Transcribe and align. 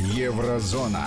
Еврозона. 0.00 1.06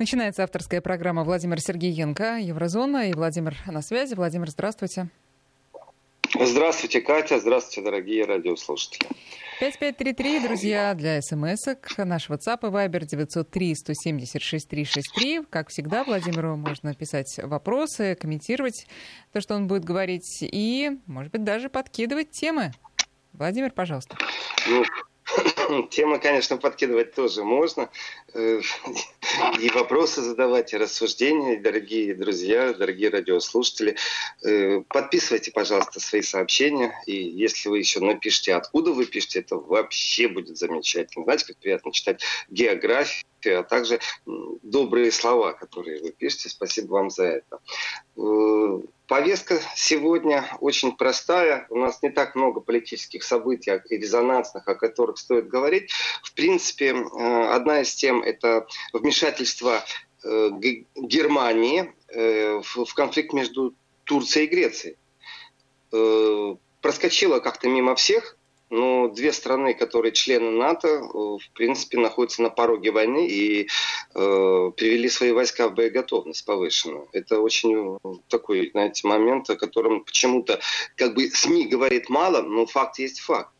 Начинается 0.00 0.42
авторская 0.42 0.80
программа 0.80 1.22
Владимир 1.22 1.60
Сергеенко, 1.60 2.38
Еврозона. 2.38 3.08
И 3.08 3.12
Владимир 3.12 3.56
на 3.66 3.80
связи. 3.80 4.14
Владимир, 4.14 4.50
здравствуйте. 4.50 5.10
Здравствуйте, 6.38 7.00
Катя. 7.00 7.38
Здравствуйте, 7.38 7.82
дорогие 7.82 8.24
радиослушатели. 8.24 9.06
5533, 9.60 10.40
друзья, 10.40 10.94
для 10.94 11.22
смс-ок. 11.22 11.98
Наш 11.98 12.28
WhatsApp 12.28 12.58
и 12.62 12.70
Viber 12.72 13.06
903-170-6363. 13.54 15.46
Как 15.48 15.68
всегда, 15.68 16.02
Владимиру 16.02 16.56
можно 16.56 16.94
писать 16.94 17.38
вопросы, 17.44 18.16
комментировать 18.20 18.88
то, 19.32 19.40
что 19.40 19.54
он 19.54 19.68
будет 19.68 19.84
говорить, 19.84 20.38
и, 20.42 20.98
может 21.06 21.30
быть, 21.30 21.44
даже 21.44 21.68
подкидывать 21.68 22.32
темы. 22.32 22.72
Владимир, 23.32 23.70
пожалуйста. 23.70 24.16
Ну, 24.68 24.84
Темы, 25.90 26.18
конечно, 26.18 26.56
подкидывать 26.56 27.14
тоже 27.14 27.44
можно. 27.44 27.90
Э, 28.34 28.60
и 29.60 29.70
вопросы 29.70 30.22
задавать, 30.22 30.72
и 30.72 30.76
рассуждения, 30.76 31.56
дорогие 31.56 32.14
друзья, 32.14 32.72
дорогие 32.72 33.10
радиослушатели. 33.10 33.96
Э, 34.44 34.80
подписывайте, 34.88 35.50
пожалуйста, 35.50 36.00
свои 36.00 36.22
сообщения. 36.22 36.94
И 37.06 37.14
если 37.14 37.68
вы 37.68 37.78
еще 37.78 38.00
напишите, 38.00 38.54
откуда 38.54 38.92
вы 38.92 39.06
пишете, 39.06 39.40
это 39.40 39.56
вообще 39.56 40.28
будет 40.28 40.56
замечательно. 40.56 41.24
Знаете, 41.24 41.46
как 41.46 41.56
приятно 41.58 41.92
читать 41.92 42.22
географию 42.48 43.24
а 43.46 43.62
также 43.62 44.00
добрые 44.62 45.12
слова, 45.12 45.52
которые 45.52 46.02
вы 46.02 46.12
пишете. 46.12 46.48
Спасибо 46.48 46.92
вам 46.92 47.10
за 47.10 47.24
это. 47.24 47.60
Э, 48.16 48.80
повестка 49.06 49.60
сегодня 49.74 50.44
очень 50.60 50.96
простая. 50.96 51.66
У 51.70 51.76
нас 51.76 52.02
не 52.02 52.10
так 52.10 52.34
много 52.34 52.60
политических 52.60 53.22
событий 53.22 53.72
и 53.88 53.96
резонансных, 53.96 54.66
о 54.66 54.74
которых 54.74 55.18
стоит 55.18 55.48
говорить. 55.48 55.90
В 56.22 56.32
принципе, 56.34 56.88
э, 56.88 57.48
одна 57.50 57.82
из 57.82 57.94
тем– 57.94 58.22
это 58.22 58.66
вмешательство 58.92 59.84
э, 60.24 60.50
Германии 60.96 61.92
в 62.10 62.94
конфликт 62.94 63.34
между 63.34 63.74
Турцией 64.04 64.46
и 64.46 64.48
Грецией. 64.48 64.96
Проскочила 66.80 67.40
как-то 67.40 67.68
мимо 67.68 67.94
всех, 67.96 68.37
но 68.70 69.08
две 69.08 69.32
страны, 69.32 69.74
которые 69.74 70.12
члены 70.12 70.50
НАТО, 70.50 70.88
э, 70.88 71.00
в 71.02 71.50
принципе, 71.54 71.98
находятся 71.98 72.42
на 72.42 72.50
пороге 72.50 72.90
войны 72.90 73.26
и 73.28 73.62
э, 73.62 73.66
привели 74.76 75.08
свои 75.08 75.32
войска 75.32 75.68
в 75.68 75.74
боеготовность 75.74 76.44
повышенную. 76.44 77.08
Это 77.12 77.40
очень 77.40 77.98
такой, 78.28 78.70
знаете, 78.70 79.06
момент, 79.06 79.48
о 79.50 79.56
котором 79.56 80.04
почему-то 80.04 80.60
как 80.96 81.14
бы 81.14 81.28
СМИ 81.30 81.66
говорит 81.66 82.08
мало, 82.08 82.42
но 82.42 82.66
факт 82.66 82.98
есть 82.98 83.20
факт. 83.20 83.50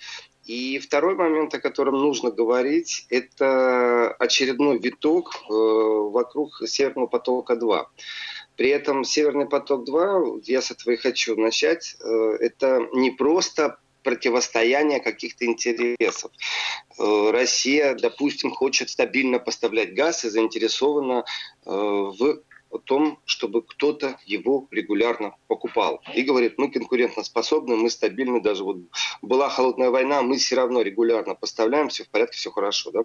И 0.48 0.79
второй 0.79 1.14
момент, 1.14 1.53
о 1.55 1.61
котором 1.61 1.97
нужно 1.98 2.31
говорить, 2.31 3.06
это 3.11 4.11
очередной 4.12 4.79
виток 4.79 5.34
э, 5.34 5.53
вокруг 5.53 6.62
Северного 6.67 7.06
потока-2. 7.06 7.84
При 8.56 8.70
этом 8.70 9.05
Северный 9.05 9.47
поток-2, 9.47 10.41
я 10.45 10.62
с 10.62 10.70
этого 10.70 10.95
и 10.95 10.97
хочу 10.97 11.36
начать, 11.36 11.97
э, 12.01 12.09
это 12.41 12.81
не 12.95 13.11
просто 13.11 13.79
противостояния 14.02 15.00
каких-то 15.00 15.44
интересов. 15.44 16.30
Э, 16.98 17.30
Россия, 17.30 17.94
допустим, 17.94 18.50
хочет 18.50 18.90
стабильно 18.90 19.38
поставлять 19.38 19.94
газ 19.94 20.24
и 20.24 20.30
заинтересована 20.30 21.24
э, 21.66 21.70
в 21.70 22.42
том, 22.84 23.18
чтобы 23.24 23.62
кто-то 23.62 24.18
его 24.27 24.68
регулярно 24.70 25.34
покупал. 25.46 26.02
И 26.14 26.22
говорит, 26.22 26.55
мы 26.58 26.70
конкурентоспособны, 26.70 27.77
мы 27.77 27.90
стабильны, 27.90 28.40
даже 28.40 28.64
вот 28.64 28.78
была 29.22 29.48
холодная 29.48 29.90
война, 29.90 30.22
мы 30.22 30.36
все 30.36 30.56
равно 30.56 30.83
регулярно 30.83 31.34
поставляем, 31.34 31.88
все 31.88 32.05
в 32.05 32.10
порядке, 32.10 32.36
все 32.36 32.50
хорошо. 32.50 32.90
Да? 32.90 33.00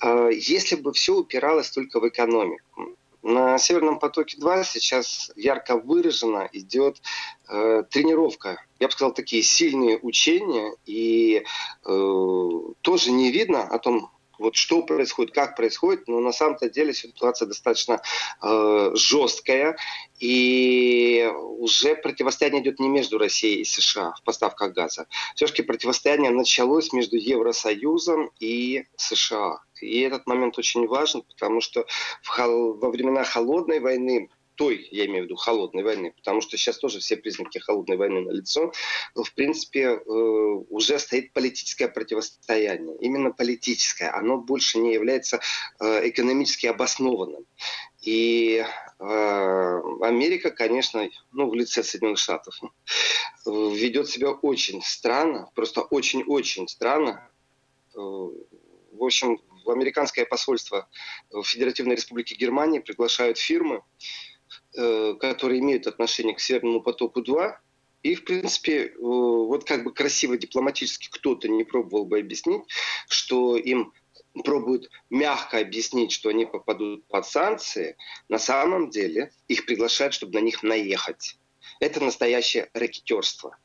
А 0.00 0.28
если 0.28 0.76
бы 0.76 0.92
все 0.92 1.16
упиралось 1.16 1.70
только 1.70 2.00
в 2.00 2.08
экономику, 2.08 2.96
на 3.22 3.58
Северном 3.58 3.98
потоке-2 3.98 4.64
сейчас 4.64 5.30
ярко 5.36 5.76
выраженно 5.76 6.48
идет 6.52 7.00
э, 7.48 7.82
тренировка. 7.90 8.64
Я 8.78 8.88
бы 8.88 8.92
сказал, 8.92 9.12
такие 9.12 9.42
сильные 9.42 9.98
учения, 9.98 10.74
и 10.86 11.44
э, 11.84 12.60
тоже 12.80 13.10
не 13.10 13.30
видно 13.30 13.62
о 13.62 13.78
том, 13.78 14.10
вот 14.40 14.56
что 14.56 14.82
происходит, 14.82 15.34
как 15.34 15.54
происходит, 15.54 16.08
но 16.08 16.18
на 16.20 16.32
самом-то 16.32 16.70
деле 16.70 16.94
ситуация 16.94 17.46
достаточно 17.46 18.00
э, 18.42 18.90
жесткая, 18.94 19.76
и 20.18 21.30
уже 21.58 21.94
противостояние 21.94 22.62
идет 22.62 22.80
не 22.80 22.88
между 22.88 23.18
Россией 23.18 23.60
и 23.60 23.64
США 23.64 24.14
в 24.18 24.22
поставках 24.22 24.72
газа. 24.72 25.06
Все-таки 25.34 25.62
противостояние 25.62 26.30
началось 26.30 26.92
между 26.92 27.16
Евросоюзом 27.16 28.30
и 28.40 28.86
США. 28.96 29.60
И 29.80 30.00
этот 30.00 30.26
момент 30.26 30.58
очень 30.58 30.86
важен, 30.86 31.22
потому 31.22 31.60
что 31.60 31.86
в, 32.22 32.36
во 32.38 32.90
времена 32.90 33.24
холодной 33.24 33.80
войны 33.80 34.28
той, 34.60 34.86
я 34.90 35.06
имею 35.06 35.22
в 35.22 35.24
виду, 35.24 35.36
холодной 35.36 35.82
войны, 35.82 36.12
потому 36.14 36.42
что 36.42 36.58
сейчас 36.58 36.76
тоже 36.76 37.00
все 37.00 37.16
признаки 37.16 37.56
холодной 37.56 37.96
войны 37.96 38.20
на 38.20 38.30
лицо, 38.30 38.74
в 39.14 39.32
принципе, 39.32 39.84
э, 39.84 40.00
уже 40.04 40.98
стоит 40.98 41.32
политическое 41.32 41.88
противостояние. 41.88 42.94
Именно 43.00 43.30
политическое. 43.30 44.10
Оно 44.10 44.36
больше 44.36 44.76
не 44.76 44.92
является 44.92 45.40
э, 45.80 46.10
экономически 46.10 46.66
обоснованным. 46.66 47.46
И 48.02 48.62
э, 48.62 49.80
Америка, 50.02 50.50
конечно, 50.50 51.08
ну, 51.32 51.48
в 51.48 51.54
лице 51.54 51.82
Соединенных 51.82 52.18
Штатов, 52.18 52.60
ведет 53.46 54.10
себя 54.10 54.28
очень 54.28 54.82
странно, 54.82 55.48
просто 55.54 55.80
очень-очень 55.80 56.68
странно. 56.68 57.26
В 57.94 59.02
общем, 59.04 59.38
в 59.64 59.70
американское 59.70 60.26
посольство 60.26 60.86
в 61.30 61.44
Федеративной 61.44 61.96
Республике 61.96 62.34
Германии 62.34 62.80
приглашают 62.80 63.38
фирмы, 63.38 63.82
которые 64.72 65.60
имеют 65.60 65.86
отношение 65.86 66.34
к 66.34 66.40
Северному 66.40 66.80
потоку-2, 66.80 67.56
и, 68.02 68.14
в 68.14 68.24
принципе, 68.24 68.86
э, 68.86 68.92
вот 68.98 69.64
как 69.64 69.84
бы 69.84 69.92
красиво 69.92 70.38
дипломатически 70.38 71.08
кто-то 71.10 71.48
не 71.48 71.64
пробовал 71.64 72.06
бы 72.06 72.18
объяснить, 72.18 72.62
что 73.08 73.56
им 73.56 73.92
пробуют 74.44 74.90
мягко 75.10 75.58
объяснить, 75.58 76.12
что 76.12 76.30
они 76.30 76.46
попадут 76.46 77.04
под 77.08 77.26
санкции, 77.26 77.96
на 78.28 78.38
самом 78.38 78.90
деле 78.90 79.32
их 79.48 79.66
приглашают, 79.66 80.14
чтобы 80.14 80.34
на 80.34 80.44
них 80.44 80.62
наехать. 80.62 81.36
Это 81.80 82.00
настоящее 82.02 82.70
ракетерство 82.72 83.56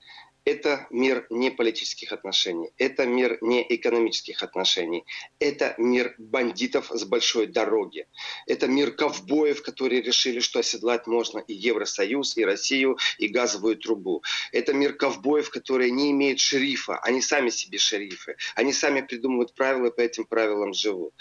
это 0.45 0.85
мир 0.91 1.25
не 1.29 1.49
политических 1.49 2.11
отношений, 2.11 2.71
это 2.77 3.05
мир 3.05 3.39
не 3.41 3.65
экономических 3.75 4.43
отношений, 4.43 5.03
это 5.39 5.73
мир 5.77 6.13
бандитов 6.19 6.91
с 6.91 7.03
большой 7.03 7.47
дороги, 7.47 8.07
это 8.45 8.67
мир 8.67 8.91
ковбоев, 8.91 9.63
которые 9.63 10.01
решили, 10.01 10.39
что 10.39 10.59
оседлать 10.59 11.07
можно 11.07 11.39
и 11.39 11.53
Евросоюз, 11.53 12.37
и 12.37 12.45
Россию, 12.45 12.97
и 13.17 13.27
газовую 13.27 13.77
трубу. 13.77 14.23
Это 14.51 14.73
мир 14.73 14.93
ковбоев, 14.93 15.49
которые 15.49 15.91
не 15.91 16.11
имеют 16.11 16.39
шерифа, 16.39 16.99
они 16.99 17.21
сами 17.21 17.49
себе 17.49 17.79
шерифы, 17.79 18.37
они 18.55 18.71
сами 18.71 19.01
придумывают 19.01 19.53
правила 19.55 19.87
и 19.87 19.95
по 19.95 20.01
этим 20.01 20.25
правилам 20.25 20.73
живут. 20.73 21.13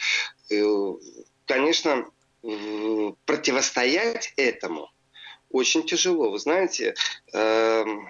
Э, 0.51 0.93
конечно, 1.47 2.11
противостоять 3.25 4.35
этому 4.37 4.91
очень 5.49 5.87
тяжело. 5.87 6.31
Вы 6.31 6.39
знаете, 6.39 6.95
эм, 7.33 8.09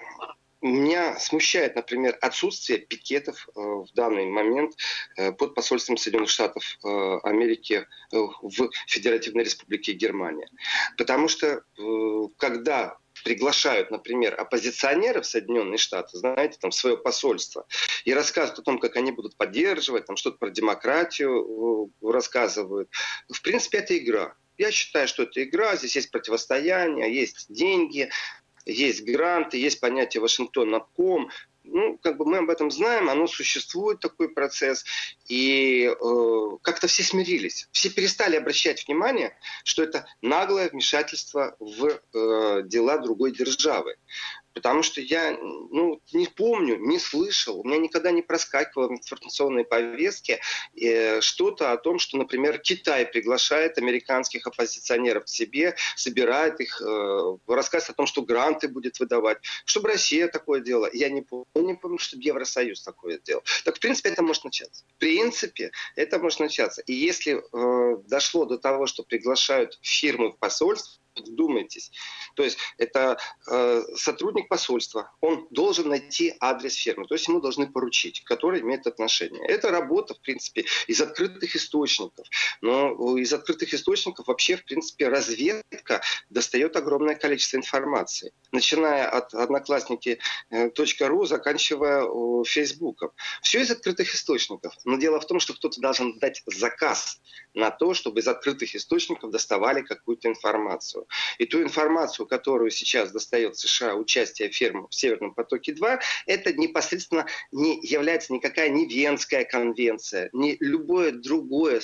меня 0.64 1.18
смущает, 1.18 1.76
например, 1.76 2.16
отсутствие 2.20 2.78
пикетов 2.78 3.46
э, 3.48 3.60
в 3.60 3.88
данный 3.94 4.26
момент 4.26 4.74
э, 5.16 5.32
под 5.32 5.54
посольством 5.54 5.96
Соединенных 5.96 6.30
Штатов 6.30 6.78
э, 6.82 7.18
Америки 7.22 7.86
в 8.10 8.70
Федеративной 8.86 9.44
Республике 9.44 9.92
Германия. 9.92 10.48
Потому 10.96 11.28
что 11.28 11.62
когда 12.38 12.96
приглашают, 13.24 13.90
например, 13.90 14.38
оппозиционеров 14.40 15.26
Соединенные 15.26 15.78
Штаты, 15.78 16.16
знаете, 16.16 16.58
там 16.60 16.72
свое 16.72 16.96
посольство, 16.96 17.66
и 18.04 18.14
рассказывают 18.14 18.60
о 18.60 18.62
том, 18.62 18.78
как 18.78 18.96
они 18.96 19.12
будут 19.12 19.36
поддерживать, 19.36 20.06
там 20.06 20.16
что-то 20.16 20.38
про 20.38 20.50
демократию 20.50 21.90
рассказывают. 22.02 22.88
В 23.28 23.40
принципе, 23.42 23.78
это 23.78 23.96
игра. 23.96 24.34
Я 24.56 24.70
считаю, 24.70 25.08
что 25.08 25.24
это 25.24 25.42
игра, 25.42 25.74
здесь 25.76 25.96
есть 25.96 26.10
противостояние, 26.10 27.12
есть 27.12 27.46
деньги, 27.52 28.10
есть 28.66 29.04
гранты, 29.04 29.58
есть 29.58 29.80
понятие 29.80 30.20
Вашингтон 30.20 30.74
обком, 30.74 31.30
ну, 31.64 31.98
как 32.02 32.18
бы 32.18 32.26
мы 32.26 32.38
об 32.38 32.50
этом 32.50 32.70
знаем, 32.70 33.08
оно 33.08 33.26
существует, 33.26 34.00
такой 34.00 34.28
процесс, 34.28 34.84
и 35.28 35.86
э, 35.86 36.48
как-то 36.62 36.86
все 36.86 37.02
смирились. 37.02 37.68
Все 37.72 37.88
перестали 37.88 38.36
обращать 38.36 38.86
внимание, 38.86 39.36
что 39.64 39.82
это 39.82 40.06
наглое 40.20 40.68
вмешательство 40.68 41.56
в 41.58 41.88
э, 41.88 42.62
дела 42.66 42.98
другой 42.98 43.32
державы. 43.32 43.96
Потому 44.54 44.82
что 44.82 45.00
я 45.00 45.36
ну, 45.40 46.00
не 46.12 46.26
помню, 46.26 46.76
не 46.78 46.98
слышал, 46.98 47.60
у 47.60 47.64
меня 47.64 47.78
никогда 47.78 48.12
не 48.12 48.22
проскакивало 48.22 48.88
в 48.88 48.92
информационной 48.92 49.64
повестке 49.64 50.40
э, 50.80 51.20
что-то 51.20 51.72
о 51.72 51.76
том, 51.76 51.98
что, 51.98 52.16
например, 52.16 52.58
Китай 52.58 53.04
приглашает 53.04 53.78
американских 53.78 54.46
оппозиционеров 54.46 55.24
к 55.24 55.28
себе, 55.28 55.74
собирает 55.96 56.60
их, 56.60 56.80
э, 56.80 57.36
рассказывает 57.48 57.90
о 57.90 57.94
том, 57.94 58.06
что 58.06 58.22
гранты 58.22 58.68
будет 58.68 59.00
выдавать. 59.00 59.38
Чтобы 59.64 59.88
Россия 59.88 60.28
такое 60.28 60.60
делала, 60.60 60.88
я 60.92 61.08
не 61.08 61.22
помню. 61.22 61.46
Я 61.54 61.62
не 61.62 61.74
помню, 61.74 61.98
чтобы 61.98 62.22
Евросоюз 62.22 62.82
такое 62.82 63.18
делал. 63.18 63.42
Так, 63.64 63.76
в 63.76 63.80
принципе, 63.80 64.10
это 64.10 64.22
может 64.22 64.44
начаться. 64.44 64.84
В 64.96 64.98
принципе, 64.98 65.72
это 65.96 66.18
может 66.18 66.40
начаться. 66.40 66.80
И 66.82 66.92
если 66.92 67.34
э, 67.34 67.96
дошло 68.06 68.44
до 68.44 68.58
того, 68.58 68.86
что 68.86 69.02
приглашают 69.02 69.78
фирмы 69.82 70.30
в 70.30 70.38
посольство, 70.38 71.03
вдумайтесь. 71.20 71.90
То 72.34 72.42
есть 72.42 72.58
это 72.78 73.18
э, 73.50 73.82
сотрудник 73.96 74.48
посольства, 74.48 75.12
он 75.20 75.46
должен 75.50 75.88
найти 75.88 76.34
адрес 76.40 76.74
фирмы, 76.74 77.06
то 77.06 77.14
есть 77.14 77.28
ему 77.28 77.40
должны 77.40 77.66
поручить, 77.66 78.22
который 78.24 78.60
имеет 78.60 78.86
отношение. 78.86 79.44
Это 79.46 79.70
работа, 79.70 80.14
в 80.14 80.20
принципе, 80.20 80.64
из 80.86 81.00
открытых 81.00 81.54
источников. 81.56 82.26
Но 82.60 83.16
из 83.16 83.32
открытых 83.32 83.72
источников 83.74 84.26
вообще, 84.26 84.56
в 84.56 84.64
принципе, 84.64 85.08
разведка 85.08 86.02
достает 86.30 86.76
огромное 86.76 87.14
количество 87.14 87.56
информации. 87.56 88.32
Начиная 88.52 89.08
от 89.08 89.34
одноклассники.ру, 89.34 91.24
заканчивая 91.24 92.44
Фейсбуком. 92.44 93.10
Все 93.42 93.60
из 93.60 93.70
открытых 93.70 94.14
источников. 94.14 94.74
Но 94.84 94.96
дело 94.96 95.20
в 95.20 95.26
том, 95.26 95.40
что 95.40 95.54
кто-то 95.54 95.80
должен 95.80 96.18
дать 96.18 96.42
заказ 96.46 97.20
на 97.54 97.70
то, 97.70 97.94
чтобы 97.94 98.20
из 98.20 98.28
открытых 98.28 98.74
источников 98.74 99.30
доставали 99.30 99.82
какую-то 99.82 100.28
информацию. 100.28 101.03
И 101.38 101.46
ту 101.46 101.62
информацию, 101.62 102.26
которую 102.26 102.70
сейчас 102.70 103.10
достает 103.10 103.56
США 103.56 103.94
участие 103.94 104.50
фирм 104.50 104.88
в 104.88 104.94
Северном 104.94 105.34
потоке-2, 105.34 106.00
это 106.26 106.52
непосредственно 106.52 107.26
не 107.52 107.78
является 107.84 108.32
никакая 108.32 108.68
не 108.68 108.86
Венская 108.86 109.44
конвенция, 109.44 110.30
не 110.32 110.56
любое 110.60 111.12
другое 111.12 111.80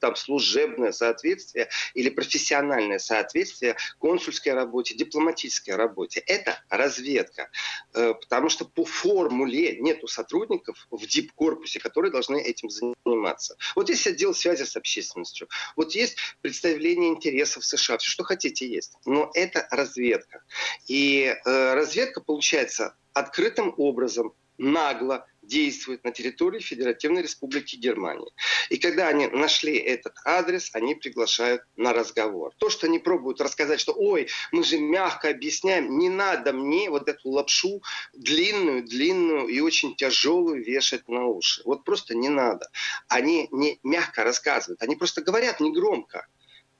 там, 0.00 0.16
служебное 0.16 0.92
соответствие 0.92 1.68
или 1.94 2.10
профессиональное 2.10 2.98
соответствие 2.98 3.76
консульской 3.98 4.52
работе, 4.52 4.94
дипломатической 4.94 5.76
работе. 5.76 6.20
Это 6.20 6.62
разведка. 6.68 7.50
Э, 7.94 8.14
потому 8.14 8.48
что 8.48 8.64
по 8.64 8.84
формуле 8.84 9.78
нету 9.80 10.06
сотрудников 10.06 10.86
в 10.90 11.06
дипкорпусе, 11.06 11.80
которые 11.80 12.10
должны 12.10 12.40
этим 12.40 12.70
заниматься. 12.70 13.56
Вот 13.74 13.88
есть 13.88 14.06
отдел 14.06 14.34
связи 14.34 14.64
с 14.64 14.76
общественностью, 14.76 15.48
вот 15.76 15.94
есть 15.94 16.16
представление 16.40 17.10
интересов 17.10 17.64
США, 17.64 17.98
все, 17.98 18.10
что 18.10 18.24
хотите 18.24 18.43
хотите 18.44 18.68
есть. 18.68 18.92
Но 19.06 19.30
это 19.34 19.66
разведка. 19.70 20.42
И 20.86 21.34
э, 21.44 21.74
разведка 21.74 22.20
получается 22.20 22.94
открытым 23.14 23.74
образом, 23.76 24.34
нагло 24.58 25.26
действует 25.42 26.04
на 26.04 26.12
территории 26.12 26.60
Федеративной 26.60 27.22
Республики 27.22 27.76
Германии. 27.76 28.30
И 28.70 28.78
когда 28.78 29.08
они 29.08 29.26
нашли 29.26 29.76
этот 29.76 30.14
адрес, 30.24 30.70
они 30.72 30.94
приглашают 30.94 31.62
на 31.76 31.92
разговор. 31.92 32.52
То, 32.58 32.70
что 32.70 32.86
они 32.86 32.98
пробуют 32.98 33.40
рассказать, 33.40 33.80
что 33.80 33.92
ой, 33.92 34.28
мы 34.52 34.62
же 34.62 34.78
мягко 34.78 35.28
объясняем, 35.28 35.98
не 35.98 36.08
надо 36.08 36.52
мне 36.52 36.88
вот 36.88 37.08
эту 37.08 37.30
лапшу 37.30 37.82
длинную, 38.14 38.84
длинную 38.84 39.48
и 39.48 39.60
очень 39.60 39.96
тяжелую 39.96 40.64
вешать 40.64 41.08
на 41.08 41.26
уши. 41.26 41.62
Вот 41.64 41.84
просто 41.84 42.14
не 42.14 42.28
надо. 42.28 42.70
Они 43.08 43.48
не 43.50 43.80
мягко 43.82 44.22
рассказывают, 44.22 44.82
они 44.82 44.96
просто 44.96 45.20
говорят 45.20 45.60
негромко. 45.60 46.26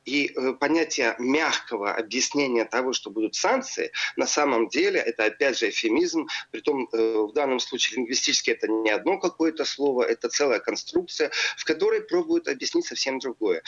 И 0.04 0.32
э, 0.34 0.52
понятие 0.52 1.14
мягкого 1.18 1.94
объяснения 1.94 2.64
того, 2.64 2.92
что 2.92 3.10
будут 3.10 3.34
санкции, 3.34 3.90
на 4.16 4.26
самом 4.26 4.68
деле 4.68 5.00
это 5.00 5.24
опять 5.24 5.58
же 5.58 5.70
эфемизм, 5.70 6.26
притом 6.50 6.88
э, 6.92 7.16
в 7.18 7.32
данном 7.32 7.58
случае 7.58 7.96
лингвистически 7.96 8.50
это 8.50 8.68
не 8.68 8.90
одно 8.90 9.18
какое-то 9.18 9.64
слово, 9.64 10.02
это 10.02 10.28
целая 10.28 10.60
конструкция, 10.60 11.30
в 11.56 11.64
которой 11.64 12.02
пробуют 12.02 12.48
объяснить 12.48 12.86
совсем 12.86 13.18
другое. 13.18 13.62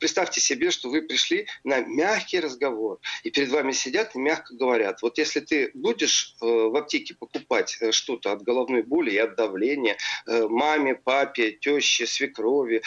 Представьте 0.00 0.40
себе, 0.40 0.70
что 0.70 0.88
вы 0.88 1.02
пришли 1.02 1.46
на 1.62 1.80
мягкий 1.80 2.40
разговор, 2.40 2.98
и 3.22 3.30
перед 3.30 3.50
вами 3.50 3.72
сидят 3.72 4.14
и 4.14 4.18
мягко 4.18 4.54
говорят, 4.54 5.02
вот 5.02 5.18
если 5.18 5.40
ты 5.40 5.70
будешь 5.74 6.36
э, 6.40 6.46
в 6.46 6.74
аптеке 6.76 7.14
покупать 7.14 7.78
что-то 7.90 8.32
от 8.32 8.42
головной 8.42 8.82
боли 8.82 9.10
и 9.10 9.18
от 9.18 9.36
давления, 9.36 9.96
маме, 10.26 10.94
папе, 10.94 11.52
теще, 11.52 12.06
свекрови, 12.06 12.82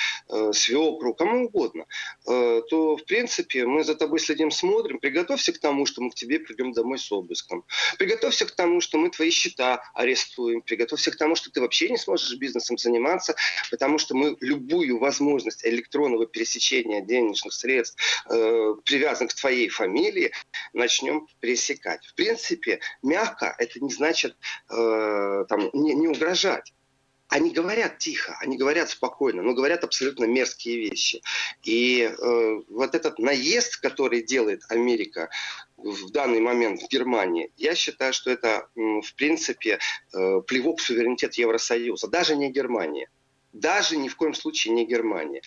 свекру, 0.52 1.14
кому 1.14 1.46
угодно, 1.46 1.86
то 2.26 2.95
в 2.98 3.06
принципе, 3.06 3.66
мы 3.66 3.84
за 3.84 3.96
тобой 3.96 4.20
следим, 4.20 4.52
смотрим. 4.52 5.00
Приготовься 5.00 5.54
к 5.54 5.60
тому, 5.60 5.86
что 5.86 6.02
мы 6.02 6.12
к 6.12 6.16
тебе 6.16 6.40
придем 6.40 6.72
домой 6.74 6.98
с 6.98 7.12
обыском. 7.12 7.66
Приготовься 7.98 8.46
к 8.46 8.52
тому, 8.52 8.82
что 8.82 8.98
мы 8.98 9.10
твои 9.10 9.32
счета 9.32 9.84
арестуем. 9.94 10.62
Приготовься 10.62 11.12
к 11.12 11.16
тому, 11.16 11.36
что 11.36 11.52
ты 11.52 11.62
вообще 11.62 11.90
не 11.90 11.98
сможешь 11.98 12.38
бизнесом 12.38 12.78
заниматься, 12.78 13.36
потому 13.72 13.98
что 13.98 14.16
мы 14.16 14.38
любую 14.40 15.00
возможность 15.00 15.66
электронного 15.66 16.26
пересечения 16.28 17.02
денежных 17.02 17.54
средств, 17.54 17.98
э, 18.30 18.76
привязанных 18.86 19.34
к 19.34 19.40
твоей 19.40 19.70
фамилии, 19.70 20.32
начнем 20.74 21.28
пресекать. 21.40 22.06
В 22.06 22.16
принципе, 22.16 22.80
мягко 23.02 23.56
это 23.58 23.80
не 23.80 23.92
значит 23.92 24.36
э, 24.70 25.46
там, 25.50 25.70
не, 25.74 25.94
не 25.94 26.08
угрожать 26.08 26.75
они 27.28 27.52
говорят 27.52 27.98
тихо, 27.98 28.38
они 28.40 28.58
говорят 28.58 28.90
спокойно, 28.90 29.42
но 29.42 29.54
говорят 29.54 29.84
абсолютно 29.84 30.26
мерзкие 30.26 30.78
вещи. 30.78 31.22
И 31.64 32.02
э, 32.02 32.62
вот 32.70 32.94
этот 32.96 33.20
наезд, 33.20 33.78
который 33.78 34.24
делает 34.24 34.62
Америка 34.70 35.30
в 35.78 36.12
данный 36.12 36.40
момент 36.40 36.82
в 36.82 36.88
Германии, 36.88 37.52
я 37.58 37.76
считаю, 37.76 38.14
что 38.14 38.30
это, 38.32 38.70
в 38.76 39.14
принципе, 39.16 39.80
э, 40.14 40.42
плевок 40.48 40.80
в 40.80 40.84
суверенитет 40.84 41.34
Евросоюза, 41.36 42.08
даже 42.08 42.36
не 42.36 42.52
Германия. 42.52 43.10
Даже 43.54 43.98
ни 43.98 44.10
в 44.10 44.16
коем 44.18 44.34
случае 44.34 44.74
не 44.74 44.86
Германия. 44.86 45.42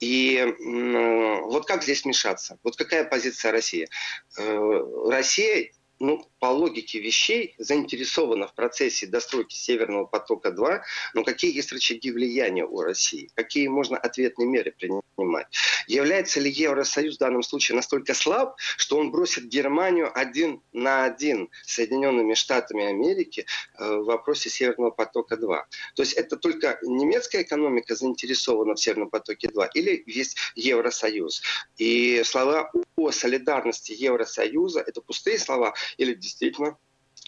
И 0.00 0.36
э, 0.36 1.40
вот 1.42 1.66
как 1.66 1.82
здесь 1.82 2.04
мешаться? 2.04 2.58
Вот 2.62 2.76
какая 2.76 3.04
позиция 3.04 3.52
России? 3.52 3.88
Э, 4.36 4.80
Россия 5.06 5.70
ну, 6.00 6.24
по 6.38 6.46
логике 6.46 7.00
вещей 7.00 7.54
заинтересована 7.58 8.46
в 8.46 8.54
процессе 8.54 9.06
достройки 9.06 9.54
Северного 9.54 10.04
потока-2, 10.04 10.80
но 11.14 11.24
какие 11.24 11.54
есть 11.54 11.72
рычаги 11.72 12.12
влияния 12.12 12.64
у 12.64 12.80
России, 12.80 13.30
какие 13.34 13.68
можно 13.68 13.96
ответные 13.96 14.46
меры 14.46 14.72
принимать. 14.72 15.46
Является 15.86 16.40
ли 16.40 16.50
Евросоюз 16.50 17.16
в 17.16 17.18
данном 17.18 17.42
случае 17.42 17.76
настолько 17.76 18.14
слаб, 18.14 18.56
что 18.76 18.98
он 18.98 19.10
бросит 19.10 19.44
Германию 19.46 20.10
один 20.16 20.62
на 20.72 21.04
один 21.04 21.50
с 21.64 21.74
Соединенными 21.74 22.34
Штатами 22.34 22.86
Америки 22.86 23.46
э, 23.78 23.96
в 23.96 24.04
вопросе 24.04 24.50
Северного 24.50 24.90
потока-2? 24.90 25.62
То 25.96 26.02
есть 26.02 26.12
это 26.12 26.36
только 26.36 26.78
немецкая 26.82 27.42
экономика 27.42 27.94
заинтересована 27.94 28.74
в 28.74 28.80
Северном 28.80 29.10
потоке-2 29.10 29.70
или 29.74 30.02
есть 30.06 30.36
Евросоюз? 30.54 31.42
И 31.78 32.22
слова 32.24 32.70
о 32.96 33.10
солидарности 33.10 33.92
Евросоюза– 33.92 34.80
это 34.86 35.00
пустые 35.00 35.38
слова 35.38 35.74
или 35.96 36.14
действительно 36.14 36.76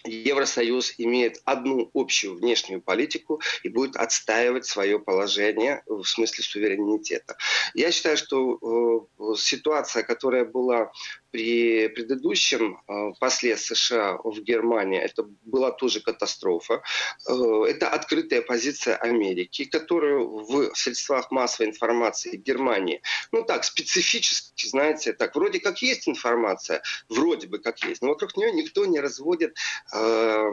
Евросоюз 0.05 0.95
имеет 0.99 1.41
одну 1.45 1.91
общую 1.95 2.37
внешнюю 2.37 2.81
политику 2.81 3.41
и 3.63 3.69
будет 3.69 3.97
отстаивать 3.97 4.67
свое 4.67 4.99
положение 4.99 5.83
в 5.87 6.05
смысле 6.05 6.45
суверенитета. 6.45 7.37
Я 7.75 7.93
считаю, 7.93 8.17
что 8.17 9.07
э, 9.19 9.35
ситуация, 9.37 10.03
которая 10.03 10.45
была 10.45 10.91
при 11.31 11.89
предыдущем 11.89 12.81
э, 12.89 13.13
после 13.21 13.57
США 13.57 14.19
в 14.25 14.41
Германии, 14.41 15.01
это 15.01 15.25
была 15.45 15.71
тоже 15.71 16.01
катастрофа. 16.01 16.83
Э, 17.29 17.33
это 17.69 17.89
открытая 17.89 18.43
позиция 18.43 18.97
Америки, 18.97 19.65
которую 19.65 20.45
в 20.45 20.75
средствах 20.75 21.31
массовой 21.31 21.71
информации 21.71 22.37
Германии, 22.37 23.03
ну 23.33 23.45
так, 23.45 23.65
специфически, 23.65 24.67
знаете, 24.67 25.13
так, 25.13 25.35
вроде 25.37 25.61
как 25.61 25.83
есть 25.83 26.09
информация, 26.09 26.83
вроде 27.09 27.47
бы 27.47 27.59
как 27.59 27.83
есть, 27.85 28.03
но 28.03 28.09
вокруг 28.09 28.37
нее 28.37 28.53
никто 28.53 28.87
не 28.87 29.01
разводит 29.01 29.57
э, 29.95 30.51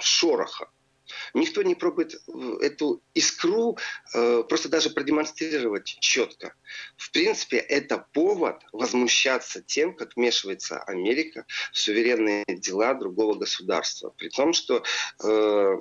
шороха. 0.00 0.70
Никто 1.34 1.62
не 1.62 1.74
пробует 1.74 2.14
эту 2.60 3.02
искру 3.12 3.76
э, 4.14 4.42
просто 4.48 4.68
даже 4.68 4.90
продемонстрировать 4.90 5.96
четко. 6.00 6.54
В 6.96 7.10
принципе, 7.10 7.58
это 7.58 8.06
повод 8.12 8.62
возмущаться 8.72 9.60
тем, 9.60 9.94
как 9.94 10.16
вмешивается 10.16 10.78
Америка 10.82 11.44
в 11.72 11.78
суверенные 11.78 12.44
дела 12.48 12.94
другого 12.94 13.34
государства. 13.34 14.10
При 14.10 14.28
том, 14.28 14.52
что 14.52 14.82
э, 15.22 15.76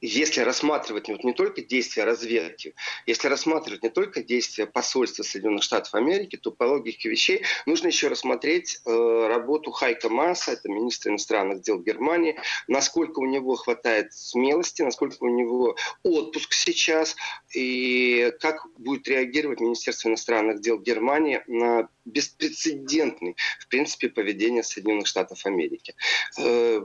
если 0.00 0.42
рассматривать 0.42 1.08
вот 1.08 1.24
не 1.24 1.32
только 1.32 1.62
действия 1.62 2.04
разведки, 2.04 2.74
если 3.06 3.28
рассматривать 3.28 3.82
не 3.82 3.90
только 3.90 4.22
действия 4.22 4.66
посольства 4.66 5.22
Соединенных 5.22 5.64
Штатов 5.64 5.94
Америки, 5.94 6.36
то 6.36 6.50
по 6.52 6.64
логике 6.64 7.08
вещей 7.08 7.42
нужно 7.66 7.88
еще 7.88 8.08
рассмотреть 8.08 8.80
э, 8.84 9.26
работу 9.28 9.70
Хайка 9.70 10.08
Масса, 10.08 10.52
это 10.52 10.68
министр 10.68 11.10
иностранных 11.10 11.62
дел 11.62 11.80
Германии, 11.80 12.38
насколько 12.68 13.18
у 13.18 13.26
него 13.26 13.56
хватает 13.56 14.12
смелости, 14.12 14.82
насколько 14.82 15.24
у 15.24 15.28
него 15.28 15.76
отпуск 16.02 16.52
сейчас, 16.52 17.16
и 17.54 18.32
как 18.40 18.66
будет 18.78 19.08
реагировать 19.08 19.60
Министерство 19.60 20.08
иностранных 20.08 20.60
дел 20.60 20.78
Германии 20.78 21.42
на 21.46 21.88
беспрецедентный, 22.04 23.36
в 23.60 23.68
принципе, 23.68 24.08
поведение 24.08 24.62
Соединенных 24.62 25.06
Штатов 25.06 25.44
Америки. 25.44 25.94
Э, 26.38 26.82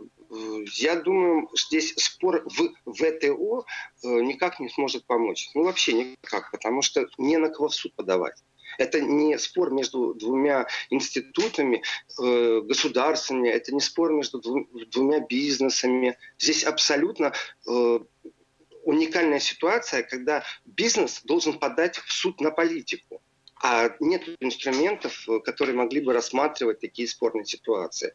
я 0.75 0.95
думаю, 0.95 1.49
здесь 1.55 1.93
спор 1.97 2.43
в 2.45 2.93
ВТО 2.93 3.65
э, 4.03 4.07
никак 4.21 4.59
не 4.59 4.69
сможет 4.69 5.05
помочь. 5.05 5.49
Ну, 5.53 5.63
вообще 5.63 5.93
никак, 5.93 6.51
потому 6.51 6.81
что 6.81 7.07
не 7.17 7.37
на 7.37 7.49
кого 7.49 7.67
в 7.67 7.75
суд 7.75 7.93
подавать. 7.95 8.43
Это 8.77 8.99
не 9.01 9.37
спор 9.37 9.71
между 9.71 10.13
двумя 10.15 10.67
институтами 10.89 11.83
э, 12.19 12.61
государственными, 12.61 13.49
это 13.49 13.73
не 13.73 13.81
спор 13.81 14.11
между 14.13 14.39
двумя 14.39 15.19
бизнесами. 15.19 16.17
Здесь 16.39 16.63
абсолютно 16.63 17.33
э, 17.67 17.99
уникальная 18.83 19.39
ситуация, 19.39 20.03
когда 20.03 20.43
бизнес 20.65 21.21
должен 21.23 21.59
подать 21.59 21.97
в 21.97 22.11
суд 22.11 22.41
на 22.41 22.51
политику 22.51 23.21
а 23.63 23.95
нет 24.01 24.23
инструментов, 24.41 25.27
э, 25.27 25.39
которые 25.39 25.75
могли 25.75 26.01
бы 26.01 26.11
рассматривать 26.13 26.81
такие 26.81 27.07
спорные 27.07 27.45
ситуации. 27.45 28.13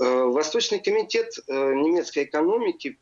Э, 0.00 0.24
Восточный 0.24 0.80
комитет 0.80 1.34
э, 1.46 1.74
немецкой 1.74 2.24
экономики 2.24 2.98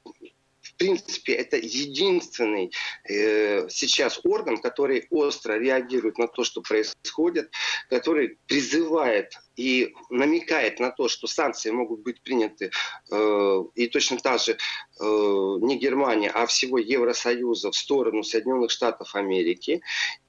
в 0.60 0.76
принципе, 0.76 1.34
это 1.34 1.56
единственный 1.56 2.72
сейчас 3.06 4.18
орган, 4.24 4.56
который 4.56 5.06
остро 5.10 5.52
реагирует 5.52 6.18
на 6.18 6.26
то, 6.26 6.42
что 6.42 6.62
происходит, 6.62 7.52
который 7.90 8.38
призывает 8.48 9.34
и 9.56 9.94
намекает 10.10 10.80
на 10.80 10.90
то, 10.90 11.08
что 11.08 11.26
санкции 11.26 11.70
могут 11.70 12.00
быть 12.00 12.20
приняты 12.22 12.70
э, 13.10 13.64
и 13.74 13.86
точно 13.88 14.18
так 14.18 14.40
же 14.40 14.52
э, 14.52 14.56
не 15.00 15.78
Германия, 15.78 16.30
а 16.30 16.46
всего 16.46 16.78
Евросоюза 16.78 17.70
в 17.70 17.76
сторону 17.76 18.22
Соединенных 18.22 18.70
Штатов 18.70 19.14
Америки. 19.14 19.80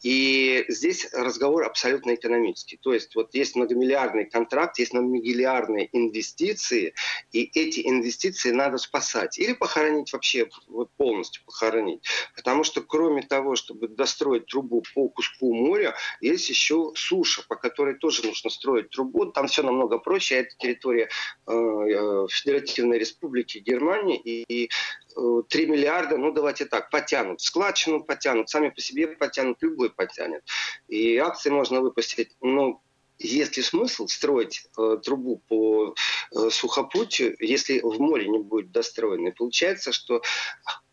И 0.03 0.65
здесь 0.67 1.07
разговор 1.13 1.63
абсолютно 1.63 2.13
экономический. 2.13 2.77
То 2.77 2.93
есть 2.93 3.15
вот 3.15 3.33
есть 3.33 3.55
многомиллиардный 3.55 4.25
контракт, 4.25 4.77
есть 4.77 4.93
многомиллиардные 4.93 5.89
инвестиции, 5.91 6.93
и 7.31 7.49
эти 7.53 7.87
инвестиции 7.87 8.51
надо 8.51 8.77
спасать. 8.77 9.39
Или 9.39 9.53
похоронить 9.53 10.13
вообще, 10.13 10.47
вот 10.67 10.91
полностью 10.97 11.43
похоронить. 11.45 12.03
Потому 12.35 12.63
что 12.63 12.81
кроме 12.81 13.23
того, 13.23 13.55
чтобы 13.55 13.87
достроить 13.87 14.45
трубу 14.45 14.83
по 14.93 15.09
куску 15.09 15.53
моря, 15.53 15.95
есть 16.21 16.49
еще 16.49 16.91
суша, 16.95 17.43
по 17.47 17.55
которой 17.55 17.95
тоже 17.95 18.25
нужно 18.25 18.49
строить 18.49 18.89
трубу 18.89 19.14
год. 19.15 19.33
Там 19.33 19.47
все 19.47 19.63
намного 19.63 19.97
проще. 19.97 20.35
Это 20.35 20.49
территория 20.57 21.09
э, 21.47 21.53
э 21.53 22.27
Федеративной 22.29 22.99
Республики 22.99 23.59
Германии. 23.59 24.17
И, 24.17 24.69
3 25.15 25.63
э, 25.63 25.67
миллиарда, 25.67 26.17
ну 26.17 26.31
давайте 26.31 26.65
так, 26.65 26.89
потянут. 26.89 27.41
Складчину 27.41 28.03
потянут, 28.03 28.49
сами 28.49 28.69
по 28.69 28.81
себе 28.81 29.07
потянут, 29.07 29.57
любой 29.61 29.89
потянет. 29.89 30.43
И 30.87 31.17
акции 31.17 31.49
можно 31.49 31.81
выпустить, 31.81 32.35
ну, 32.41 32.81
есть 33.17 33.57
ли 33.57 33.63
смысл 33.63 34.07
строить 34.07 34.67
э, 34.77 34.97
трубу 35.03 35.41
по 35.47 35.95
э, 36.35 36.49
сухопутью, 36.49 37.35
если 37.39 37.79
в 37.79 37.99
море 37.99 38.27
не 38.27 38.39
будет 38.39 38.71
достроено? 38.71 39.29
И 39.29 39.31
получается, 39.31 39.91
что 39.91 40.21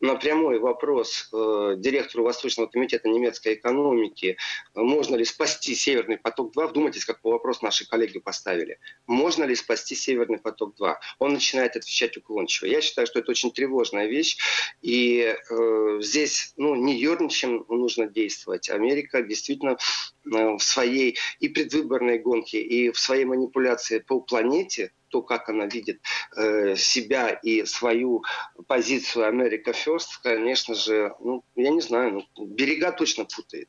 на 0.01 0.17
прямой 0.17 0.59
вопрос 0.59 1.29
э, 1.33 1.75
директору 1.79 2.25
Восточного 2.25 2.69
комитета 2.69 3.09
немецкой 3.09 3.55
экономики, 3.55 4.37
можно 4.75 5.17
ли 5.17 5.25
спасти 5.25 5.75
Северный 5.75 6.19
поток-2, 6.19 6.69
вдумайтесь, 6.69 7.05
какой 7.05 7.33
вопрос 7.33 7.63
наши 7.63 7.89
коллеги 7.89 8.19
поставили. 8.19 8.79
Можно 9.07 9.45
ли 9.45 9.55
спасти 9.55 9.95
Северный 9.95 10.39
поток-2? 10.39 10.97
Он 11.19 11.33
начинает 11.33 11.77
отвечать 11.77 12.17
уклончиво. 12.17 12.67
Я 12.67 12.81
считаю, 12.81 13.07
что 13.07 13.21
это 13.21 13.31
очень 13.31 13.53
тревожная 13.53 14.07
вещь. 14.07 14.39
И 14.81 15.37
э, 15.49 15.99
здесь 16.01 16.53
ну, 16.57 16.75
не 16.75 16.99
ерничаем 16.99 17.65
нужно 17.69 18.07
действовать. 18.07 18.71
Америка 18.71 19.23
действительно 19.23 19.79
э, 20.22 20.22
в 20.25 20.59
своей 20.61 21.19
и 21.41 21.49
предвыборной 21.49 22.19
гонке, 22.19 22.61
и 22.61 22.91
в 22.91 22.99
своей 22.99 23.25
манипуляции 23.25 23.99
по 23.99 24.21
планете– 24.21 24.93
то, 25.13 25.21
как 25.23 25.49
она 25.51 25.67
видит 25.67 26.01
э, 26.37 26.75
себя 26.75 27.29
и 27.29 27.67
свою 27.67 28.25
позицию 28.67 29.27
America 29.27 29.73
First, 29.73 30.09
конечно 30.23 30.75
же, 30.75 31.15
ну, 31.21 31.45
я 31.55 31.71
не 31.71 31.83
знаю, 31.83 32.27
ну, 32.35 32.47
берега 32.47 32.93
точно 32.93 33.27
путает. 33.27 33.69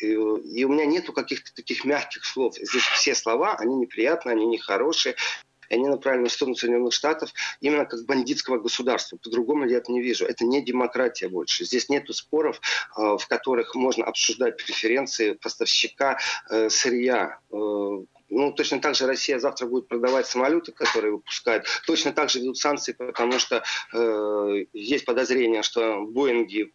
И, 0.00 0.06
и 0.08 0.64
у 0.64 0.68
меня 0.68 0.84
нету 0.84 1.12
каких-то 1.12 1.54
таких 1.54 1.84
мягких 1.84 2.24
слов. 2.24 2.56
Здесь 2.56 2.82
все 2.82 3.14
слова, 3.14 3.54
они 3.54 3.76
неприятные, 3.76 4.32
они 4.32 4.46
нехорошие. 4.46 5.14
И 5.68 5.74
они 5.74 5.88
направлены 5.88 6.28
в 6.28 6.32
сторону 6.32 6.56
Соединенных 6.56 6.92
Штатов 6.92 7.32
именно 7.60 7.84
как 7.84 8.04
бандитского 8.06 8.58
государства. 8.58 9.16
По-другому 9.16 9.66
я 9.66 9.78
это 9.78 9.92
не 9.92 10.00
вижу. 10.00 10.26
Это 10.26 10.44
не 10.44 10.62
демократия 10.62 11.28
больше. 11.28 11.64
Здесь 11.64 11.88
нет 11.88 12.04
споров, 12.14 12.60
э, 12.96 13.16
в 13.18 13.26
которых 13.28 13.74
можно 13.74 14.04
обсуждать 14.04 14.56
преференции 14.56 15.32
поставщика 15.32 16.18
э, 16.50 16.68
сырья 16.68 17.38
э, 17.50 18.04
ну, 18.34 18.52
точно 18.52 18.80
так 18.80 18.94
же 18.94 19.06
Россия 19.06 19.38
завтра 19.38 19.66
будет 19.66 19.86
продавать 19.86 20.26
самолеты, 20.26 20.72
которые 20.72 21.12
выпускают. 21.12 21.66
Точно 21.86 22.12
так 22.12 22.30
же 22.30 22.40
ведут 22.40 22.58
санкции, 22.58 22.92
потому 22.92 23.38
что 23.38 23.62
э, 23.92 24.64
есть 24.72 25.04
подозрение, 25.04 25.62
что 25.62 26.04
Боинги 26.04 26.72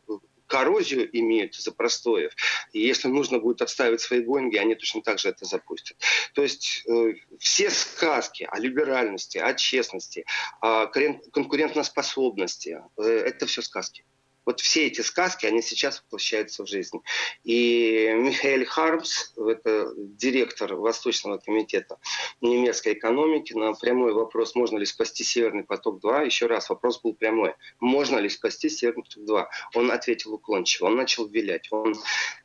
коррозию 0.49 1.07
имеют 1.17 1.55
из-за 1.57 1.71
простоев. 1.71 2.33
И 2.73 2.79
если 2.81 3.07
нужно 3.07 3.39
будет 3.39 3.61
отставить 3.61 4.01
свои 4.01 4.21
Боинги, 4.21 4.57
они 4.57 4.75
точно 4.75 5.01
так 5.01 5.19
же 5.19 5.29
это 5.29 5.45
запустят. 5.45 5.97
То 6.33 6.41
есть 6.41 6.83
э, 6.89 7.13
все 7.39 7.69
сказки 7.69 8.47
о 8.49 8.59
либеральности, 8.59 9.37
о 9.37 9.53
честности, 9.53 10.25
о 10.59 10.87
конкурентоспособности, 10.87 12.81
э, 12.97 13.03
это 13.03 13.45
все 13.45 13.61
сказки. 13.61 14.03
Вот 14.45 14.61
все 14.61 14.87
эти 14.87 15.01
сказки, 15.01 15.45
они 15.45 15.61
сейчас 15.61 16.01
воплощаются 16.01 16.63
в 16.63 16.67
жизнь. 16.67 16.99
И 17.43 18.11
Михаил 18.15 18.65
Хармс, 18.65 19.33
это 19.37 19.93
директор 19.95 20.75
Восточного 20.75 21.37
комитета 21.37 21.97
немецкой 22.41 22.93
экономики, 22.93 23.53
на 23.53 23.73
прямой 23.73 24.13
вопрос, 24.13 24.55
можно 24.55 24.77
ли 24.77 24.85
спасти 24.85 25.23
Северный 25.23 25.63
поток-2, 25.63 26.25
еще 26.25 26.45
раз, 26.47 26.69
вопрос 26.69 27.01
был 27.01 27.13
прямой. 27.13 27.53
Можно 27.79 28.17
ли 28.17 28.29
спасти 28.29 28.69
Северный 28.69 29.03
поток-2? 29.03 29.45
Он 29.75 29.91
ответил 29.91 30.33
уклончиво, 30.33 30.87
он 30.87 30.95
начал 30.95 31.27
вилять. 31.27 31.67
Он 31.71 31.95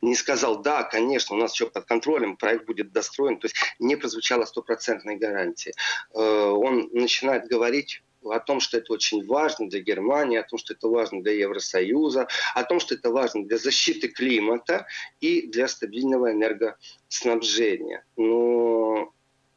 не 0.01 0.15
сказал, 0.15 0.61
да, 0.61 0.83
конечно, 0.83 1.35
у 1.35 1.39
нас 1.39 1.53
все 1.53 1.67
под 1.69 1.85
контролем, 1.85 2.37
проект 2.37 2.65
будет 2.65 2.91
достроен. 2.91 3.39
То 3.39 3.45
есть 3.45 3.55
не 3.79 3.95
прозвучало 3.95 4.45
стопроцентной 4.45 5.17
гарантии. 5.17 5.73
Э, 6.13 6.19
он 6.19 6.89
начинает 6.91 7.47
говорить 7.47 8.01
о 8.31 8.39
том, 8.39 8.59
что 8.59 8.77
это 8.77 8.93
очень 8.93 9.25
важно 9.25 9.69
для 9.69 9.81
Германии, 9.81 10.37
о 10.37 10.43
том, 10.43 10.59
что 10.59 10.73
это 10.73 10.87
важно 10.87 11.21
для 11.21 11.33
Евросоюза, 11.33 12.27
о 12.53 12.63
том, 12.63 12.79
что 12.79 12.95
это 12.95 13.09
важно 13.11 13.45
для 13.45 13.57
защиты 13.57 14.07
климата 14.07 14.87
и 15.19 15.47
для 15.47 15.67
стабильного 15.67 16.31
энергоснабжения. 16.31 18.05
Но 18.17 19.13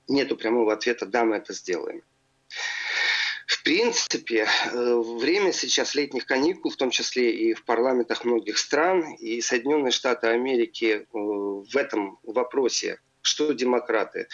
нету 0.09 0.37
прямого 0.37 0.73
ответа 0.73 1.07
«да, 1.07 1.25
мы 1.25 1.37
это 1.37 1.53
сделаем». 1.53 2.03
В 3.47 3.63
принципе, 3.63 4.47
э, 4.47 4.95
время 5.19 5.53
сейчас 5.53 5.95
летних 5.95 6.27
каникул, 6.27 6.71
в 6.71 6.77
том 6.77 6.91
числе 6.91 7.35
и 7.35 7.55
в 7.55 7.65
парламентах 7.65 8.25
многих 8.25 8.59
стран, 8.59 9.15
и 9.15 9.41
Соединенные 9.41 9.91
Штаты 9.91 10.27
Америки 10.27 10.87
э, 11.01 11.07
в 11.13 11.75
этом 11.75 12.19
вопросе, 12.23 13.01
что 13.23 13.53
демократы, 13.53 14.29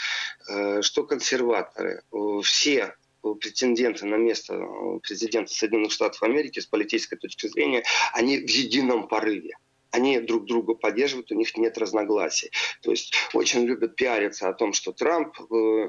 э, 0.48 0.82
что 0.82 1.04
консерваторы, 1.04 2.02
все 2.42 2.96
претенденты 3.32 4.06
на 4.06 4.16
место 4.16 4.54
э, 4.54 4.98
президента 5.00 5.52
Соединенных 5.52 5.92
Штатов 5.92 6.22
Америки 6.22 6.60
с 6.60 6.66
политической 6.66 7.16
точки 7.16 7.46
зрения, 7.46 7.84
они 8.12 8.38
в 8.38 8.50
едином 8.50 9.08
порыве 9.08 9.54
они 9.94 10.18
друг 10.18 10.46
друга 10.46 10.74
поддерживают, 10.74 11.30
у 11.30 11.36
них 11.36 11.56
нет 11.56 11.78
разногласий. 11.78 12.50
То 12.82 12.90
есть 12.90 13.14
очень 13.32 13.64
любят 13.64 13.94
пиариться 13.94 14.48
о 14.48 14.52
том, 14.52 14.72
что 14.72 14.92
Трамп 14.92 15.38
э, 15.38 15.88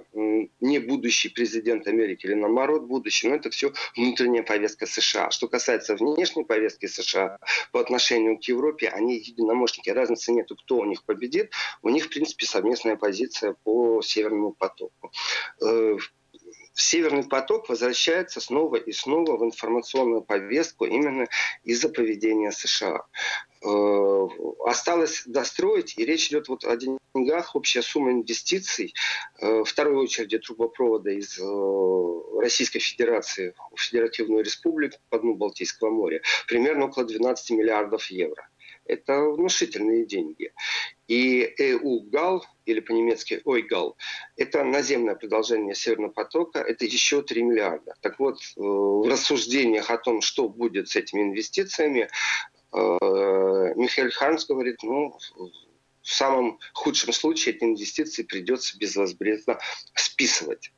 не 0.61 0.79
будущий 0.79 1.29
президент 1.29 1.87
Америки 1.87 2.27
или 2.27 2.35
наоборот 2.35 2.83
будущий, 2.83 3.27
но 3.27 3.35
это 3.35 3.49
все 3.49 3.73
внутренняя 3.95 4.43
повестка 4.43 4.85
США. 4.85 5.31
Что 5.31 5.47
касается 5.47 5.95
внешней 5.95 6.43
повестки 6.43 6.85
США 6.85 7.39
по 7.71 7.79
отношению 7.79 8.37
к 8.37 8.43
Европе, 8.43 8.89
они 8.89 9.17
единомощники. 9.17 9.89
Разницы 9.89 10.31
нет, 10.31 10.51
кто 10.55 10.77
у 10.77 10.85
них 10.85 11.03
победит. 11.03 11.51
У 11.81 11.89
них, 11.89 12.05
в 12.05 12.09
принципе, 12.09 12.45
совместная 12.45 12.97
позиция 12.97 13.55
по 13.63 14.03
Северному 14.03 14.51
потоку. 14.51 15.11
Э, 15.61 15.97
Северный 16.75 17.24
поток 17.24 17.70
возвращается 17.70 18.41
снова 18.41 18.75
и 18.75 18.91
снова 18.91 19.38
в 19.38 19.46
информационную 19.46 20.22
повестку 20.22 20.86
именно 20.86 21.25
из-за 21.63 21.88
поведения 21.88 22.51
США. 22.51 23.05
Э, 23.63 24.27
осталось 24.65 25.24
достроить, 25.25 25.98
и 25.98 26.05
речь 26.05 26.27
идет 26.27 26.50
вот 26.50 26.65
о 26.65 26.75
деньгах, 26.75 27.55
общая 27.55 27.82
сумма 27.82 28.12
инвестиций, 28.12 28.94
э, 29.39 29.63
второй 29.63 30.03
очереди 30.03 30.38
трубопровода 30.38 31.12
из 31.12 31.39
э, 31.39 32.39
Российской 32.41 32.79
Федерации 32.79 33.55
в 33.74 33.79
Федеративную 33.79 34.44
Республику 34.44 34.98
по 35.10 35.17
дну 35.17 35.34
Балтийского 35.34 35.91
моря, 35.91 36.22
примерно 36.46 36.88
около 36.88 37.05
12 37.05 37.51
миллиардов 37.51 38.05
евро. 38.08 38.50
Это 38.84 39.22
внушительные 39.22 40.05
деньги. 40.05 40.51
И 41.08 41.41
ЭУ-ГАЛ, 41.58 42.46
или 42.65 42.79
по-немецки 42.79 43.41
ОЙГАЛ, 43.45 43.98
это 44.38 44.63
наземное 44.63 45.15
продолжение 45.15 45.75
Северного 45.75 46.12
потока, 46.12 46.60
это 46.60 46.86
еще 46.86 47.22
3 47.22 47.43
миллиарда. 47.43 47.95
Так 48.01 48.19
вот, 48.19 48.39
в 48.55 49.07
рассуждениях 49.10 49.89
о 49.89 49.98
том, 49.98 50.22
что 50.22 50.50
будет 50.50 50.89
с 50.89 50.95
этими 50.95 51.22
инвестициями, 51.22 52.10
Э, 52.75 53.74
Михаил 53.75 54.12
Хармс 54.12 54.45
говорит, 54.45 54.84
ну, 54.84 55.17
в 55.38 56.07
самом 56.07 56.60
худшем 56.74 57.13
случае 57.13 57.55
эти 57.55 57.63
инвестиции 57.63 58.24
придется 58.24 58.77
безвозмездно 58.77 59.60
списывать. 59.93 60.74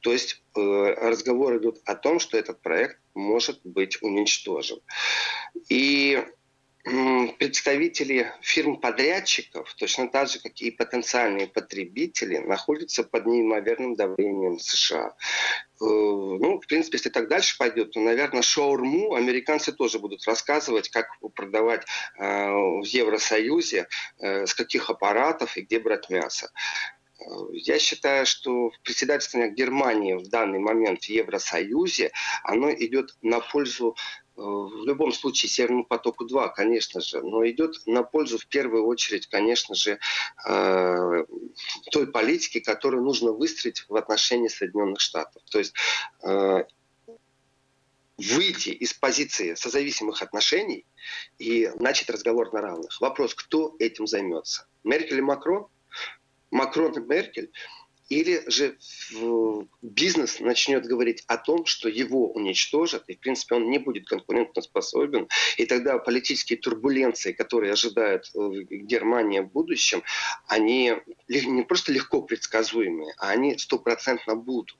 То 0.00 0.12
есть 0.12 0.42
э, 0.56 0.60
разговоры 0.60 1.58
идут 1.58 1.78
о 1.84 1.94
том, 1.94 2.18
что 2.20 2.38
этот 2.38 2.60
проект 2.62 2.98
может 3.14 3.60
быть 3.64 4.02
уничтожен. 4.02 4.80
И 5.68 6.24
представители 6.84 8.32
фирм-подрядчиков, 8.40 9.72
точно 9.74 10.08
так 10.08 10.28
же, 10.28 10.40
как 10.40 10.60
и 10.60 10.72
потенциальные 10.72 11.46
потребители, 11.46 12.38
находятся 12.38 13.04
под 13.04 13.26
неимоверным 13.26 13.94
давлением 13.94 14.58
США. 14.58 15.14
Э, 15.80 15.84
ну, 15.84 16.60
в 16.60 16.66
принципе, 16.66 16.96
если 16.96 17.10
так 17.10 17.28
дальше 17.28 17.56
пойдет, 17.56 17.92
то, 17.92 18.00
наверное, 18.00 18.42
шаурму 18.42 19.14
американцы 19.14 19.72
тоже 19.72 20.00
будут 20.00 20.26
рассказывать, 20.26 20.88
как 20.88 21.06
продавать 21.34 21.86
э, 22.18 22.24
в 22.24 22.84
Евросоюзе, 22.84 23.86
э, 24.18 24.46
с 24.46 24.54
каких 24.54 24.90
аппаратов 24.90 25.56
и 25.56 25.62
где 25.62 25.78
брать 25.78 26.10
мясо. 26.10 26.50
Я 27.52 27.78
считаю, 27.78 28.26
что 28.26 28.72
председательствование 28.82 29.54
Германии 29.54 30.14
в 30.14 30.28
данный 30.28 30.58
момент 30.58 31.04
в 31.04 31.08
Евросоюзе, 31.08 32.10
оно 32.42 32.72
идет 32.72 33.14
на 33.22 33.38
пользу 33.38 33.96
в 34.36 34.86
любом 34.86 35.12
случае 35.12 35.50
Северному 35.50 35.84
потоку-2, 35.84 36.52
конечно 36.54 37.00
же, 37.00 37.22
но 37.22 37.46
идет 37.48 37.76
на 37.86 38.02
пользу 38.02 38.38
в 38.38 38.46
первую 38.46 38.86
очередь, 38.86 39.26
конечно 39.26 39.74
же, 39.74 39.98
э, 40.46 41.24
той 41.90 42.06
политики, 42.06 42.60
которую 42.60 43.02
нужно 43.02 43.32
выстроить 43.32 43.84
в 43.88 43.96
отношении 43.96 44.48
Соединенных 44.48 45.00
Штатов. 45.00 45.42
То 45.50 45.58
есть 45.58 45.74
э, 46.22 46.64
выйти 48.16 48.70
из 48.70 48.94
позиции 48.94 49.54
созависимых 49.54 50.22
отношений 50.22 50.86
и 51.38 51.70
начать 51.78 52.10
разговор 52.10 52.52
на 52.52 52.60
равных. 52.60 53.00
Вопрос, 53.00 53.34
кто 53.34 53.74
этим 53.78 54.06
займется? 54.06 54.66
Меркель 54.84 55.18
и 55.18 55.22
Макрон? 55.22 55.66
Макрон 56.50 56.92
и 56.92 57.00
Меркель? 57.00 57.50
Или 58.12 58.42
же 58.46 58.76
бизнес 59.80 60.38
начнет 60.38 60.84
говорить 60.84 61.24
о 61.28 61.38
том, 61.38 61.64
что 61.64 61.88
его 61.88 62.30
уничтожат, 62.30 63.04
и, 63.08 63.14
в 63.14 63.20
принципе, 63.20 63.54
он 63.54 63.70
не 63.70 63.78
будет 63.78 64.06
конкурентоспособен, 64.06 65.28
и 65.56 65.64
тогда 65.64 65.96
политические 65.96 66.58
турбуленции, 66.58 67.32
которые 67.32 67.72
ожидают 67.72 68.30
э, 68.34 68.38
Германия 68.68 69.40
в 69.40 69.50
будущем, 69.50 70.02
они 70.46 70.92
не 71.28 71.62
просто 71.62 71.90
легко 71.90 72.20
предсказуемые, 72.20 73.14
а 73.16 73.30
они 73.30 73.56
стопроцентно 73.56 74.36
будут. 74.36 74.76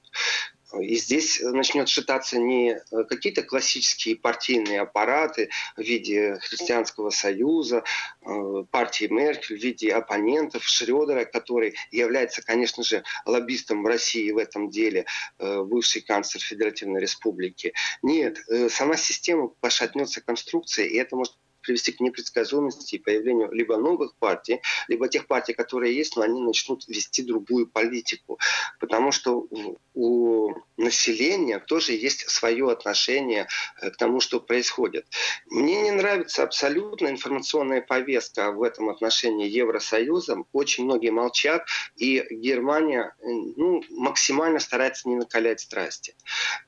И 0.81 0.97
здесь 0.97 1.41
начнет 1.41 1.89
считаться 1.89 2.39
не 2.39 2.71
э, 2.73 3.05
какие-то 3.05 3.43
классические 3.43 4.17
партийные 4.17 4.81
аппараты 4.81 5.51
в 5.77 5.81
виде 5.81 6.39
Христианского 6.41 7.11
союза, 7.11 7.85
э, 8.23 8.65
партии 8.71 9.07
Меркель, 9.07 9.59
в 9.59 9.63
виде 9.63 9.93
оппонентов 9.93 10.65
Шредера, 10.65 11.25
который 11.25 11.75
является, 11.91 12.43
конечно 12.43 12.83
же, 12.83 13.05
лоббистом 13.27 13.83
в 13.83 13.87
России 13.87 14.31
в 14.31 14.39
этом 14.39 14.71
деле, 14.71 15.07
э, 15.39 15.63
бывший 15.63 16.03
канцлер 16.03 16.43
Федеративной 16.43 17.01
Республики. 17.01 17.75
Нет, 18.03 18.39
сама 18.71 18.97
система 18.97 19.49
пошатнется 19.49 20.21
конструкцией, 20.21 20.91
и 20.91 20.97
это 20.97 21.17
может 21.17 21.35
привести 21.63 21.93
к 21.93 22.01
непредсказуемости 22.01 22.97
и 22.97 22.99
появлению 22.99 23.51
либо 23.53 23.77
новых 23.77 24.15
партий, 24.17 24.61
либо 24.89 25.09
тех 25.09 25.27
партий, 25.27 25.55
которые 25.55 25.97
есть, 25.97 26.17
но 26.17 26.23
они 26.23 26.41
начнут 26.41 26.87
вести 26.89 27.23
другую 27.23 27.67
политику. 27.67 28.39
Потому 28.79 29.13
что 29.13 29.47
у 29.95 30.53
населения 30.77 31.59
тоже 31.59 31.93
есть 31.93 32.29
свое 32.29 32.71
отношение 32.71 33.49
э, 33.81 33.91
к 33.91 33.97
тому, 33.97 34.21
что 34.21 34.41
происходит. 34.41 35.07
Мне 35.47 35.83
не 35.83 35.91
нравится 35.91 36.43
абсолютно 36.43 37.09
информационная 37.09 37.83
повестка 37.83 38.53
в 38.53 38.63
этом 38.63 38.89
отношении 38.89 39.49
Евросоюзом. 39.49 40.47
Очень 40.53 40.85
многие 40.85 41.11
молчат, 41.11 41.67
и 41.97 42.25
Германия 42.31 43.15
э, 43.21 43.25
ну, 43.57 43.83
максимально 43.91 44.61
старается 44.61 45.09
не 45.09 45.17
накалять 45.17 45.61
страсти. 45.61 46.15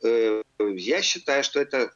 Э, 0.03 0.43
я 0.59 1.03
считаю, 1.03 1.43
что 1.43 1.61
это 1.61 1.93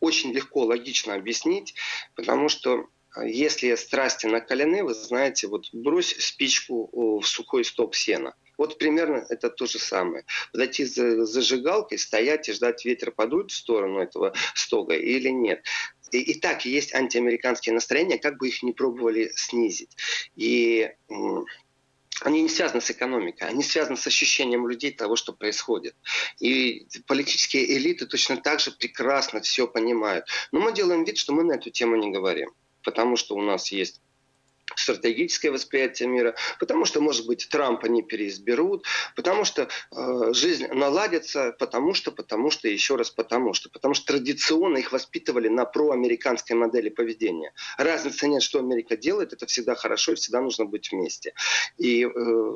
очень 0.00 0.32
легко, 0.32 0.64
логично 0.64 1.14
объяснить, 1.14 1.74
потому 2.14 2.48
что 2.48 2.88
э, 3.16 3.28
если 3.28 3.74
страсти 3.74 4.26
накалены, 4.26 4.84
вы 4.84 4.94
знаете, 4.94 5.46
вот 5.46 5.66
брось 5.72 6.14
спичку 6.18 6.90
в 7.20 7.26
сухой 7.26 7.64
стоп 7.64 7.94
сена. 7.94 8.34
Вот 8.58 8.78
примерно 8.78 9.24
это 9.28 9.50
то 9.50 9.66
же 9.66 9.78
самое. 9.78 10.24
Подойти 10.52 10.84
за 10.84 11.26
зажигалкой, 11.26 11.98
стоять 11.98 12.48
и 12.48 12.52
ждать 12.52 12.84
ветер 12.84 13.10
подует 13.10 13.50
в 13.50 13.54
сторону 13.54 14.00
этого 14.00 14.32
стога 14.54 14.94
или 14.94 15.28
нет. 15.28 15.62
И, 16.12 16.18
и 16.18 16.40
так 16.40 16.64
есть 16.64 16.94
антиамериканские 16.94 17.74
настроения, 17.74 18.18
как 18.18 18.38
бы 18.38 18.48
их 18.48 18.62
не 18.62 18.72
пробовали 18.72 19.30
снизить. 19.34 19.96
И 20.36 20.90
они 22.22 22.42
не 22.42 22.48
связаны 22.48 22.80
с 22.80 22.90
экономикой, 22.90 23.48
они 23.48 23.62
связаны 23.62 23.96
с 23.96 24.06
ощущением 24.06 24.66
людей 24.68 24.92
того, 24.92 25.16
что 25.16 25.32
происходит. 25.32 25.94
И 26.38 26.86
политические 27.06 27.76
элиты 27.76 28.06
точно 28.06 28.36
так 28.36 28.60
же 28.60 28.70
прекрасно 28.70 29.40
все 29.40 29.66
понимают. 29.66 30.26
Но 30.52 30.60
мы 30.60 30.72
делаем 30.72 31.04
вид, 31.04 31.18
что 31.18 31.32
мы 31.32 31.44
на 31.44 31.52
эту 31.52 31.70
тему 31.70 31.96
не 31.96 32.10
говорим, 32.10 32.50
потому 32.82 33.16
что 33.16 33.34
у 33.34 33.42
нас 33.42 33.70
есть 33.70 34.00
стратегическое 34.78 35.50
восприятие 35.50 36.08
мира, 36.08 36.34
потому 36.58 36.84
что, 36.84 37.00
может 37.00 37.26
быть, 37.26 37.48
Трампа 37.48 37.86
не 37.86 38.02
переизберут, 38.02 38.84
потому 39.14 39.44
что 39.44 39.68
э, 39.94 40.32
жизнь 40.32 40.66
наладится, 40.68 41.54
потому 41.58 41.94
что, 41.94 42.12
потому 42.12 42.50
что, 42.50 42.68
еще 42.68 42.96
раз 42.96 43.10
потому 43.10 43.54
что. 43.54 43.70
Потому 43.70 43.94
что 43.94 44.06
традиционно 44.06 44.78
их 44.78 44.92
воспитывали 44.92 45.48
на 45.48 45.64
проамериканской 45.64 46.56
модели 46.56 46.88
поведения. 46.88 47.52
Разницы 47.78 48.28
нет, 48.28 48.42
что 48.42 48.58
Америка 48.58 48.96
делает, 48.96 49.32
это 49.32 49.46
всегда 49.46 49.74
хорошо 49.74 50.12
и 50.12 50.14
всегда 50.16 50.40
нужно 50.40 50.64
быть 50.64 50.90
вместе. 50.92 51.34
И 51.78 52.04
э, 52.04 52.54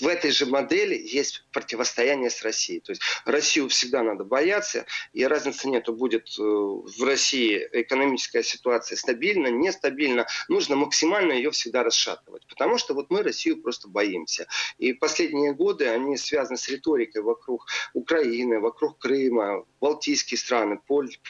в 0.00 0.06
этой 0.06 0.30
же 0.30 0.46
модели 0.46 0.94
есть 0.94 1.44
противостояние 1.52 2.30
с 2.30 2.42
Россией. 2.42 2.80
То 2.80 2.92
есть 2.92 3.02
Россию 3.24 3.68
всегда 3.68 4.02
надо 4.02 4.24
бояться, 4.24 4.86
и 5.12 5.24
разницы 5.24 5.68
нету, 5.68 5.92
будет 5.92 6.28
э, 6.38 6.42
в 6.42 7.02
России 7.04 7.66
экономическая 7.72 8.42
ситуация 8.42 8.96
стабильна, 8.96 9.48
нестабильна. 9.48 10.26
Нужно 10.48 10.76
максимально 10.76 11.32
ее 11.32 11.50
всегда 11.50 11.82
расшатывать, 11.82 12.46
потому 12.48 12.78
что 12.78 12.94
вот 12.94 13.10
мы 13.10 13.22
Россию 13.22 13.62
просто 13.62 13.88
боимся. 13.88 14.46
И 14.78 14.92
последние 14.92 15.52
годы 15.52 15.88
они 15.88 16.16
связаны 16.16 16.56
с 16.56 16.68
риторикой 16.68 17.22
вокруг 17.22 17.66
Украины, 17.92 18.60
вокруг 18.60 18.98
Крыма, 18.98 19.64
Балтийские 19.80 20.38
страны, 20.38 20.80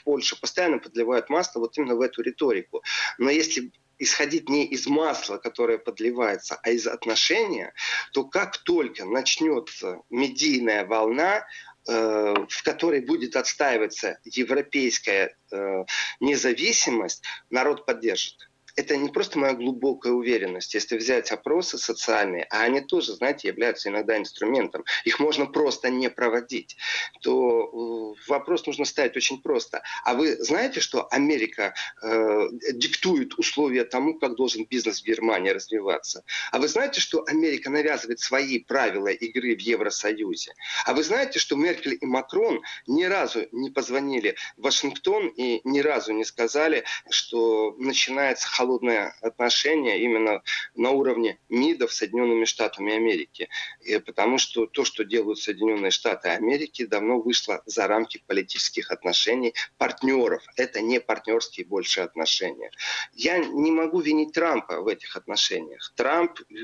Польша 0.05 0.37
постоянно 0.40 0.79
подливают 0.79 1.29
масло 1.29 1.61
вот 1.61 1.77
именно 1.77 1.96
в 1.96 2.00
эту 2.00 2.22
риторику. 2.22 2.83
Но 3.18 3.31
если 3.31 3.72
исходить 3.98 4.48
не 4.48 4.64
из 4.66 4.87
масла, 4.87 5.38
которое 5.38 5.78
подливается, 5.78 6.59
а 6.62 6.70
из 6.70 6.87
отношения, 6.87 7.72
то 8.12 8.24
как 8.24 8.59
только 8.59 9.04
начнется 9.04 10.00
медийная 10.11 10.85
волна, 10.85 11.46
э, 11.87 12.35
в 12.48 12.62
которой 12.62 13.00
будет 13.00 13.37
отстаиваться 13.37 14.18
европейская 14.24 15.37
э, 15.52 15.85
независимость, 16.20 17.22
народ 17.50 17.87
поддержит 17.87 18.48
это 18.76 18.96
не 18.96 19.08
просто 19.08 19.38
моя 19.38 19.54
глубокая 19.54 20.12
уверенность. 20.12 20.74
Если 20.74 20.96
взять 20.96 21.30
опросы 21.30 21.78
социальные, 21.78 22.46
а 22.50 22.62
они 22.62 22.80
тоже, 22.80 23.12
знаете, 23.14 23.48
являются 23.48 23.88
иногда 23.88 24.16
инструментом, 24.16 24.84
их 25.04 25.20
можно 25.20 25.46
просто 25.46 25.90
не 25.90 26.10
проводить, 26.10 26.76
то 27.22 28.14
э, 28.16 28.28
вопрос 28.28 28.66
нужно 28.66 28.84
ставить 28.84 29.16
очень 29.16 29.40
просто. 29.40 29.82
А 30.04 30.14
вы 30.14 30.37
знаете, 30.42 30.80
что 30.80 31.06
Америка 31.10 31.74
э, 32.02 32.48
диктует 32.72 33.38
условия 33.38 33.84
тому, 33.84 34.18
как 34.18 34.34
должен 34.34 34.66
бизнес 34.66 35.00
в 35.00 35.04
Германии 35.04 35.50
развиваться? 35.50 36.24
А 36.50 36.58
вы 36.58 36.68
знаете, 36.68 37.00
что 37.00 37.24
Америка 37.26 37.70
навязывает 37.70 38.20
свои 38.20 38.58
правила 38.58 39.08
игры 39.08 39.56
в 39.56 39.60
Евросоюзе? 39.60 40.54
А 40.84 40.94
вы 40.94 41.02
знаете, 41.04 41.38
что 41.38 41.56
Меркель 41.56 41.98
и 42.00 42.06
Макрон 42.06 42.62
ни 42.87 43.04
разу 43.04 43.46
не 43.52 43.70
позвонили 43.70 44.37
в 44.56 44.62
Вашингтон 44.62 45.28
и 45.28 45.60
ни 45.64 45.80
разу 45.80 46.12
не 46.12 46.24
сказали, 46.24 46.84
что 47.08 47.74
начинается 47.78 48.48
холодная 48.48 48.63
холодное 48.64 49.14
отношение 49.20 50.00
именно 50.00 50.42
на 50.74 50.90
уровне 50.90 51.38
МИДов 51.50 51.92
Соединенными 51.92 52.46
Штатами 52.46 52.94
Америки. 52.94 53.48
И 53.83 53.98
потому 53.98 54.38
что 54.38 54.66
то, 54.66 54.85
что 54.85 55.05
делают 55.05 55.38
Соединенные 55.38 55.90
Штаты 55.90 56.31
Америки, 56.31 56.87
давно 56.87 57.20
вышло 57.20 57.62
за 57.66 57.87
рамки 57.87 58.24
политических 58.27 58.90
отношений 58.90 59.55
партнеров. 59.77 60.42
Это 60.57 60.81
не 60.81 60.98
партнерские 60.98 61.66
больше 61.66 62.00
отношения. 62.00 62.70
Я 63.12 63.38
не 63.38 63.70
могу 63.70 64.00
винить 64.00 64.33
Трампа 64.33 64.81
в 64.81 64.88
этих 64.88 65.14
отношениях. 65.16 65.92
Трамп 65.94 66.40
э, 66.40 66.55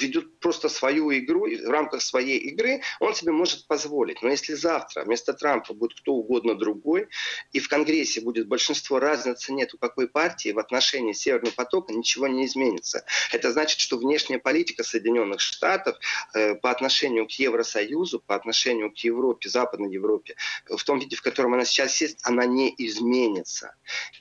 ведет 0.00 0.40
просто 0.40 0.68
свою 0.68 1.16
игру, 1.16 1.46
в 1.46 1.70
рамках 1.70 2.02
своей 2.02 2.38
игры 2.38 2.82
он 3.00 3.14
себе 3.14 3.32
может 3.32 3.66
позволить. 3.66 4.22
Но 4.22 4.30
если 4.30 4.54
завтра 4.54 5.04
вместо 5.04 5.32
Трампа 5.32 5.74
будет 5.74 5.98
кто 6.00 6.14
угодно 6.14 6.54
другой, 6.54 7.08
и 7.52 7.60
в 7.60 7.68
Конгрессе 7.68 8.20
будет 8.20 8.48
большинство, 8.48 8.98
разницы 8.98 9.52
нет 9.52 9.74
у 9.74 9.78
какой 9.78 10.08
партии 10.08 10.52
в 10.52 10.58
отношении 10.58 11.12
Северного 11.12 11.52
потока, 11.54 11.92
ничего 11.92 12.26
не 12.26 12.46
изменится. 12.46 13.04
Это 13.32 13.52
значит, 13.52 13.80
что 13.80 13.98
внешняя 13.98 14.38
политика 14.38 14.82
Соединенных 14.82 15.40
Штатов 15.40 15.96
э, 16.34 16.54
по 16.54 16.70
отношению 16.70 17.26
к 17.26 17.32
Евросоюзу, 17.32 18.20
по 18.20 18.34
отношению 18.34 18.92
к 18.92 18.98
Европе, 18.98 19.48
Западной 19.48 19.92
Европе, 19.92 20.36
в 20.68 20.82
том 20.84 20.98
виде, 20.98 21.16
в 21.16 21.22
котором 21.22 21.54
она 21.54 21.64
сейчас 21.64 22.00
есть, 22.00 22.18
она 22.22 22.46
не 22.46 22.74
изменится. 22.78 23.74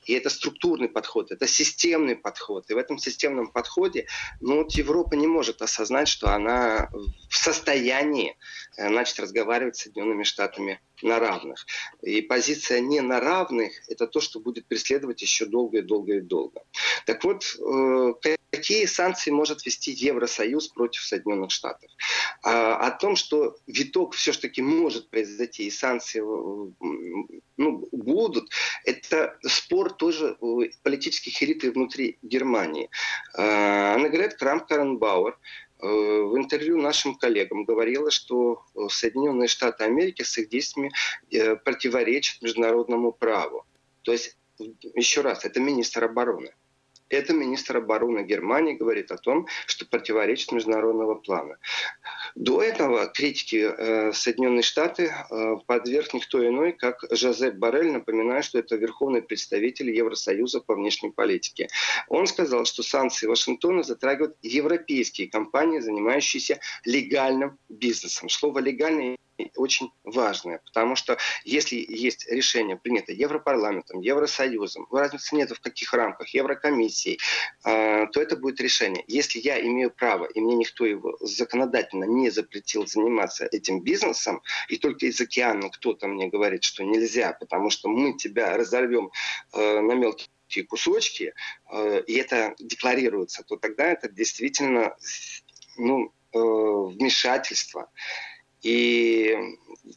И 0.06 0.14
это 0.14 0.30
структурный 0.30 0.90
подход, 0.90 1.32
это 1.32 1.48
системный 1.48 2.16
подход. 2.16 2.70
И 2.70 2.74
в 2.74 2.78
этом 2.78 2.98
системном 2.98 3.52
подходе 3.52 4.08
ну, 4.42 4.58
вот 4.58 4.72
Европа 4.74 5.16
не 5.16 5.28
может 5.28 5.62
осознать, 5.66 6.08
что 6.08 6.34
она 6.34 6.90
в 7.30 7.36
состоянии 7.36 8.36
э, 8.78 8.90
начать 8.90 9.20
разговаривать 9.20 9.76
с 9.76 9.82
Соединенными 9.82 10.24
Штатами 10.24 10.80
на 11.04 11.20
равных. 11.20 11.66
И 12.02 12.22
позиция 12.22 12.80
не 12.80 13.02
на 13.02 13.20
равных– 13.20 13.74
это 13.88 14.08
то, 14.08 14.22
что 14.22 14.40
будет 14.40 14.66
преследовать 14.68 15.22
еще 15.22 15.46
долго 15.46 15.80
и 15.80 15.82
долго 15.82 16.16
и 16.16 16.22
долго. 16.22 16.62
Так 17.06 17.24
вот, 17.24 17.44
э, 17.60 18.14
какие 18.52 18.86
санкции 18.86 19.32
может 19.32 19.66
вести 19.66 19.92
Евросоюз 19.92 20.70
против 20.70 21.02
Соединенных 21.04 21.52
Штатов? 21.52 21.90
А, 22.44 22.78
о 22.78 22.92
том, 22.92 23.16
что 23.16 23.58
виток 23.68 24.14
все-таки 24.14 24.62
может 24.62 25.10
произойти, 25.10 25.68
и 25.68 25.72
санкции 25.72 26.22
э, 26.22 26.72
ну, 27.58 27.88
будут, 27.92 28.50
это 28.84 29.38
спор 29.48 29.94
тоже 29.94 30.38
политических 30.84 31.42
элит 31.42 31.64
внутри 31.64 32.18
Германии. 32.22 32.90
Она 33.34 34.10
говорит, 34.10 34.36
Крамп 34.36 34.68
Каренбауэр, 34.68 35.36
Э, 35.36 35.65
в 35.84 36.38
интервью 36.38 36.78
нашим 36.78 37.16
коллегам 37.16 37.66
говорила, 37.66 38.10
что 38.12 38.64
э, 38.76 38.88
Соединенные 38.90 39.48
Штаты 39.48 39.84
Америки 39.84 40.24
с 40.24 40.38
их 40.38 40.50
действиями 40.50 40.92
э, 41.32 41.56
противоречат 41.56 42.42
международному 42.42 43.12
праву. 43.12 43.66
То 44.04 44.12
есть, 44.12 44.38
еще 44.94 45.22
раз, 45.22 45.44
это 45.44 45.60
министр 45.60 46.06
обороны. 46.06 46.54
Это 47.10 47.34
министр 47.34 47.78
обороны 47.78 48.24
Германии 48.24 48.74
говорит 48.74 49.12
о 49.12 49.18
том, 49.18 49.48
что 49.68 49.86
противоречит 49.86 50.52
международного 50.52 51.16
плана. 51.16 51.58
До 52.36 52.62
этого 52.62 53.08
критики 53.08 53.66
э, 53.66 54.12
Соединенные 54.12 54.62
Штаты 54.62 55.04
э, 55.06 55.56
подверг 55.68 56.14
никто 56.14 56.46
иной, 56.46 56.74
как 56.74 57.06
Жозеп 57.10 57.56
Барель, 57.56 57.94
напоминаю, 57.94 58.44
что 58.44 58.60
это 58.60 58.76
верховный 58.76 59.22
представитель 59.22 59.90
Евросоюза 59.90 60.60
по 60.60 60.76
внешней 60.76 61.12
политике. 61.12 61.70
Он 62.10 62.28
сказал, 62.28 62.66
что 62.66 62.84
санкции 62.84 63.28
Вашингтона 63.28 63.84
затрагивают 63.84 64.36
европейские 64.42 65.30
компании, 65.30 65.80
занимающиеся 65.80 66.60
легальным 66.84 67.58
бизнесом. 67.70 68.28
Слово 68.28 68.60
«легальный» 68.60 69.16
очень 69.56 69.92
важное, 70.04 70.62
потому 70.66 70.96
что 70.96 71.18
если 71.44 71.76
есть 71.76 72.28
решение, 72.30 72.78
принято 72.78 73.12
Европарламентом, 73.12 74.00
Евросоюзом, 74.00 74.88
разницы 74.92 75.36
нет 75.36 75.52
в 75.52 75.60
каких 75.60 75.94
рамках, 75.94 76.30
Еврокомиссией, 76.30 77.20
э, 77.66 78.08
то 78.08 78.22
это 78.22 78.38
будет 78.38 78.62
решение. 78.62 79.04
Если 79.08 79.40
я 79.40 79.60
имею 79.60 79.92
право, 79.92 80.26
и 80.26 80.40
мне 80.40 80.56
никто 80.56 80.86
его 80.86 81.18
законодательно 81.20 82.06
не 82.06 82.30
запретил 82.30 82.88
заниматься 82.88 83.48
этим 83.52 83.82
бизнесом, 83.82 84.42
и 84.70 84.78
только 84.78 85.06
из 85.08 85.20
океана 85.20 85.70
кто-то 85.70 86.08
мне 86.08 86.28
говорит, 86.28 86.64
что 86.64 86.84
нельзя, 86.84 87.34
потому 87.34 87.70
что 87.70 87.90
мы 87.90 88.14
тебя 88.14 88.56
разорвем 88.56 89.12
э, 89.54 89.80
на 89.82 89.94
мелкие 89.94 90.64
кусочки, 90.68 91.34
э, 91.72 92.02
и 92.08 92.16
это 92.16 92.56
декларируется, 92.60 93.44
то 93.44 93.58
тогда 93.58 93.86
это 93.86 94.10
действительно 94.10 94.96
ну, 95.78 96.14
вмешательство. 96.32 97.90
И 98.66 99.38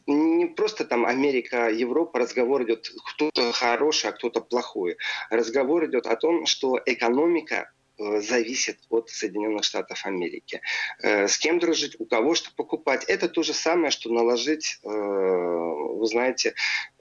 не 0.05 0.45
просто 0.45 0.85
там 0.85 1.07
Америка, 1.07 1.71
Европа, 1.71 2.19
разговор 2.19 2.63
идет 2.63 2.87
кто-то 3.03 3.51
хороший, 3.51 4.11
а 4.11 4.13
кто-то 4.13 4.41
плохой. 4.41 4.97
Разговор 5.31 5.85
идет 5.87 6.05
о 6.05 6.15
том, 6.15 6.45
что 6.45 6.79
экономика 6.85 7.71
э, 7.97 8.21
зависит 8.21 8.77
от 8.89 9.09
Соединенных 9.09 9.63
Штатов 9.63 10.05
Америки. 10.05 10.61
Э, 11.01 11.27
с 11.27 11.39
кем 11.39 11.57
дружить, 11.57 11.95
у 11.97 12.05
кого 12.05 12.35
что 12.35 12.51
покупать. 12.55 13.05
Это 13.05 13.27
то 13.27 13.41
же 13.41 13.55
самое, 13.55 13.89
что 13.89 14.11
наложить, 14.13 14.77
э, 14.83 14.87
вы 14.87 16.05
знаете, 16.05 16.53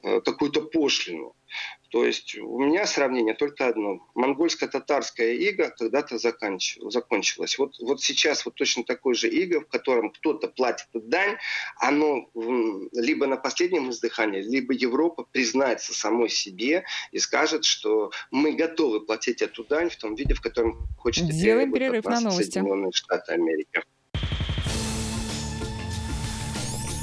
какую-то 0.03 0.63
пошлину. 0.63 1.37
То 1.91 2.05
есть 2.05 2.37
у 2.37 2.59
меня 2.59 2.87
сравнение 2.87 3.35
только 3.35 3.67
одно. 3.67 4.07
Монгольско-татарская 4.15 5.33
ига 5.33 5.71
когда-то 5.71 6.19
закончилась. 6.19 7.59
Вот, 7.59 7.79
вот 7.81 8.03
сейчас 8.03 8.45
вот 8.45 8.57
точно 8.57 8.85
такой 8.85 9.15
же 9.15 9.29
иго, 9.29 9.63
в 9.63 9.69
котором 9.69 10.11
кто-то 10.11 10.49
платит 10.49 10.89
дань, 10.93 11.39
оно 11.77 12.29
либо 12.93 13.27
на 13.27 13.37
последнем 13.37 13.91
издыхании, 13.91 14.43
либо 14.43 14.75
Европа 14.75 15.25
признается 15.33 15.95
самой 15.95 16.29
себе 16.29 16.85
и 17.11 17.19
скажет, 17.19 17.65
что 17.65 18.11
мы 18.31 18.53
готовы 18.53 19.01
платить 19.01 19.41
эту 19.41 19.65
дань 19.65 19.89
в 19.89 19.97
том 19.97 20.15
виде, 20.15 20.35
в 20.35 20.43
котором 20.43 20.87
хочет 20.99 21.29
Делаем 21.29 21.73
перерыв 21.73 22.05
на 22.05 22.21
новости. 22.21 22.53
Соединенные 22.53 22.93
Штаты 22.93 23.33
Америки. 23.33 23.83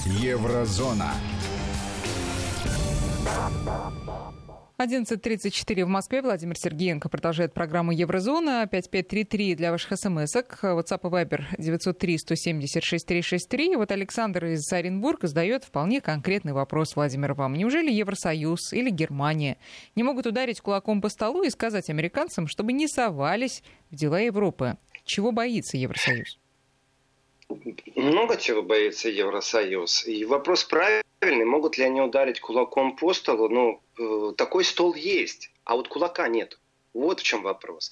Еврозона. 0.06 1.14
11.34 4.78 5.86
в 5.86 5.88
Москве. 5.88 6.22
Владимир 6.22 6.58
Сергеенко 6.58 7.08
продолжает 7.08 7.54
программу 7.54 7.94
Еврозона. 7.94 8.68
5533 8.70 9.56
для 9.56 9.72
ваших 9.72 9.98
смс-ок. 9.98 10.60
WhatsApp 10.64 11.00
и 11.02 11.08
Viber 11.08 11.44
903-170-6363. 11.58 13.72
И 13.72 13.78
вот 13.78 13.92
Александр 13.92 14.48
из 14.48 14.70
Оренбурга 14.74 15.28
задает 15.28 15.64
вполне 15.64 16.02
конкретный 16.02 16.52
вопрос, 16.52 16.98
Владимир, 16.98 17.36
вам. 17.36 17.54
Неужели 17.54 17.90
Евросоюз 17.90 18.74
или 18.74 18.90
Германия 18.90 19.56
не 19.96 20.04
могут 20.04 20.28
ударить 20.28 20.60
кулаком 20.60 21.00
по 21.00 21.08
столу 21.08 21.44
и 21.44 21.50
сказать 21.50 21.90
американцам, 21.90 22.48
чтобы 22.48 22.74
не 22.74 22.90
совались 22.90 23.64
в 23.92 23.96
дела 23.96 24.20
Европы? 24.20 24.76
Чего 25.06 25.32
боится 25.32 25.78
Евросоюз? 25.78 26.38
Много 27.96 28.38
чего 28.38 28.64
боится 28.64 29.10
Евросоюз. 29.10 30.08
И 30.08 30.26
вопрос 30.26 30.64
правильный. 30.64 31.46
Могут 31.46 31.78
ли 31.78 31.86
они 31.86 32.02
ударить 32.02 32.40
кулаком 32.40 32.96
по 32.96 33.14
столу? 33.14 33.50
Ну, 33.50 33.82
э, 33.98 34.34
такой 34.38 34.64
стол 34.64 34.94
есть, 34.96 35.52
а 35.64 35.76
вот 35.76 35.88
кулака 35.88 36.28
нет. 36.28 36.60
Вот 36.94 37.20
в 37.20 37.24
чем 37.24 37.44
вопрос. 37.44 37.92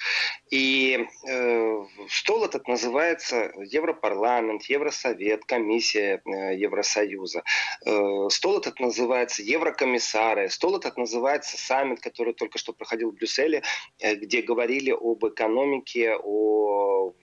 И 0.49 1.07
э, 1.27 1.85
стол 2.09 2.45
этот 2.45 2.69
называется 2.69 3.51
Европарламент, 3.57 4.63
Евросовет, 4.63 5.43
Комиссия 5.43 6.21
э, 6.25 6.55
Евросоюза. 6.55 7.43
Э, 7.85 8.29
стол 8.29 8.59
этот 8.59 8.79
называется 8.79 9.43
Еврокомиссары. 9.43 10.49
Стол 10.49 10.77
этот 10.77 10.97
называется 10.97 11.57
саммит, 11.57 11.99
который 11.99 12.33
только 12.33 12.57
что 12.57 12.71
проходил 12.71 13.11
в 13.11 13.15
Брюсселе, 13.15 13.63
э, 13.99 14.15
где 14.15 14.41
говорили 14.41 14.91
об 14.91 15.25
экономике, 15.27 16.15
о 16.23 17.13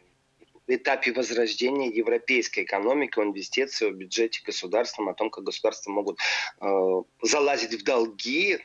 этапе 0.75 1.13
возрождения 1.13 1.89
европейской 1.89 2.65
экономики, 2.65 3.19
о 3.19 3.25
инвестиции, 3.25 3.89
о 3.89 3.93
бюджете 3.93 4.41
государством, 4.45 5.09
о 5.09 5.15
том, 5.15 5.31
как 5.31 5.45
государства 5.45 5.91
могут 5.91 6.19
э, 6.61 7.03
залазить 7.23 7.75
в 7.75 7.85
долги, 7.85 8.55
э, 8.55 8.59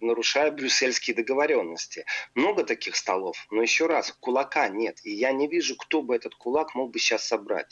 нарушая 0.00 0.50
брюссельские 0.50 1.16
договоренности. 1.16 2.04
Много 2.34 2.64
таких 2.64 2.96
столов, 2.96 3.46
но 3.50 3.62
еще 3.62 3.86
раз, 3.86 4.12
кулака 4.20 4.68
нет. 4.68 4.98
И 5.04 5.12
я 5.12 5.32
не 5.32 5.48
вижу, 5.48 5.76
кто 5.76 6.02
бы 6.02 6.14
этот 6.14 6.34
кулак 6.34 6.74
мог 6.74 6.90
бы 6.92 6.98
сейчас 6.98 7.26
собрать. 7.26 7.66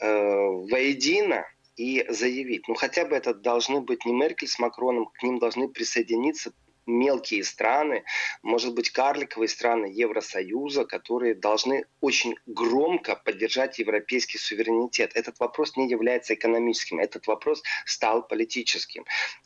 Э, 0.00 0.46
воедино 0.70 1.44
и 1.76 2.04
заявить. 2.08 2.68
Ну, 2.68 2.74
хотя 2.74 3.04
бы 3.04 3.16
это 3.16 3.34
должны 3.34 3.80
быть 3.80 4.04
не 4.04 4.12
Меркель 4.12 4.48
с 4.48 4.58
Макроном, 4.58 5.06
к 5.06 5.22
ним 5.22 5.38
должны 5.38 5.68
присоединиться 5.68 6.52
мелкие 6.86 7.44
страны, 7.44 8.04
может 8.42 8.74
быть, 8.74 8.90
карликовые 8.90 9.48
страны 9.48 9.86
Евросоюза, 9.86 10.84
которые 10.84 11.34
должны 11.34 11.84
очень 12.00 12.34
громко 12.46 13.16
поддержать 13.16 13.78
европейский 13.78 14.38
суверенитет. 14.38 15.12
Этот 15.14 15.38
вопрос 15.40 15.76
не 15.76 15.88
является 15.88 16.34
экономическим, 16.34 16.98
этот 16.98 17.26
вопрос 17.26 17.62
стал 17.86 18.26
политическим. 18.26 19.04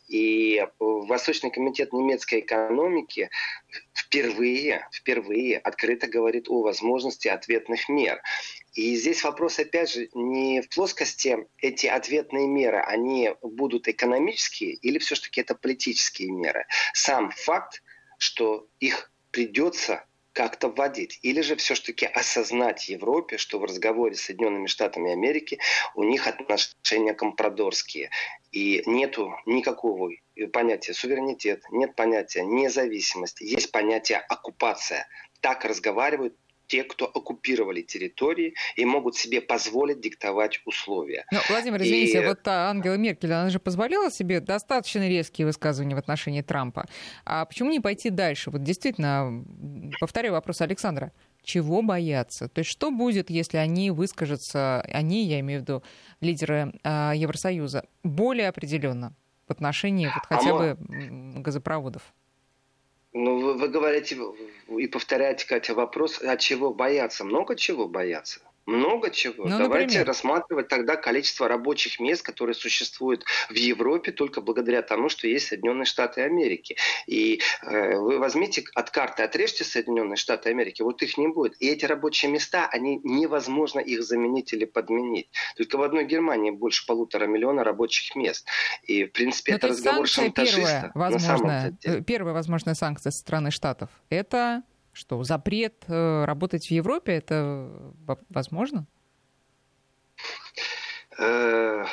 И 0.09 0.65
Восточный 0.79 1.51
комитет 1.51 1.93
немецкой 1.93 2.41
экономики 2.41 3.29
впервые, 3.93 4.89
впервые 4.93 5.59
открыто 5.59 6.07
говорит 6.07 6.49
о 6.49 6.63
возможности 6.63 7.29
ответных 7.29 7.89
мер. 7.89 8.23
И 8.77 8.95
здесь 8.95 9.25
вопрос, 9.25 9.59
опять 9.59 9.91
же, 9.91 10.09
не 10.13 10.61
в 10.61 10.69
плоскости 10.69 11.49
эти 11.59 11.87
ответные 11.87 12.47
меры, 12.47 12.79
они 12.79 13.35
будут 13.43 13.89
экономические 13.89 14.75
или 14.75 14.99
все-таки 14.99 15.41
это 15.41 15.55
политические 15.55 16.31
меры. 16.31 16.67
Сам 16.93 17.31
факт, 17.31 17.83
что 18.19 18.69
их 18.79 19.11
придется 19.31 20.05
как-то 20.35 20.69
вводить. 20.69 21.19
Или 21.23 21.41
же 21.41 21.57
все-таки 21.57 22.05
осознать 22.05 22.91
Европе, 22.91 23.39
что 23.39 23.59
в 23.59 23.65
разговоре 23.65 24.15
с 24.15 24.25
Соединенными 24.25 24.67
Штатами 24.67 25.11
Америки 25.11 25.59
у 25.95 26.05
них 26.05 26.27
отношения 26.27 27.15
компрадорские. 27.15 28.11
И 28.53 28.83
нету 28.85 29.35
никакого 29.47 30.11
понятия 30.53 30.93
суверенитет, 30.93 31.65
нет 31.71 31.97
понятия 31.97 32.45
независимость, 32.45 33.41
есть 33.41 33.73
понятие 33.73 34.19
оккупация. 34.19 35.09
Так 35.41 35.65
разговаривают 35.65 36.37
те, 36.67 36.85
кто 36.85 37.07
оккупировали 37.07 37.83
территории 37.83 38.55
и 38.77 38.85
могут 38.85 39.17
себе 39.17 39.41
позволить 39.41 40.01
диктовать 40.01 40.61
условия. 40.65 41.25
Но, 41.33 41.41
Владимир, 41.49 41.83
извините, 41.83 42.23
и... 42.23 42.27
вот 42.27 42.47
Ангела 42.47 42.95
Меркель, 42.95 43.33
она 43.33 43.51
же 43.51 43.59
позволяла 43.59 44.11
себе 44.11 44.41
достаточно 44.41 45.09
резкие 45.09 45.47
высказывания 45.47 45.95
в 45.95 45.99
отношении 45.99 46.43
Трампа. 46.43 46.87
А 47.25 47.45
почему 47.45 47.71
не 47.71 47.81
пойти 47.81 48.11
дальше? 48.11 48.51
Вот 48.51 48.63
действительно, 48.63 49.45
повторяю 50.01 50.35
вопрос 50.35 50.61
Александра. 50.61 51.13
Чего 51.43 51.81
бояться? 51.83 52.49
То 52.49 52.59
есть 52.59 52.71
что 52.71 52.91
будет, 52.91 53.31
если 53.31 53.59
они 53.59 53.93
выскажутся, 53.93 54.81
они, 54.81 55.25
я 55.25 55.39
имею 55.41 55.61
в 55.61 55.63
виду 55.63 55.83
лидеры 56.21 56.73
э, 56.83 57.13
Евросоюза, 57.15 57.85
более 58.03 58.49
определенно 58.49 59.15
в 59.47 59.53
отношении 59.53 60.07
вот, 60.07 60.27
хотя 60.29 60.51
а 60.51 60.75
бы 60.75 60.77
газопроводов? 61.41 62.03
Ну, 63.19 63.39
вы, 63.39 63.55
вы 63.55 63.69
говорите 63.69 64.19
и 64.69 64.87
повторяете, 64.89 65.47
Катя, 65.47 65.75
вопрос, 65.75 66.21
а 66.23 66.37
чего 66.37 66.75
бояться? 66.75 67.25
Много 67.25 67.57
чего 67.57 67.89
бояться. 67.89 68.41
Много 68.67 69.11
чего. 69.11 69.45
Ну, 69.45 69.59
Давайте 69.59 69.87
например? 69.87 70.07
рассматривать 70.07 70.69
тогда 70.69 70.97
количество 70.97 71.47
рабочих 71.47 72.01
мест, 72.01 72.23
которые 72.23 72.55
существуют 72.55 73.25
в 73.49 73.55
Европе 73.55 74.11
только 74.11 74.41
благодаря 74.41 74.83
тому, 74.83 75.09
что 75.09 75.29
есть 75.29 75.47
Соединенные 75.47 75.85
Штаты 75.85 76.23
Америки. 76.23 76.77
И 77.07 77.41
э, 77.63 77.97
вы 77.97 78.19
возьмите 78.19 78.65
от 78.75 78.91
карты, 78.91 79.23
отрежьте 79.23 79.63
Соединенные 79.63 80.17
Штаты 80.17 80.51
Америки, 80.51 80.83
вот 80.83 81.01
их 81.03 81.17
не 81.17 81.29
будет. 81.29 81.55
И 81.63 81.69
эти 81.69 81.85
рабочие 81.85 82.31
места, 82.31 82.69
они 82.73 83.01
невозможно 83.05 83.79
их 83.79 84.03
заменить 84.03 84.53
или 84.53 84.65
подменить. 84.65 85.29
Только 85.57 85.77
в 85.77 85.83
одной 85.83 86.05
Германии 86.05 86.51
больше 86.51 86.87
полутора 86.87 87.27
миллиона 87.27 87.63
рабочих 87.63 88.17
мест. 88.17 88.49
И, 88.83 89.05
в 89.05 89.13
принципе, 89.13 89.53
Но 89.53 89.59
это 89.59 89.69
разговор 89.69 90.09
шантажиста. 90.09 90.91
Первая 90.93 90.93
возможная, 90.95 91.77
первая 92.05 92.35
возможная 92.35 92.75
санкция 92.75 93.13
со 93.13 93.19
стороны 93.21 93.53
Штатов– 93.53 93.91
это 94.11 94.65
что 94.97 95.23
запрет 95.25 95.85
э, 95.89 96.25
работать 96.25 96.69
в 96.69 96.71
Европе, 96.71 97.13
это 97.13 97.93
возможно? 98.31 98.87
Э, 101.19 101.85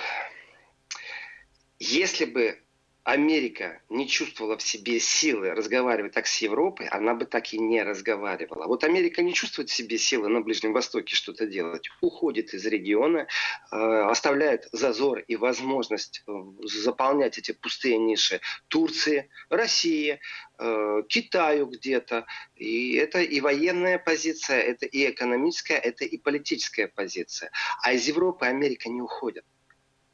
если 1.79 2.23
бы 2.23 2.62
Америка 3.03 3.81
не 3.89 4.07
чувствовала 4.07 4.57
в 4.57 4.61
себе 4.61 4.97
силы 4.99 5.51
разговаривать 5.51 6.13
так 6.13 6.25
с 6.25 6.37
Европой, 6.37 6.87
она 6.87 7.13
бы 7.13 7.25
так 7.25 7.53
и 7.53 7.59
не 7.59 7.83
разговаривала. 7.83 8.65
Вот 8.65 8.85
Америка 8.85 9.21
не 9.21 9.33
чувствует 9.33 9.69
в 9.69 9.73
себе 9.73 9.97
силы 9.97 10.29
на 10.29 10.39
Ближнем 10.39 10.71
Востоке 10.71 11.13
что-то 11.13 11.45
делать, 11.45 11.89
уходит 11.99 12.53
из 12.53 12.65
региона, 12.65 13.27
э, 13.71 13.75
оставляет 13.75 14.69
зазор 14.71 15.19
и 15.19 15.35
возможность 15.35 16.23
э, 16.27 16.31
заполнять 16.63 17.37
эти 17.37 17.51
пустые 17.51 17.97
ниши 17.97 18.39
Турции, 18.69 19.29
России, 19.49 20.21
э, 20.59 21.03
Китаю 21.09 21.65
где-то. 21.65 22.25
И 22.55 22.93
это 22.93 23.21
и 23.21 23.41
военная 23.41 23.99
позиция, 23.99 24.61
это 24.61 24.85
и 24.85 25.09
экономическая, 25.09 25.77
это 25.77 26.05
и 26.05 26.17
политическая 26.17 26.87
позиция. 26.87 27.51
А 27.81 27.91
из 27.91 28.07
Европы 28.07 28.45
Америка 28.45 28.87
не 28.87 29.01
уходит 29.01 29.43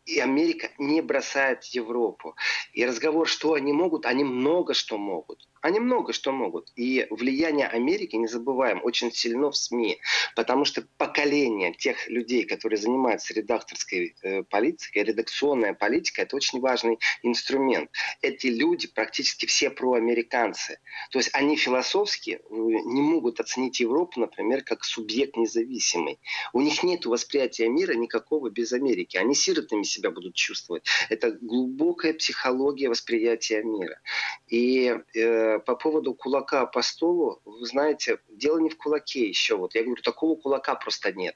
и 0.10 0.20
Америка 0.20 0.70
не 0.78 1.02
бросает 1.02 1.64
Европу. 1.66 2.36
И 2.74 2.86
разговор, 2.86 3.28
что 3.28 3.54
они 3.54 3.74
могут, 3.74 4.06
они 4.06 4.24
много 4.24 4.74
что 4.74 4.98
могут. 4.98 5.48
Они 5.62 5.80
много 5.80 6.14
что 6.14 6.32
могут. 6.32 6.72
И 6.76 7.08
влияние 7.10 7.68
Америки, 7.68 8.16
не 8.16 8.28
забываем, 8.28 8.82
очень 8.84 9.12
сильно 9.12 9.52
в 9.52 9.58
СМИ. 9.58 10.00
Потому 10.36 10.66
что 10.66 10.86
поколение 10.98 11.74
тех 11.74 12.08
людей, 12.10 12.46
которые 12.46 12.78
занимаются 12.78 13.34
редакторской 13.34 14.16
э, 14.22 14.44
политикой, 14.44 15.04
редакционная 15.04 15.74
политика, 15.74 16.22
это 16.22 16.36
очень 16.36 16.60
важный 16.60 17.00
инструмент. 17.24 17.90
Эти 18.22 18.48
люди 18.48 18.88
практически 18.88 19.46
все 19.46 19.70
проамериканцы. 19.70 20.80
То 21.12 21.20
есть 21.20 21.30
они 21.34 21.56
философски 21.56 22.32
э, 22.32 22.40
не 22.50 23.02
могут 23.02 23.40
оценить 23.40 23.80
Европу, 23.80 24.20
например, 24.20 24.64
как 24.64 24.84
субъект 24.84 25.36
независимый. 25.36 26.20
У 26.54 26.62
них 26.62 26.84
нет 26.84 27.06
восприятия 27.06 27.68
мира 27.68 27.94
никакого 27.94 28.50
без 28.50 28.72
Америки. 28.74 29.18
Они 29.18 29.36
сиротами 29.36 29.84
себя 29.84 30.12
будут 30.12 30.36
чувствовать. 30.36 30.84
Это 31.10 31.32
глубокая 31.32 32.14
психология 32.14 32.90
восприятия 32.90 33.64
мира. 33.64 34.00
И 34.48 34.96
э, 35.16 35.49
по 35.58 35.76
поводу 35.76 36.14
кулака 36.14 36.66
по 36.66 36.82
столу, 36.82 37.42
вы 37.46 37.66
знаете, 37.66 38.20
дело 38.30 38.60
не 38.60 38.70
в 38.70 38.78
кулаке 38.78 39.28
еще. 39.28 39.58
Вот 39.58 39.74
я 39.76 39.84
говорю, 39.84 40.02
такого 40.02 40.36
кулака 40.36 40.76
просто 40.76 41.12
нет. 41.12 41.36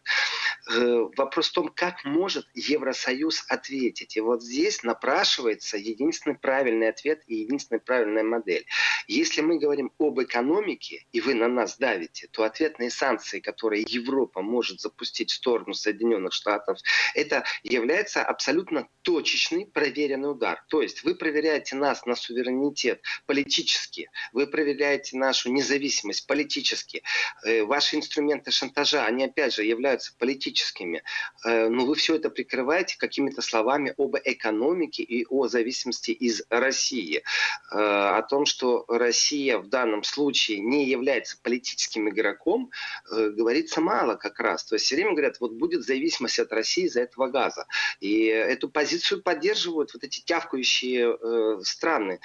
Э, 0.71 1.07
вопрос 1.17 1.49
в 1.49 1.53
том, 1.53 1.69
как 1.69 2.05
может 2.05 2.47
Евросоюз 2.53 3.45
ответить. 3.49 4.15
И 4.15 4.21
вот 4.21 4.43
здесь 4.43 4.83
напрашивается 4.83 5.77
единственный 5.77 6.35
правильный 6.35 6.89
ответ 6.89 7.21
и 7.27 7.35
единственная 7.35 7.79
правильная 7.79 8.23
модель. 8.23 8.65
Если 9.07 9.41
мы 9.41 9.57
говорим 9.57 9.91
об 9.97 10.21
экономике, 10.21 11.05
и 11.11 11.19
вы 11.21 11.33
на 11.33 11.47
нас 11.47 11.77
давите, 11.77 12.27
то 12.27 12.43
ответные 12.43 12.89
санкции, 12.89 13.39
которые 13.39 13.83
Европа 13.87 14.41
может 14.41 14.79
запустить 14.79 15.31
в 15.31 15.35
сторону 15.35 15.73
Соединенных 15.73 16.33
Штатов, 16.33 16.79
это 17.15 17.43
является 17.63 18.23
абсолютно 18.23 18.87
точечный 19.01 19.65
проверенный 19.65 20.31
удар. 20.31 20.63
То 20.69 20.81
есть 20.81 21.03
вы 21.03 21.15
проверяете 21.15 21.75
нас 21.75 22.05
на 22.05 22.15
суверенитет 22.15 23.01
политически, 23.25 24.02
вы 24.31 24.47
проверяете 24.47 25.17
нашу 25.17 25.51
независимость 25.51 26.27
политически. 26.27 27.03
Э, 27.45 27.63
ваши 27.63 27.95
инструменты 27.95 28.51
шантажа, 28.51 29.05
они 29.05 29.25
опять 29.25 29.53
же 29.53 29.63
являются 29.63 30.13
политическими. 30.17 31.03
Э, 31.45 31.69
но 31.69 31.85
вы 31.85 31.95
все 31.95 32.15
это 32.15 32.29
прикрываете 32.29 32.97
какими-то 32.97 33.41
словами 33.41 33.93
об 33.97 34.15
экономике 34.23 35.03
и 35.03 35.25
о 35.29 35.47
зависимости 35.47 36.11
из 36.11 36.43
России. 36.49 37.23
Э, 37.71 38.17
о 38.17 38.21
том, 38.23 38.45
что 38.45 38.85
Россия 38.87 39.57
в 39.57 39.67
данном 39.67 40.03
случае 40.03 40.59
не 40.59 40.85
является 40.85 41.37
политическим 41.41 42.09
игроком, 42.09 42.71
говорится 43.09 43.81
мало 43.81 44.15
как 44.15 44.39
раз. 44.39 44.63
То 44.63 44.75
есть 44.75 44.85
все 44.85 44.95
время 44.95 45.11
говорят, 45.11 45.39
вот 45.39 45.53
будет 45.53 45.83
зависимость 45.83 46.39
от 46.39 46.51
России 46.51 46.85
из-за 46.85 47.01
этого 47.01 47.27
газа. 47.27 47.65
И 47.99 48.25
эту 48.25 48.69
позицию 48.69 49.21
поддерживают 49.21 49.93
вот 49.93 50.03
эти 50.03 50.21
тявкающие 50.21 51.63
страны. 51.63 52.19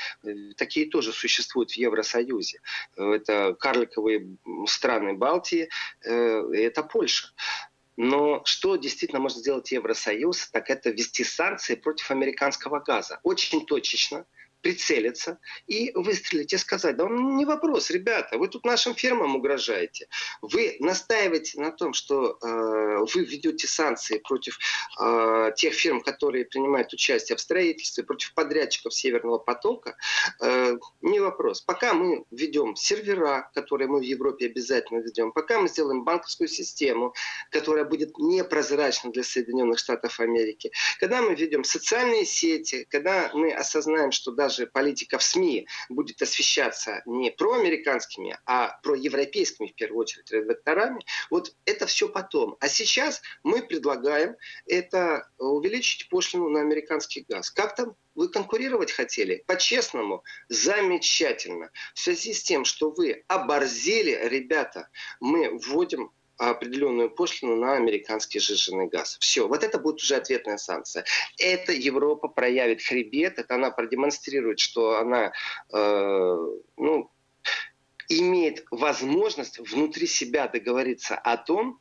Такие 0.57 0.87
тоже 0.87 1.13
существуют 1.13 1.68
существует 1.69 1.71
в 1.71 1.77
Евросоюзе. 1.77 2.61
Это 2.97 3.55
карликовые 3.55 4.37
страны 4.67 5.15
Балтии, 5.15 5.69
э, 6.05 6.11
это 6.55 6.83
Польша. 6.83 7.29
Но 7.97 8.43
что 8.45 8.77
действительно 8.77 9.21
может 9.21 9.39
сделать 9.39 9.73
Евросоюз, 9.73 10.51
так 10.51 10.71
это 10.71 10.91
ввести 10.91 11.25
санкции 11.25 11.75
против 11.75 12.11
американского 12.11 12.81
газа. 12.81 13.19
Очень 13.23 13.67
точечно– 13.67 14.25
прицелиться 14.61 15.39
и 15.67 15.93
выстрелить 15.95 16.53
и 16.53 16.57
сказать, 16.57 16.97
да 16.97 17.07
не 17.09 17.45
вопрос, 17.45 17.91
ребята, 17.91 18.39
вы 18.39 18.49
тут 18.49 18.65
нашим 18.65 18.95
фермам 18.95 19.37
угрожаете. 19.37 20.09
Вы 20.43 20.77
настаиваете 20.81 21.61
на 21.61 21.71
том, 21.71 21.93
что 21.93 22.39
э, 22.43 23.07
вы 23.15 23.25
ведете 23.25 23.67
санкции 23.67 24.19
против 24.19 24.59
э, 25.01 25.53
тех 25.57 25.75
фирм, 25.75 26.01
которые 26.01 26.45
принимают 26.45 26.93
участие 26.93 27.37
в 27.37 27.41
строительстве, 27.41 28.05
против 28.05 28.35
подрядчиков 28.35 28.95
Северного 28.95 29.39
потока, 29.39 29.97
э, 30.41 30.77
не 31.03 31.21
вопрос. 31.21 31.61
Пока 31.61 31.95
мы 31.95 32.25
ведем 32.31 32.75
сервера, 32.77 33.51
которые 33.55 33.89
мы 33.89 34.01
в 34.01 34.03
Европе 34.03 34.47
обязательно 34.47 34.99
ведем, 34.99 35.33
пока 35.33 35.61
мы 35.61 35.69
сделаем 35.69 36.05
банковскую 36.05 36.49
систему, 36.49 37.15
которая 37.51 37.85
будет 37.85 38.19
непрозрачна 38.19 39.11
для 39.13 39.23
Соединенных 39.23 39.79
Штатов 39.79 40.21
Америки, 40.21 40.73
когда 40.99 41.23
мы 41.23 41.35
ведем 41.35 41.65
социальные 41.65 42.25
сети, 42.25 42.87
когда 42.91 43.31
мы 43.35 43.53
осознаем, 43.53 44.11
что 44.13 44.33
даже 44.33 44.48
даже 44.49 44.67
политика 44.67 45.19
в 45.19 45.23
СМИ 45.23 45.67
будет 45.91 46.23
освещаться 46.23 47.03
не 47.05 47.31
проамериканскими, 47.31 48.39
а 48.47 48.79
проевропейскими, 48.83 49.69
в 49.69 49.75
первую 49.75 50.01
очередь, 50.01 50.31
редакторами, 50.31 51.05
вот 51.31 51.55
это 51.67 51.87
все 51.87 52.09
потом. 52.09 52.57
А 52.61 52.69
сейчас 52.69 53.21
мы 53.43 53.63
предлагаем 53.63 54.37
это 54.67 55.29
увеличить 55.37 56.09
пошлину 56.09 56.49
на 56.49 56.61
американский 56.61 57.27
газ. 57.29 57.51
Как 57.51 57.75
там 57.77 57.95
вы 58.15 58.31
конкурировать 58.31 58.91
хотели? 58.91 59.45
По-честному, 59.47 60.25
замечательно. 60.49 61.71
В 61.95 62.01
связи 62.01 62.33
с 62.33 62.43
тем, 62.43 62.65
что 62.65 62.91
вы 62.91 63.25
оборзели, 63.29 64.19
ребята, 64.29 64.89
мы 65.21 65.59
вводим 65.59 66.11
определенную 66.39 67.11
пошлину 67.11 67.57
на 67.57 67.75
американский 67.75 68.39
жиженый 68.39 68.87
газ. 68.87 69.19
Все, 69.21 69.49
вот 69.49 69.65
это 69.65 69.79
будет 69.79 69.97
уже 69.97 70.15
ответная 70.15 70.57
санкция. 70.57 71.05
Это 71.39 71.73
Европа 71.73 72.29
проявит 72.29 72.83
хребет, 72.83 73.39
это 73.39 73.57
она 73.57 73.71
продемонстрирует, 73.71 74.61
что 74.61 74.99
она 74.99 75.33
э, 75.73 76.37
ну, 76.77 77.11
имеет 78.09 78.65
возможность 78.71 79.59
внутри 79.59 80.07
себя 80.07 80.49
договориться 80.49 81.17
о 81.17 81.37
том, 81.37 81.81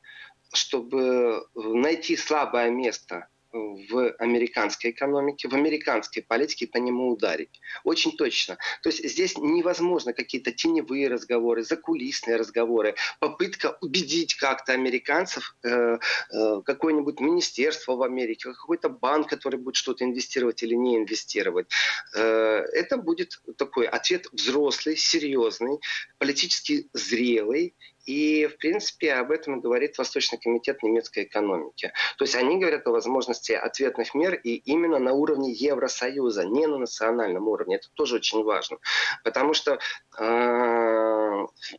чтобы 0.54 1.46
найти 1.54 2.18
слабое 2.18 2.70
место 2.72 3.28
в 3.52 4.12
американской 4.20 4.92
экономике, 4.92 5.48
в 5.48 5.54
американской 5.54 6.24
политике 6.24 6.68
по 6.68 6.78
нему 6.78 7.10
ударить. 7.10 7.62
Очень 7.84 8.16
точно. 8.16 8.58
То 8.84 8.90
есть 8.90 9.08
здесь 9.08 9.38
невозможно 9.38 10.14
какие-то 10.14 10.52
теневые 10.52 11.08
разговоры, 11.08 11.64
закулисные 11.64 12.38
разговоры, 12.38 12.96
попытка 13.20 13.78
убедить 13.82 14.36
как-то 14.36 14.74
американцев, 14.74 15.56
э, 15.64 15.70
э, 15.70 16.62
какое-нибудь 16.66 17.20
министерство 17.20 17.96
в 17.96 18.04
Америке, 18.04 18.52
какой-то 18.52 18.90
банк, 18.90 19.30
который 19.30 19.60
будет 19.60 19.76
что-то 19.76 20.04
инвестировать 20.04 20.64
или 20.64 20.76
не 20.76 20.98
инвестировать. 20.98 21.68
Э, 22.16 22.66
это 22.74 22.98
будет 22.98 23.42
такой 23.58 23.88
ответ 23.88 24.28
взрослый, 24.32 24.98
серьезный, 24.98 25.80
политически 26.18 26.90
зрелый 26.94 27.76
и, 28.08 28.48
в 28.48 28.58
принципе, 28.58 29.14
об 29.14 29.32
этом 29.32 29.60
говорит 29.60 29.98
Восточный 29.98 30.40
комитет 30.40 30.82
немецкой 30.82 31.26
экономики. 31.26 31.92
То 32.18 32.24
есть 32.24 32.36
они 32.36 32.58
говорят 32.58 32.88
о 32.88 32.92
возможности 32.92 33.52
ответных 33.52 34.16
мер 34.16 34.34
и 34.34 34.56
именно 34.56 34.98
на 34.98 35.12
уровне 35.12 35.52
Евросоюза, 35.52 36.46
не 36.46 36.66
на 36.68 36.78
национальном 36.78 37.48
уровне. 37.50 37.76
Это 37.76 37.90
тоже 37.94 38.16
очень 38.16 38.44
важно. 38.44 38.78
Потому 39.26 39.54
что 39.54 39.78
э, 40.18 41.17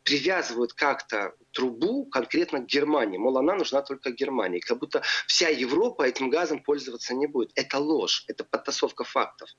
привязывают 0.03 0.73
как-то 0.73 1.33
трубу 1.51 2.05
конкретно 2.05 2.59
к 2.59 2.67
Германии. 2.67 3.17
Мол, 3.17 3.37
она 3.37 3.55
нужна 3.55 3.81
только 3.81 4.11
Германии. 4.11 4.59
Как 4.59 4.79
будто 4.79 5.01
вся 5.27 5.49
Европа 5.49 6.03
этим 6.03 6.29
газом 6.29 6.61
пользоваться 6.61 7.13
не 7.13 7.27
будет. 7.27 7.51
Это 7.55 7.79
ложь, 7.79 8.23
это 8.27 8.43
подтасовка 8.43 9.03
фактов. 9.03 9.49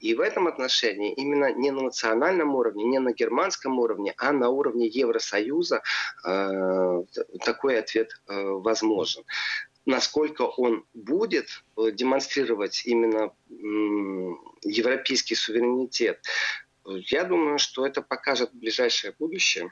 И 0.00 0.14
в 0.14 0.20
этом 0.20 0.46
отношении 0.46 1.12
именно 1.14 1.52
не 1.52 1.70
на 1.70 1.82
национальном 1.82 2.54
уровне, 2.54 2.84
не 2.84 2.98
на 2.98 3.12
германском 3.12 3.78
уровне, 3.78 4.14
а 4.16 4.32
на 4.32 4.48
уровне 4.48 4.86
Евросоюза 4.86 5.82
э, 6.26 7.04
такой 7.44 7.78
ответ 7.78 8.10
э, 8.28 8.42
возможен. 8.42 9.24
Насколько 9.86 10.42
он 10.42 10.86
будет 10.94 11.62
э, 11.76 11.90
демонстрировать 11.92 12.86
именно 12.86 13.32
европейский 14.62 15.34
суверенитет, 15.34 16.24
я 16.86 17.24
думаю, 17.24 17.58
что 17.58 17.86
это 17.86 18.02
покажет 18.02 18.50
ближайшее 18.52 19.14
будущее 19.18 19.70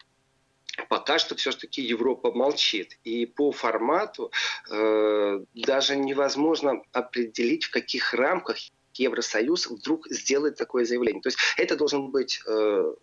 пока 0.88 1.18
что 1.18 1.34
все-таки 1.34 1.82
Европа 1.82 2.32
молчит. 2.32 2.98
И 3.04 3.26
по 3.26 3.52
формату 3.52 4.32
э, 4.70 5.40
даже 5.54 5.96
невозможно 5.96 6.82
определить, 6.92 7.64
в 7.64 7.70
каких 7.70 8.14
рамках 8.14 8.56
Евросоюз 8.94 9.68
вдруг 9.68 10.06
сделает 10.08 10.56
такое 10.56 10.84
заявление. 10.84 11.22
То 11.22 11.28
есть 11.28 11.38
это 11.56 11.76
должен 11.76 12.10
быть 12.10 12.40
э, 12.46 12.94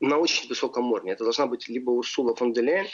на 0.00 0.18
очень 0.18 0.48
высоком 0.48 0.90
уровне. 0.92 1.12
Это 1.12 1.24
должна 1.24 1.46
быть 1.46 1.68
либо 1.68 1.90
Урсула 1.90 2.34
фон 2.34 2.52
де 2.52 2.60
Лейн, 2.60 2.86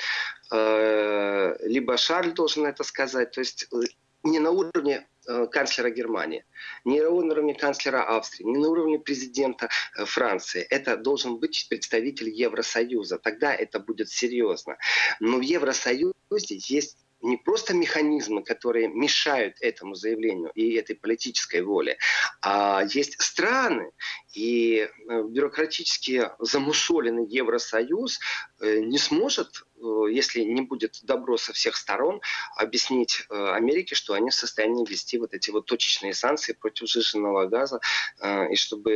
э, 0.51 1.57
либо 1.67 1.97
Шарль 1.97 2.33
должен 2.33 2.67
это 2.67 2.85
сказать. 2.85 3.33
То 3.33 3.41
есть 3.41 3.69
э, 3.73 3.77
не 4.23 4.39
на 4.39 4.51
уровне 4.51 5.07
канцлера 5.51 5.91
Германии, 5.91 6.45
не 6.85 7.01
на 7.01 7.11
уровне 7.11 7.55
канцлера 7.55 8.03
Австрии, 8.03 8.45
не 8.45 8.59
на 8.59 8.69
уровне 8.69 8.99
президента 8.99 9.69
э, 9.97 10.05
Франции. 10.05 10.63
Это 10.63 10.97
должен 10.97 11.39
быть 11.39 11.67
представитель 11.69 12.31
Евросоюза. 12.31 13.19
Тогда 13.19 13.55
это 13.55 13.79
будет 13.79 14.09
серьезно. 14.11 14.77
Но 15.21 15.39
в 15.39 15.43
Евросоюзе 15.43 16.15
есть 16.49 16.97
не 17.23 17.37
просто 17.37 17.73
механизмы, 17.75 18.43
которые 18.43 18.89
мешают 18.89 19.57
этому 19.61 19.95
заявлению 19.95 20.51
и 20.55 20.75
этой 20.75 20.97
политической 20.97 21.63
воле, 21.63 21.99
а 22.43 22.83
есть 22.89 23.21
страны 23.23 23.93
и 24.33 24.79
э, 24.79 24.89
бюрократически 25.29 26.31
замусоленный 26.39 27.27
Евросоюз 27.27 28.19
не 28.61 28.99
сможет 28.99 29.65
Э, 29.83 30.11
если 30.11 30.43
не 30.43 30.63
будет 30.63 30.99
добро 31.03 31.37
со 31.37 31.53
всех 31.53 31.77
сторон, 31.77 32.21
объяснить 32.57 33.27
э, 33.29 33.53
Америке, 33.53 33.95
что 33.95 34.15
они 34.15 34.31
в 34.31 34.35
состоянии 34.35 34.87
ввести 34.89 35.19
вот 35.19 35.35
эти 35.35 35.51
вот 35.51 35.67
точечные 35.67 36.15
санкции 36.15 36.53
против 36.53 36.89
сжиженного 36.89 37.47
газа, 37.47 37.81
э, 38.21 38.53
и 38.53 38.57
чтобы 38.57 38.93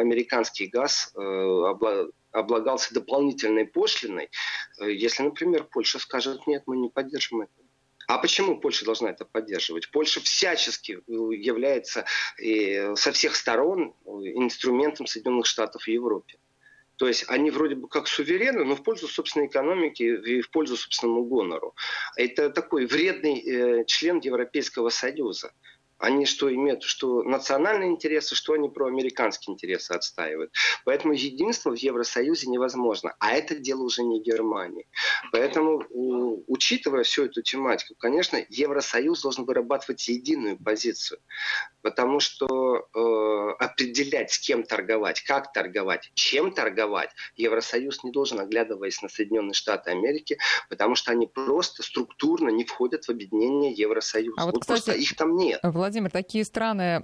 американский 0.00 0.66
газ 0.66 1.12
облагался 2.32 2.92
дополнительной 2.92 3.66
пошлиной, 3.66 4.28
если, 4.80 5.22
например, 5.22 5.64
Польша 5.64 5.98
скажет, 5.98 6.46
нет, 6.46 6.64
мы 6.66 6.76
не 6.76 6.90
поддержим 6.90 7.42
это. 7.42 7.65
А 8.06 8.18
почему 8.18 8.60
Польша 8.60 8.84
должна 8.84 9.10
это 9.10 9.24
поддерживать? 9.24 9.90
Польша 9.90 10.20
всячески 10.20 11.00
является 11.06 12.04
со 12.96 13.12
всех 13.12 13.34
сторон 13.36 13.94
инструментом 14.04 15.06
Соединенных 15.06 15.46
Штатов 15.46 15.82
в 15.82 15.88
Европе. 15.88 16.38
То 16.96 17.06
есть 17.08 17.24
они 17.28 17.50
вроде 17.50 17.74
бы 17.74 17.88
как 17.88 18.08
суверены, 18.08 18.64
но 18.64 18.74
в 18.74 18.82
пользу 18.82 19.06
собственной 19.06 19.46
экономики 19.46 20.02
и 20.02 20.40
в 20.40 20.50
пользу 20.50 20.76
собственному 20.76 21.24
гонору. 21.24 21.74
Это 22.16 22.50
такой 22.50 22.86
вредный 22.86 23.40
э, 23.40 23.84
член 23.84 24.18
Европейского 24.20 24.88
Союза. 24.88 25.52
Они 25.98 26.26
что 26.26 26.52
имеют, 26.54 26.82
что 26.82 27.22
национальные 27.22 27.90
интересы, 27.90 28.34
что 28.34 28.52
они 28.52 28.68
проамериканские 28.68 29.54
интересы 29.54 29.92
отстаивают. 29.92 30.52
Поэтому 30.84 31.14
единство 31.14 31.70
в 31.70 31.76
Евросоюзе 31.76 32.48
невозможно. 32.48 33.14
А 33.18 33.32
это 33.32 33.56
дело 33.56 33.82
уже 33.82 34.02
не 34.02 34.20
Германии. 34.20 34.86
Поэтому, 35.32 35.82
учитывая 36.46 37.02
всю 37.02 37.24
эту 37.24 37.42
тематику, 37.42 37.94
конечно, 37.98 38.38
Евросоюз 38.48 39.22
должен 39.22 39.44
вырабатывать 39.44 40.06
единую 40.08 40.58
позицию. 40.58 41.20
Потому 41.80 42.20
что 42.20 42.88
э, 42.94 43.64
определять, 43.64 44.32
с 44.32 44.38
кем 44.38 44.64
торговать, 44.64 45.22
как 45.22 45.52
торговать, 45.52 46.10
чем 46.14 46.52
торговать, 46.52 47.10
Евросоюз 47.36 48.04
не 48.04 48.10
должен, 48.10 48.40
оглядываясь 48.40 49.00
на 49.02 49.08
Соединенные 49.08 49.54
Штаты 49.54 49.92
Америки, 49.92 50.38
потому 50.68 50.94
что 50.94 51.12
они 51.12 51.26
просто 51.26 51.82
структурно 51.82 52.50
не 52.50 52.64
входят 52.64 53.04
в 53.04 53.10
объединение 53.10 53.72
Евросоюза. 53.72 54.40
А 54.40 54.44
вот, 54.46 54.54
вот 54.54 54.60
кстати, 54.62 54.84
просто 54.84 55.00
их 55.00 55.16
там 55.16 55.36
нет. 55.36 55.60
Владимир, 55.86 56.10
такие 56.10 56.44
страны, 56.44 56.98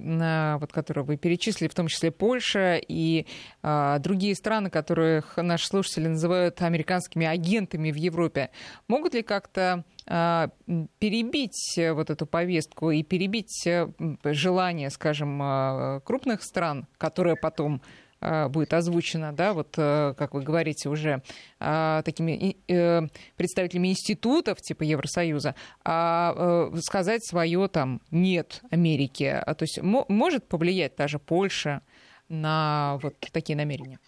вот, 0.59 0.73
которые 0.73 1.05
вы 1.05 1.17
перечислили, 1.17 1.69
в 1.69 1.75
том 1.75 1.87
числе 1.87 2.11
Польша 2.11 2.81
и 2.83 3.29
а, 3.63 4.01
другие 4.01 4.35
страны, 4.35 4.71
которых 4.71 5.37
наши 5.37 5.69
слушатели 5.69 6.09
называют 6.09 6.61
американскими 6.63 7.25
агентами 7.25 7.93
в 7.93 7.95
Европе, 7.95 8.51
могут 8.89 9.15
ли 9.15 9.23
как-то 9.23 9.85
а, 10.09 10.51
перебить 10.99 11.79
вот 11.79 12.11
эту 12.11 12.27
повестку 12.27 12.91
и 12.91 13.05
перебить 13.05 13.65
э, 13.69 13.87
желание, 14.25 14.91
скажем, 14.91 15.41
а, 15.41 16.01
крупных 16.01 16.43
стран, 16.43 16.89
которые 16.99 17.37
потом 17.37 17.83
будет 18.49 18.73
озвучено, 18.73 19.33
да, 19.33 19.53
вот 19.53 19.75
э, 19.77 20.15
как 20.17 20.35
вы 20.35 20.43
говорите 20.43 20.89
уже 20.89 21.23
а, 21.59 22.03
такими 22.03 22.57
э, 22.69 23.03
представителями 23.37 23.89
институтов 23.89 24.61
типа 24.61 24.83
Евросоюза, 24.83 25.55
а 25.85 26.71
э, 26.73 26.79
сказать 26.81 27.25
свое 27.25 27.69
там 27.69 28.01
нет 28.11 28.61
Америке, 28.71 29.43
то 29.47 29.63
есть 29.63 29.81
может 29.83 30.47
повлиять 30.47 30.97
даже 30.97 31.19
Польша 31.19 31.83
на 32.29 32.99
вот 33.03 33.15
такие 33.33 33.57
намерения? 33.57 33.99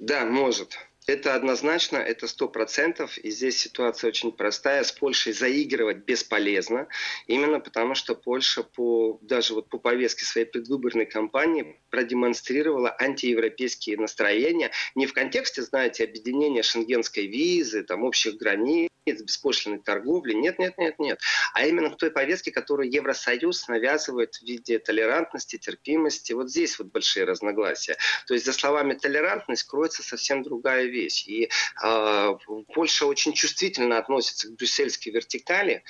Да, 0.00 0.24
может. 0.24 0.78
Это 1.10 1.34
однозначно, 1.34 1.96
это 1.96 2.28
сто 2.28 2.46
процентов. 2.46 3.18
И 3.18 3.30
здесь 3.30 3.58
ситуация 3.58 4.08
очень 4.08 4.30
простая. 4.30 4.84
С 4.84 4.92
Польшей 4.92 5.32
заигрывать 5.32 6.04
бесполезно. 6.04 6.86
Именно 7.26 7.58
потому, 7.58 7.96
что 7.96 8.14
Польша 8.14 8.62
по, 8.62 9.18
даже 9.20 9.54
вот 9.54 9.68
по 9.68 9.78
повестке 9.78 10.24
своей 10.24 10.46
предвыборной 10.46 11.06
кампании 11.06 11.80
продемонстрировала 11.90 12.94
антиевропейские 12.96 13.96
настроения. 13.96 14.70
Не 14.94 15.06
в 15.06 15.12
контексте, 15.12 15.62
знаете, 15.62 16.04
объединения 16.04 16.62
шенгенской 16.62 17.26
визы, 17.26 17.82
там, 17.82 18.04
общих 18.04 18.36
границ, 18.36 18.88
беспошлиной 19.06 19.80
торговли. 19.80 20.34
Нет, 20.34 20.58
нет, 20.58 20.76
нет, 20.78 20.98
нет. 20.98 21.20
А 21.54 21.66
именно 21.66 21.90
в 21.90 21.96
той 21.96 22.10
повестке, 22.10 22.52
которую 22.52 22.92
Евросоюз 22.92 23.68
навязывает 23.68 24.36
в 24.36 24.42
виде 24.42 24.78
толерантности, 24.78 25.56
терпимости. 25.56 26.32
Вот 26.32 26.50
здесь 26.50 26.78
вот 26.78 26.88
большие 26.88 27.24
разногласия. 27.24 27.96
То 28.26 28.34
есть 28.34 28.46
за 28.46 28.52
словами 28.52 28.94
толерантность 28.94 29.64
кроется 29.64 30.02
совсем 30.02 30.42
другая 30.42 30.84
вещь. 30.84 31.26
И 31.26 31.50
э, 31.82 32.34
Польша 32.74 33.06
очень 33.06 33.32
чувствительно 33.32 33.98
относится 33.98 34.48
к 34.48 34.56
брюссельской 34.56 35.12
вертикали. 35.12 35.82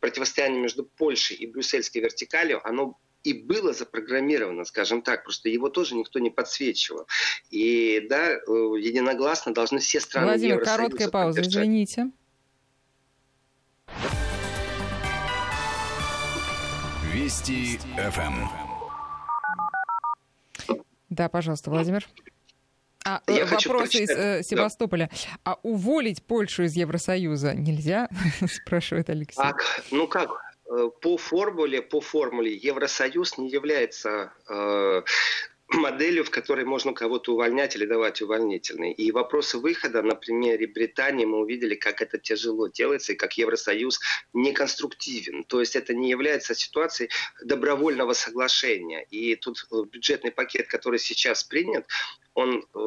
Противостояние 0.00 0.60
между 0.60 0.84
Польшей 0.84 1.36
и 1.36 1.46
брюссельской 1.46 2.02
вертикалью, 2.02 2.60
оно 2.66 2.98
и 3.22 3.32
было 3.32 3.72
запрограммировано, 3.72 4.64
скажем 4.64 5.00
так, 5.00 5.24
просто 5.24 5.48
его 5.48 5.70
тоже 5.70 5.94
никто 5.94 6.18
не 6.18 6.28
подсвечивал. 6.28 7.06
И 7.50 8.06
да, 8.10 8.32
э, 8.32 8.36
единогласно 8.36 9.54
должны 9.54 9.78
все 9.78 9.98
страны 9.98 10.26
Владимир, 10.26 10.54
Евросоюза 10.56 10.76
короткая 10.76 11.08
пауза, 11.08 11.40
извините. 11.40 12.10
Вести 17.12 17.78
ФМ. 17.96 18.46
Да, 21.10 21.28
пожалуйста, 21.28 21.70
Владимир. 21.70 22.08
А, 23.06 23.20
Я 23.28 23.44
вопрос 23.44 23.94
из 23.94 24.10
э, 24.10 24.42
Севастополя. 24.42 25.10
Да. 25.12 25.52
А 25.52 25.58
уволить 25.62 26.24
Польшу 26.24 26.64
из 26.64 26.74
Евросоюза 26.74 27.54
нельзя? 27.54 28.08
Спрашивает 28.48 29.10
Алексей. 29.10 29.42
А, 29.42 29.54
ну 29.90 30.08
как? 30.08 30.30
Э, 30.66 30.88
по 31.00 31.16
формуле, 31.18 31.82
по 31.82 32.00
формуле 32.00 32.54
Евросоюз 32.56 33.38
не 33.38 33.50
является 33.50 34.32
э, 34.48 35.02
моделью, 35.76 36.24
в 36.24 36.30
которой 36.30 36.64
можно 36.64 36.92
кого-то 36.92 37.32
увольнять 37.32 37.76
или 37.76 37.86
давать 37.86 38.22
увольнительный. 38.22 38.92
И 38.92 39.10
вопросы 39.12 39.58
выхода 39.58 40.02
на 40.02 40.14
примере 40.14 40.66
Британии 40.66 41.24
мы 41.24 41.38
увидели, 41.38 41.74
как 41.74 42.02
это 42.02 42.18
тяжело 42.18 42.68
делается 42.68 43.12
и 43.12 43.16
как 43.16 43.36
Евросоюз 43.38 44.00
неконструктивен. 44.32 45.44
То 45.44 45.60
есть 45.60 45.76
это 45.76 45.94
не 45.94 46.10
является 46.10 46.54
ситуацией 46.54 47.10
добровольного 47.44 48.12
соглашения. 48.12 49.02
И 49.10 49.36
тут 49.36 49.66
э, 49.70 49.82
бюджетный 49.90 50.30
пакет, 50.30 50.68
который 50.68 50.98
сейчас 50.98 51.44
принят, 51.44 51.86
он 52.34 52.66
э, 52.74 52.78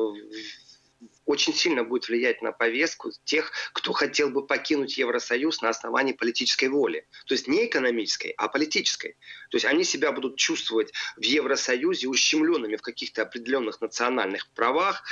очень 1.28 1.54
сильно 1.54 1.84
будет 1.84 2.08
влиять 2.08 2.42
на 2.42 2.52
повестку 2.52 3.12
тех, 3.26 3.52
кто 3.74 3.94
хотел 3.94 4.30
бы 4.30 4.48
покинуть 4.48 4.98
Евросоюз 4.98 5.62
на 5.62 5.70
основании 5.70 6.14
политической 6.14 6.70
воли. 6.70 7.06
То 7.28 7.34
есть 7.34 7.48
не 7.48 7.66
экономической, 7.66 8.34
а 8.38 8.48
политической. 8.48 9.18
То 9.52 9.58
есть 9.58 9.66
они 9.66 9.84
себя 9.84 10.12
будут 10.12 10.38
чувствовать 10.38 10.94
в 11.18 11.24
Евросоюзе 11.24 12.08
ущемленными 12.08 12.78
в 12.78 12.82
каких-то 12.82 13.24
определенных 13.24 13.82
национальных 13.82 14.50
правах. 14.52 15.04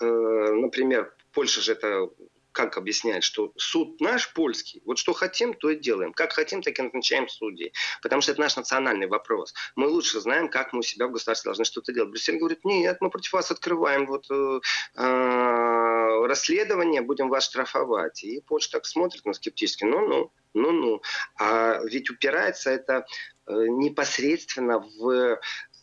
Э, 0.00 0.04
например, 0.04 1.14
Польша 1.32 1.60
же 1.60 1.72
это 1.72 2.10
как 2.52 2.76
объясняет, 2.76 3.24
что 3.24 3.52
суд 3.56 4.00
наш 4.00 4.32
польский, 4.32 4.82
вот 4.84 4.98
что 4.98 5.12
хотим, 5.12 5.54
то 5.54 5.70
и 5.70 5.76
делаем. 5.76 6.12
Как 6.12 6.32
хотим, 6.32 6.62
так 6.62 6.78
и 6.78 6.82
назначаем 6.82 7.28
судей. 7.28 7.72
Потому 8.02 8.22
что 8.22 8.32
это 8.32 8.40
наш 8.40 8.56
национальный 8.56 9.06
вопрос. 9.06 9.54
Мы 9.76 9.88
лучше 9.88 10.20
знаем, 10.20 10.48
как 10.48 10.72
мы 10.72 10.80
у 10.80 10.82
себя 10.82 11.06
в 11.06 11.12
государстве 11.12 11.48
должны 11.48 11.64
что-то 11.64 11.92
делать. 11.92 12.10
Брюссель 12.10 12.38
говорит, 12.38 12.64
нет, 12.64 12.98
мы 13.00 13.10
против 13.10 13.32
вас 13.32 13.50
открываем 13.50 14.06
вот, 14.06 14.26
э, 14.30 14.60
э, 14.96 15.00
расследование, 16.26 17.02
будем 17.02 17.28
вас 17.28 17.44
штрафовать. 17.44 18.22
И 18.24 18.40
Польша 18.46 18.72
так 18.72 18.86
смотрит 18.86 19.24
на 19.24 19.32
скептически, 19.32 19.84
ну-ну, 19.84 20.32
ну-ну. 20.54 21.02
А 21.38 21.80
ведь 21.84 22.10
упирается 22.10 22.70
это 22.70 23.06
э, 23.46 23.52
непосредственно 23.68 24.78
в 24.78 25.38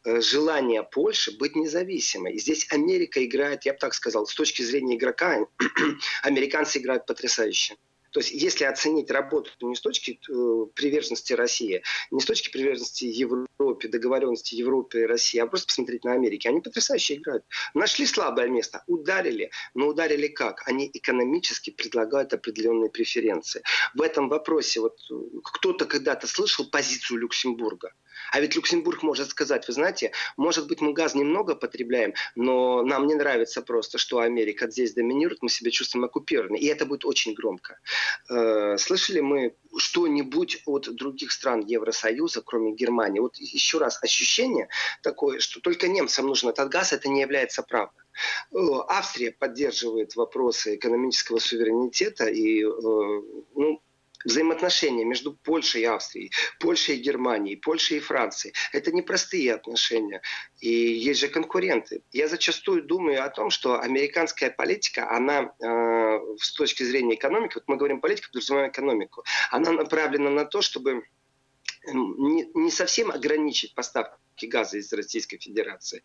Э, 0.07 0.21
желание 0.21 0.83
Польши 0.83 1.37
быть 1.37 1.57
независимой. 1.57 2.33
И 2.35 2.39
здесь 2.39 2.71
Америка 2.71 3.23
играет, 3.25 3.65
я 3.65 3.73
бы 3.73 3.79
так 3.79 3.93
сказал, 3.93 4.25
с 4.25 4.33
точки 4.33 4.61
зрения 4.61 4.95
игрока, 4.95 5.45
американцы 6.23 6.79
играют 6.79 7.05
потрясающе. 7.05 7.75
То 8.11 8.19
есть, 8.19 8.31
если 8.31 8.65
оценить 8.65 9.11
работу 9.11 9.51
не 9.61 9.75
с 9.75 9.81
точки 9.81 10.19
э, 10.29 10.65
приверженности 10.73 11.33
России, 11.33 11.83
не 12.11 12.21
с 12.21 12.25
точки 12.25 12.49
приверженности 12.49 13.05
Европе, 13.05 13.87
договоренности 13.87 14.55
Европы 14.55 15.01
и 15.01 15.05
России, 15.05 15.39
а 15.39 15.47
просто 15.47 15.67
посмотреть 15.67 16.03
на 16.03 16.13
Америку, 16.13 16.49
они 16.49 16.61
потрясающе 16.61 17.15
играют. 17.15 17.43
Нашли 17.73 18.05
слабое 18.05 18.47
место, 18.47 18.83
ударили, 18.87 19.51
но 19.73 19.87
ударили 19.87 20.27
как? 20.27 20.63
Они 20.67 20.89
экономически 20.93 21.71
предлагают 21.71 22.33
определенные 22.33 22.89
преференции. 22.89 23.61
В 23.93 24.01
этом 24.01 24.29
вопросе 24.29 24.79
вот 24.79 24.97
э, 25.11 25.15
кто-то 25.43 25.85
когда-то 25.85 26.27
слышал 26.27 26.69
позицию 26.69 27.19
Люксембурга. 27.19 27.91
А 28.31 28.39
ведь 28.39 28.55
Люксембург 28.55 29.03
может 29.03 29.29
сказать, 29.29 29.67
вы 29.67 29.73
знаете, 29.73 30.11
может 30.37 30.67
быть, 30.67 30.81
мы 30.81 30.93
газ 30.93 31.15
немного 31.15 31.55
потребляем, 31.55 32.13
но 32.35 32.83
нам 32.83 33.07
не 33.07 33.15
нравится 33.15 33.61
просто, 33.61 33.97
что 33.97 34.19
Америка 34.19 34.69
здесь 34.69 34.93
доминирует, 34.93 35.41
мы 35.41 35.49
себя 35.49 35.71
чувствуем 35.71 36.05
оккупированными. 36.05 36.59
И 36.59 36.67
это 36.67 36.85
будет 36.85 37.05
очень 37.05 37.33
громко. 37.33 37.79
Э, 38.29 38.77
слышали 38.77 39.19
мы 39.19 39.55
что-нибудь 39.77 40.63
от 40.65 40.93
других 40.95 41.31
стран 41.31 41.61
Евросоюза, 41.61 42.41
кроме 42.41 42.73
Германии? 42.73 43.19
Вот 43.19 43.37
еще 43.37 43.77
раз, 43.77 44.01
ощущение 44.03 44.69
такое, 45.01 45.39
что 45.39 45.59
только 45.61 45.87
немцам 45.87 46.27
нужен 46.27 46.49
этот 46.49 46.69
газ, 46.69 46.93
это 46.93 47.09
не 47.09 47.21
является 47.21 47.63
правдой. 47.63 48.03
Э, 48.51 48.57
Австрия 48.87 49.31
поддерживает 49.31 50.15
вопросы 50.15 50.75
экономического 50.75 51.39
суверенитета 51.39 52.25
и 52.25 52.63
э, 52.63 52.67
ну, 53.55 53.81
взаимоотношения 54.27 55.05
между 55.05 55.33
Польшей 55.33 55.81
и 55.81 55.85
Австрией, 55.85 56.31
Польшей 56.59 56.97
и 56.97 57.01
Германией, 57.01 57.55
Польшей 57.55 57.97
и 57.97 58.01
Францией. 58.01 58.53
Это 58.73 58.91
непростые 58.91 59.53
отношения. 59.53 60.21
И 60.59 60.69
есть 60.69 61.19
же 61.19 61.27
конкуренты. 61.27 62.03
Я 62.11 62.27
зачастую 62.27 62.83
думаю 62.83 63.23
о 63.23 63.29
том, 63.29 63.49
что 63.49 63.79
американская 63.79 64.49
политика, 64.51 65.09
она 65.09 65.53
э, 65.59 66.19
с 66.39 66.53
точки 66.53 66.83
зрения 66.83 67.15
экономики, 67.15 67.55
вот 67.55 67.63
мы 67.67 67.77
говорим 67.77 68.01
политика, 68.01 68.27
подразумеваем 68.27 68.71
экономику, 68.71 69.23
она 69.51 69.71
направлена 69.71 70.29
на 70.29 70.45
то, 70.45 70.61
чтобы 70.61 71.03
не, 71.85 72.49
не 72.53 72.71
совсем 72.71 73.11
ограничить 73.11 73.75
поставки 73.75 74.45
газа 74.45 74.77
из 74.77 74.91
Российской 74.93 75.37
Федерации, 75.37 76.03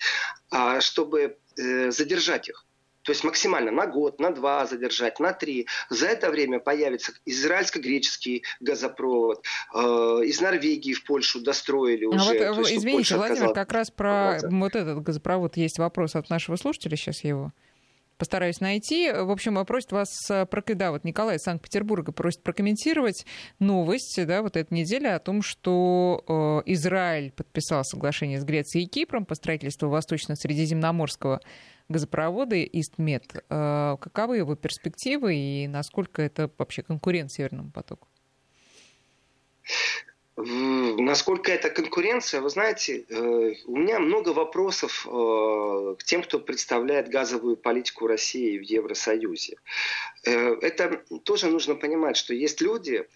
а 0.51 0.81
чтобы 0.81 1.39
э, 1.57 1.91
задержать 1.91 2.49
их. 2.49 2.66
То 3.03 3.12
есть 3.12 3.24
максимально 3.24 3.70
на 3.70 3.86
год, 3.86 4.20
на 4.20 4.30
два 4.30 4.66
задержать, 4.66 5.20
на 5.20 5.32
три. 5.32 5.66
За 5.90 6.07
это 6.07 6.30
время 6.30 6.61
появится 6.61 7.12
израильско-греческий 7.26 8.44
газопровод. 8.61 9.44
Э, 9.74 9.78
из 10.24 10.40
Норвегии 10.40 10.94
в 10.94 11.05
Польшу 11.05 11.40
достроили 11.40 12.05
уже. 12.05 12.38
А 12.38 12.53
вот, 12.53 12.68
есть, 12.68 12.78
извините, 12.80 13.16
Владимир, 13.16 13.53
как 13.53 13.72
раз 13.72 13.90
про 13.90 14.38
вот 14.42 14.76
этот 14.76 15.03
газопровод 15.03 15.57
есть 15.57 15.78
вопрос 15.78 16.14
от 16.14 16.30
нашего 16.30 16.57
слушателя, 16.57 16.96
сейчас 16.96 17.24
я 17.24 17.30
его 17.30 17.53
постараюсь 18.22 18.61
найти. 18.61 19.11
В 19.11 19.32
общем, 19.32 19.64
просит 19.66 19.90
вас, 19.90 20.09
э, 20.30 20.46
да, 20.74 20.92
вот 20.92 21.03
Николай 21.03 21.36
из 21.36 21.42
Санкт-Петербурга 21.42 22.12
просит 22.12 22.40
прокомментировать 22.44 23.26
новость, 23.59 24.24
да, 24.24 24.42
вот 24.42 24.57
эта 24.57 24.72
неделя 24.72 25.16
о 25.16 25.18
том, 25.18 25.42
что 25.42 26.22
э, 26.64 26.70
Израиль 26.72 27.32
подписал 27.32 27.82
соглашение 27.82 28.40
с 28.40 28.44
Грецией 28.44 28.84
и 28.84 28.88
Кипром 28.88 29.24
по 29.24 29.34
строительству 29.34 29.88
Восточно-Средиземноморского 29.88 31.40
газопровода 31.93 32.62
Истмет. 32.62 33.45
Э, 33.49 33.97
каковы 34.01 34.38
его 34.38 34.57
перспективы 34.57 35.36
и 35.36 35.68
насколько 35.68 36.22
это 36.22 36.51
вообще 36.59 36.82
конкурент 36.82 37.30
Северному 37.30 37.70
потоку? 37.70 38.09
Насколько 40.35 41.53
это 41.53 41.68
конкуренция, 41.68 42.41
вы 42.41 42.49
знаете, 42.49 43.05
э, 43.07 43.53
у 43.66 43.76
меня 43.76 43.99
много 43.99 44.30
вопросов 44.30 45.07
э, 45.07 45.11
к 45.99 46.05
тем, 46.05 46.22
кто 46.22 46.39
представляет 46.39 47.11
газовую 47.11 47.59
политику 47.59 48.07
России 48.07 48.59
в 48.59 48.62
Евросоюзе. 48.62 49.59
Э, 50.24 50.55
это 50.62 51.05
тоже 51.24 51.49
нужно 51.49 51.74
понимать, 51.74 52.16
что 52.16 52.33
есть 52.33 52.62
люди, 52.62 53.07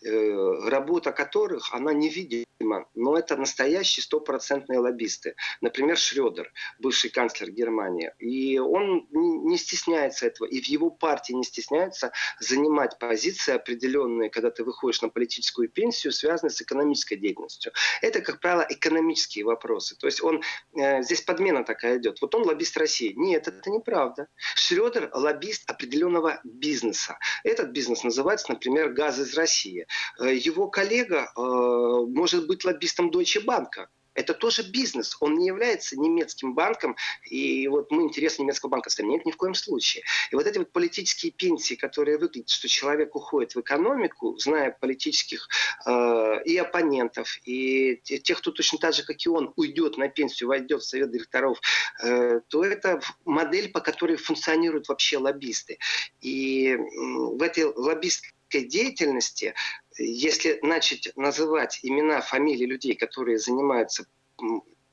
работа 0.69 1.11
которых, 1.13 1.73
она 1.73 1.95
невидима, 1.95 2.87
но 2.95 3.17
это 3.17 3.37
настоящие 3.39 4.03
стопроцентные 4.03 4.79
лоббисты. 4.79 5.37
Например, 5.63 5.97
Шредер, 5.97 6.53
бывший 6.79 7.09
канцлер 7.09 7.51
Германии. 7.51 8.13
И 8.19 8.59
он 8.59 9.07
не 9.11 9.57
стесняется 9.57 10.27
этого, 10.27 10.47
и 10.47 10.61
в 10.61 10.67
его 10.67 10.91
партии 10.91 11.33
не 11.33 11.45
стесняется 11.45 12.13
занимать 12.41 12.99
позиции 12.99 13.55
определенные, 13.55 14.29
когда 14.29 14.51
ты 14.51 14.65
выходишь 14.65 15.01
на 15.01 15.09
политическую 15.09 15.71
пенсию, 15.71 16.13
связанные 16.13 16.51
с 16.51 16.61
экономической 16.61 17.06
экономической 17.07 17.17
деятельностью. 17.17 17.73
Это, 18.03 18.21
как 18.21 18.41
правило, 18.41 18.67
экономические 18.69 19.45
вопросы. 19.45 19.97
То 19.97 20.07
есть 20.07 20.23
он, 20.23 20.43
э, 20.77 21.03
здесь 21.03 21.23
подмена 21.23 21.65
такая 21.65 21.99
идет. 21.99 22.21
Вот 22.21 22.35
он 22.35 22.45
лоббист 22.45 22.77
России. 22.77 23.13
Нет, 23.17 23.49
это 23.49 23.71
неправда. 23.71 24.29
Шредер 24.55 25.11
лоббист 25.13 25.71
определенного 25.71 26.41
бизнеса. 26.45 27.19
Этот 27.45 27.71
бизнес 27.71 28.05
называется, 28.05 28.53
например, 28.53 28.93
«Газ 28.93 29.19
из 29.19 29.35
России». 29.35 29.87
Э, 30.21 30.35
его 30.35 30.69
коллега 30.69 31.31
э, 31.37 31.41
может 31.41 32.47
быть 32.47 32.65
лоббистом 32.65 33.11
Deutsche 33.11 33.45
Bank. 33.45 33.87
Это 34.17 34.35
тоже 34.35 34.63
бизнес. 34.63 35.17
Он 35.21 35.39
не 35.39 35.47
является 35.47 35.99
немецким 35.99 36.55
банком. 36.55 36.97
И 37.31 37.69
вот 37.69 37.91
мы 37.91 38.05
интересы 38.05 38.43
немецкого 38.43 38.71
банка 38.71 38.91
ставим. 38.91 39.11
Нет, 39.11 39.27
ни 39.27 39.31
в 39.31 39.37
коем 39.37 39.55
случае. 39.55 40.05
И 40.31 40.35
вот 40.35 40.47
эти 40.47 40.59
вот 40.59 40.73
политические 40.73 41.33
пенсии, 41.33 41.75
которые 41.75 42.19
выглядят, 42.19 42.49
что 42.49 42.67
человек 42.67 43.15
уходит 43.15 43.55
в 43.55 43.61
экономику, 43.61 44.37
зная 44.39 44.77
политических 44.81 45.49
э, 45.87 46.43
и 46.45 46.57
оппонентов, 46.57 47.39
и 47.45 47.97
тех, 47.97 48.39
кто 48.39 48.51
точно 48.51 48.79
так 48.79 48.95
же, 48.95 49.05
как 49.05 49.25
и 49.25 49.29
он, 49.29 49.53
уйдет 49.57 49.99
на 49.99 50.09
пенсию, 50.09 50.49
войдет 50.49 50.83
в 50.83 50.87
совет 50.87 51.13
директоров, 51.13 51.61
э, 52.03 52.41
то 52.49 52.65
это 52.65 53.01
модель, 53.25 53.71
по 53.71 53.81
которой 53.81 54.17
функционируют 54.17 54.89
вообще 54.89 55.19
лоббисты. 55.19 55.79
И 56.21 56.77
в 56.77 57.43
этой 57.43 57.65
лоббистской 57.65 58.65
деятельности 58.65 59.55
если 59.99 60.59
начать 60.63 61.13
называть 61.17 61.81
имена, 61.83 62.21
фамилии 62.21 62.67
людей, 62.67 62.95
которые 62.95 63.39
занимаются 63.39 64.07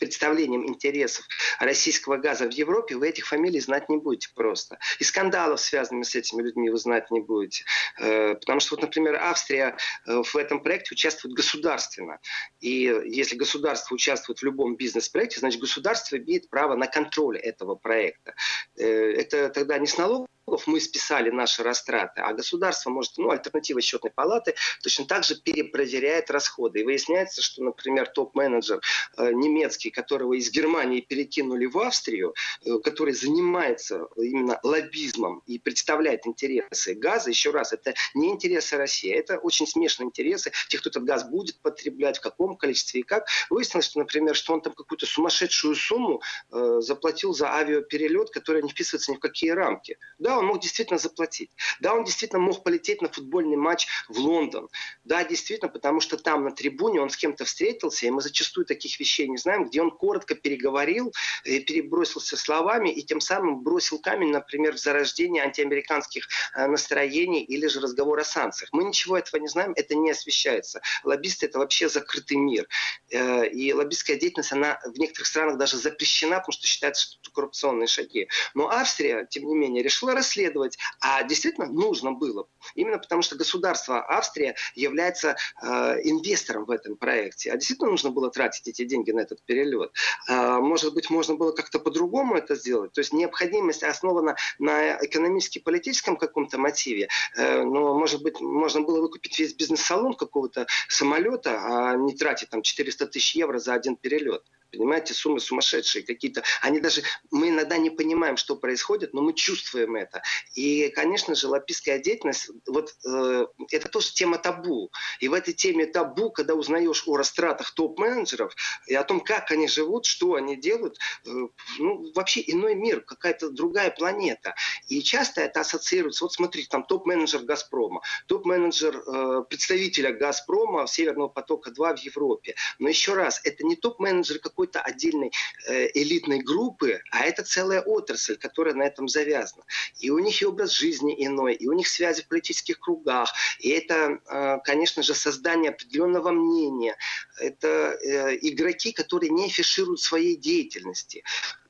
представлением 0.03 0.67
интересов 0.67 1.25
российского 1.59 2.17
газа 2.17 2.45
в 2.45 2.51
Европе, 2.51 2.95
вы 2.95 3.09
этих 3.09 3.25
фамилий 3.25 3.59
знать 3.59 3.89
не 3.89 3.97
будете 3.97 4.29
просто. 4.35 4.77
И 4.99 5.03
скандалов, 5.03 5.61
связанных 5.61 6.07
с 6.07 6.15
этими 6.15 6.41
людьми, 6.41 6.69
вы 6.69 6.77
знать 6.77 7.09
не 7.11 7.21
будете. 7.21 7.63
Э, 7.99 8.35
потому 8.35 8.59
что, 8.59 8.75
вот, 8.75 8.81
например, 8.81 9.15
Австрия 9.15 9.77
э, 10.05 10.21
в 10.23 10.35
этом 10.35 10.61
проекте 10.61 10.89
участвует 10.93 11.35
государственно. 11.35 12.19
И 12.59 12.93
если 13.05 13.37
государство 13.37 13.95
участвует 13.95 14.39
в 14.39 14.43
любом 14.43 14.75
бизнес-проекте, 14.75 15.39
значит, 15.39 15.61
государство 15.61 16.17
имеет 16.17 16.49
право 16.49 16.75
на 16.75 16.87
контроль 16.87 17.37
этого 17.37 17.75
проекта. 17.75 18.33
Э, 18.75 18.85
это 18.85 19.49
тогда 19.49 19.77
не 19.77 19.87
с 19.87 19.97
налогов 19.97 20.27
мы 20.67 20.79
списали 20.79 21.29
наши 21.29 21.63
растраты, 21.63 22.21
а 22.21 22.33
государство 22.33 22.89
может, 22.89 23.17
ну, 23.17 23.31
альтернатива 23.31 23.81
счетной 23.81 24.11
палаты 24.11 24.55
точно 24.81 25.05
так 25.05 25.23
же 25.23 25.35
перепроверяет 25.35 26.29
расходы. 26.29 26.81
И 26.81 26.83
выясняется, 26.83 27.41
что, 27.41 27.63
например, 27.63 28.07
топ-менеджер 28.07 28.81
э, 29.17 29.31
немецкий, 29.31 29.89
которого 29.89 30.33
из 30.33 30.51
Германии 30.51 31.01
перекинули 31.01 31.65
в 31.65 31.77
Австрию, 31.79 32.33
э, 32.65 32.77
который 32.79 33.13
занимается 33.13 34.07
именно 34.17 34.59
лоббизмом 34.63 35.41
и 35.47 35.59
представляет 35.59 36.27
интересы 36.27 36.93
газа, 36.93 37.29
еще 37.29 37.51
раз, 37.51 37.73
это 37.73 37.93
не 38.13 38.29
интересы 38.29 38.77
России, 38.77 39.11
это 39.11 39.37
очень 39.37 39.65
смешные 39.65 40.07
интересы 40.07 40.51
тех, 40.67 40.81
кто 40.81 40.89
этот 40.89 41.05
газ 41.05 41.23
будет 41.23 41.59
потреблять, 41.61 42.17
в 42.17 42.21
каком 42.21 42.57
количестве 42.57 43.01
и 43.01 43.03
как. 43.03 43.27
Выяснилось, 43.49 43.85
что, 43.85 43.99
например, 43.99 44.35
что 44.35 44.53
он 44.53 44.61
там 44.61 44.73
какую-то 44.73 45.05
сумасшедшую 45.05 45.75
сумму 45.75 46.21
э, 46.51 46.77
заплатил 46.79 47.33
за 47.33 47.53
авиаперелет, 47.53 48.29
который 48.29 48.61
не 48.61 48.69
вписывается 48.69 49.11
ни 49.11 49.15
в 49.15 49.19
какие 49.19 49.51
рамки. 49.51 49.97
Да, 50.19 50.32
он 50.37 50.45
мог 50.45 50.61
действительно 50.61 50.99
заплатить. 50.99 51.51
Да, 51.79 51.93
он 51.93 52.03
действительно 52.03 52.41
мог 52.41 52.63
полететь 52.63 53.01
на 53.01 53.09
футбольный 53.09 53.57
матч 53.57 53.87
в 54.07 54.17
Лондон. 54.17 54.69
Да, 55.03 55.23
действительно, 55.23 55.69
потому 55.69 55.99
что 55.99 56.17
там 56.17 56.43
на 56.43 56.51
трибуне 56.51 57.01
он 57.01 57.09
с 57.09 57.17
кем-то 57.17 57.45
встретился, 57.45 58.05
и 58.05 58.09
мы 58.09 58.21
зачастую 58.21 58.65
таких 58.65 58.99
вещей 58.99 59.27
не 59.27 59.37
знаем, 59.37 59.65
где 59.65 59.81
он 59.81 59.91
коротко 59.91 60.35
переговорил, 60.35 61.13
э, 61.45 61.59
перебросился 61.59 62.37
словами 62.37 62.89
и 62.89 63.03
тем 63.03 63.21
самым 63.21 63.63
бросил 63.63 63.99
камень, 63.99 64.31
например, 64.31 64.75
в 64.75 64.79
зарождение 64.79 65.43
антиамериканских 65.43 66.27
э, 66.55 66.67
настроений 66.67 67.43
или 67.43 67.67
же 67.67 67.79
разговор 67.79 68.19
о 68.19 68.23
санкциях. 68.23 68.69
Мы 68.71 68.83
ничего 68.83 69.17
этого 69.17 69.41
не 69.41 69.47
знаем, 69.47 69.73
это 69.75 69.95
не 69.95 70.11
освещается. 70.11 70.81
Лоббисты– 71.03 71.45
это 71.47 71.59
вообще 71.59 71.89
закрытый 71.89 72.37
мир. 72.37 72.67
Э, 73.09 73.47
и 73.47 73.73
лоббистская 73.73 74.17
деятельность, 74.17 74.51
она 74.51 74.79
в 74.85 74.97
некоторых 74.97 75.27
странах 75.27 75.57
даже 75.57 75.77
запрещена, 75.77 76.37
потому 76.37 76.53
что 76.53 76.67
считается, 76.67 77.03
что 77.03 77.17
это 77.21 77.31
коррупционные 77.31 77.87
шаги. 77.87 78.27
Но 78.53 78.69
Австрия, 78.69 79.27
тем 79.29 79.47
не 79.47 79.55
менее, 79.55 79.83
решила 79.83 80.13
расследовать. 80.23 80.77
А 81.01 81.23
действительно 81.23 81.67
нужно 81.67 82.13
было. 82.13 82.47
Именно 82.75 82.97
потому 82.97 83.21
что 83.21 83.35
государство 83.35 84.03
Австрия 84.07 84.55
является 84.73 85.35
э, 85.61 85.67
инвестором 86.03 86.65
в 86.65 86.71
этом 86.71 86.95
проекте. 86.95 87.51
А 87.51 87.57
действительно 87.57 87.91
нужно 87.91 88.09
было 88.09 88.31
тратить 88.31 88.67
эти 88.67 88.85
деньги 88.85 89.11
на 89.11 89.19
этот 89.19 89.43
перелет. 89.43 89.91
Э, 90.29 90.59
может 90.59 90.93
быть, 90.93 91.09
можно 91.09 91.35
было 91.35 91.51
как-то 91.51 91.79
по-другому 91.79 92.35
это 92.35 92.55
сделать. 92.55 92.93
То 92.93 93.01
есть 93.01 93.13
необходимость 93.13 93.83
основана 93.83 94.35
на 94.59 94.97
экономически-политическом 95.05 96.15
каком-то 96.15 96.57
мотиве. 96.57 97.09
Э, 97.35 97.63
но, 97.63 97.97
может 97.99 98.23
быть, 98.23 98.39
можно 98.39 98.81
было 98.81 99.01
выкупить 99.01 99.37
весь 99.37 99.53
бизнес-салон 99.53 100.13
какого-то 100.13 100.67
самолета, 100.87 101.59
а 101.63 101.95
не 101.95 102.15
тратить 102.15 102.49
там 102.49 102.61
400 102.61 103.07
тысяч 103.07 103.35
евро 103.35 103.59
за 103.59 103.73
один 103.73 103.97
перелет. 103.97 104.43
Понимаете, 104.73 105.13
суммы 105.13 105.39
сумасшедшие 105.39 106.03
какие-то. 106.03 106.43
Они 106.61 106.79
даже, 106.79 107.03
мы 107.29 107.49
иногда 107.49 107.77
не 107.77 107.91
понимаем, 107.91 108.37
что 108.37 108.55
происходит, 108.55 109.13
но 109.13 109.21
мы 109.21 109.33
чувствуем 109.33 109.95
это. 109.95 110.23
И, 110.55 110.89
конечно 110.89 111.35
же, 111.35 111.47
лоббистская 111.47 111.99
деятельность, 111.99 112.49
вот 112.67 112.95
э, 113.05 113.45
это 113.69 113.89
тоже 113.89 114.13
тема 114.13 114.39
табу. 114.39 114.91
И 115.19 115.27
в 115.27 115.33
этой 115.33 115.53
теме 115.53 115.85
табу, 115.85 116.31
когда 116.31 116.55
узнаешь 116.55 117.03
о 117.05 117.17
растратах 117.17 117.71
топ-менеджеров 117.71 118.55
и 118.87 118.95
о 118.95 119.03
том, 119.03 119.19
как 119.19 119.51
они 119.51 119.67
живут, 119.67 120.05
что 120.05 120.33
они 120.33 120.55
делают, 120.55 120.97
э, 121.25 121.29
ну, 121.77 122.11
вообще 122.15 122.43
иной 122.47 122.73
мир, 122.73 123.01
какая-то 123.01 123.49
другая 123.49 123.91
планета. 123.91 124.55
И 124.87 125.01
часто 125.03 125.41
это 125.41 125.61
ассоциируется, 125.61 126.25
вот 126.25 126.33
смотрите, 126.33 126.67
там 126.69 126.83
топ-менеджер 126.83 127.43
«Газпрома», 127.43 128.01
топ-менеджер 128.27 128.97
э, 128.97 129.43
представителя 129.47 130.11
«Газпрома» 130.11 130.87
Северного 130.87 131.27
потока-2 131.27 131.97
в 131.97 131.99
Европе. 131.99 132.55
Но 132.79 132.89
еще 132.89 133.13
раз, 133.13 133.39
это 133.43 133.63
не 133.65 133.75
топ-менеджер 133.75 134.39
какой 134.39 134.62
какой-то 134.63 134.79
отдельной 134.79 135.31
э, 135.67 135.89
элитной 135.93 136.39
группы, 136.39 137.01
а 137.11 137.25
это 137.25 137.43
целая 137.43 137.81
отрасль, 137.81 138.37
которая 138.37 138.73
на 138.73 138.83
этом 138.83 139.07
завязана. 139.07 139.63
И 139.99 140.09
у 140.09 140.19
них 140.19 140.41
и 140.41 140.45
образ 140.45 140.71
жизни 140.71 141.13
иной, 141.25 141.53
и 141.55 141.67
у 141.67 141.73
них 141.73 141.87
связи 141.87 142.21
в 142.21 142.27
политических 142.27 142.79
кругах, 142.79 143.33
и 143.59 143.69
это, 143.69 144.19
э, 144.25 144.59
конечно 144.63 145.03
же, 145.03 145.13
создание 145.13 145.71
определенного 145.71 146.31
мнения. 146.31 146.95
Это 147.39 147.67
э, 147.67 148.37
игроки, 148.41 148.93
которые 148.93 149.31
не 149.31 149.45
афишируют 149.45 149.99
своей 149.99 150.37
деятельности. 150.37 151.23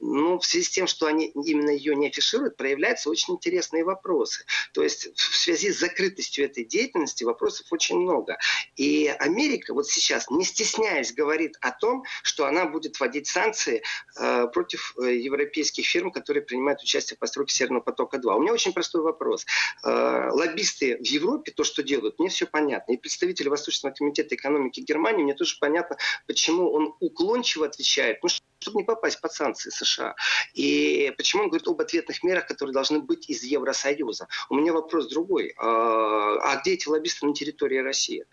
Но 0.03 0.39
в 0.39 0.45
связи 0.45 0.65
с 0.65 0.69
тем, 0.69 0.87
что 0.87 1.07
они 1.07 1.27
именно 1.27 1.71
ее 1.71 1.95
не 1.95 2.07
афишируют, 2.07 2.57
проявляются 2.57 3.09
очень 3.09 3.33
интересные 3.33 3.83
вопросы. 3.83 4.45
То 4.73 4.83
есть 4.83 5.09
в 5.15 5.35
связи 5.35 5.71
с 5.71 5.79
закрытостью 5.79 6.45
этой 6.45 6.63
деятельности 6.63 7.23
вопросов 7.23 7.65
очень 7.71 7.97
много. 7.97 8.37
И 8.75 9.07
Америка 9.19 9.73
вот 9.73 9.87
сейчас, 9.87 10.29
не 10.29 10.45
стесняясь, 10.45 11.13
говорит 11.13 11.57
о 11.61 11.71
том, 11.71 12.03
что 12.21 12.45
она 12.45 12.65
будет 12.65 12.83
будет 12.83 12.99
вводить 12.99 13.27
санкции 13.27 13.81
э, 14.19 14.47
против 14.53 14.95
э, 14.99 15.15
европейских 15.15 15.85
фирм, 15.85 16.11
которые 16.11 16.43
принимают 16.43 16.81
участие 16.81 17.15
в 17.15 17.19
постройке 17.19 17.55
Северного 17.55 17.81
потока-2. 17.81 18.35
У 18.35 18.39
меня 18.41 18.53
очень 18.53 18.73
простой 18.73 19.01
вопрос. 19.01 19.45
Э, 19.83 20.29
лоббисты 20.31 20.97
в 20.97 21.05
Европе, 21.05 21.51
то, 21.51 21.63
что 21.63 21.83
делают, 21.83 22.19
мне 22.19 22.29
все 22.29 22.45
понятно. 22.45 22.93
И 22.93 22.97
представители 22.97 23.49
Восточного 23.49 23.93
комитета 23.93 24.35
экономики 24.35 24.81
Германии, 24.81 25.23
мне 25.23 25.33
тоже 25.33 25.57
понятно, 25.59 25.97
почему 26.27 26.71
он 26.71 26.93
уклончиво 26.99 27.65
отвечает. 27.65 28.19
Ну, 28.21 28.29
чтобы 28.63 28.79
не 28.79 28.83
попасть 28.83 29.21
под 29.21 29.31
санкции 29.31 29.69
США. 29.69 30.15
И 30.53 31.13
почему 31.17 31.43
он 31.43 31.49
говорит 31.49 31.67
об 31.67 31.79
ответных 31.79 32.23
мерах, 32.23 32.47
которые 32.47 32.73
должны 32.73 32.99
быть 32.99 33.29
из 33.29 33.43
Евросоюза. 33.43 34.27
У 34.49 34.55
меня 34.55 34.73
вопрос 34.73 35.07
другой. 35.07 35.53
А 35.57 36.55
где 36.61 36.73
эти 36.73 36.87
лоббисты 36.87 37.25
на 37.25 37.33
территории 37.33 37.77
России? 37.77 38.25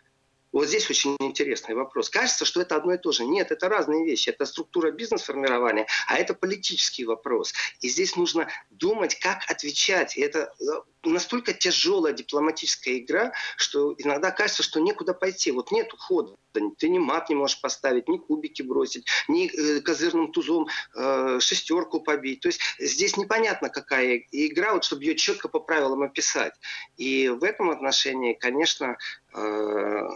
Вот 0.53 0.67
здесь 0.67 0.89
очень 0.91 1.17
интересный 1.21 1.75
вопрос. 1.75 2.11
Кажется, 2.11 2.45
что 2.45 2.61
это 2.61 2.77
одно 2.77 2.95
и 2.95 2.99
то 2.99 3.13
же. 3.13 3.25
Нет, 3.25 3.53
это 3.53 3.69
разные 3.69 4.05
вещи. 4.05 4.31
Это 4.31 4.47
структура 4.47 4.91
бизнес-формирования, 4.91 5.87
а 6.09 6.19
это 6.19 6.35
политический 6.35 7.05
вопрос. 7.05 7.53
И 7.81 7.89
здесь 7.89 8.17
нужно 8.17 8.49
думать, 8.71 9.19
как 9.21 9.49
отвечать. 9.49 10.17
И 10.17 10.21
это 10.21 10.53
э, 10.61 11.09
настолько 11.09 11.53
тяжелая 11.53 12.13
дипломатическая 12.13 12.99
игра, 12.99 13.33
что 13.57 13.95
иногда 13.99 14.31
кажется, 14.31 14.63
что 14.63 14.81
некуда 14.81 15.15
пойти. 15.15 15.53
Вот 15.53 15.71
нет 15.71 15.93
ухода. 15.95 16.37
Ты 16.79 16.89
ни 16.89 16.99
мат 16.99 17.29
не 17.29 17.37
можешь 17.37 17.61
поставить, 17.61 18.09
ни 18.09 18.19
кубики 18.19 18.63
бросить, 18.63 19.07
ни 19.29 19.47
э, 19.47 19.81
козырным 19.81 20.33
тузом 20.33 20.67
э, 20.97 21.39
шестерку 21.41 22.01
побить. 22.01 22.41
То 22.41 22.49
есть 22.49 22.61
здесь 22.79 23.17
непонятно, 23.17 23.69
какая 23.69 24.25
игра, 24.33 24.75
вот, 24.75 24.85
чтобы 24.85 25.05
ее 25.05 25.15
четко 25.15 25.49
по 25.49 25.61
правилам 25.61 26.03
описать. 26.03 26.55
И 26.97 27.29
в 27.29 27.45
этом 27.45 27.71
отношении, 27.71 28.35
конечно, 28.35 28.97
ну, 29.35 30.15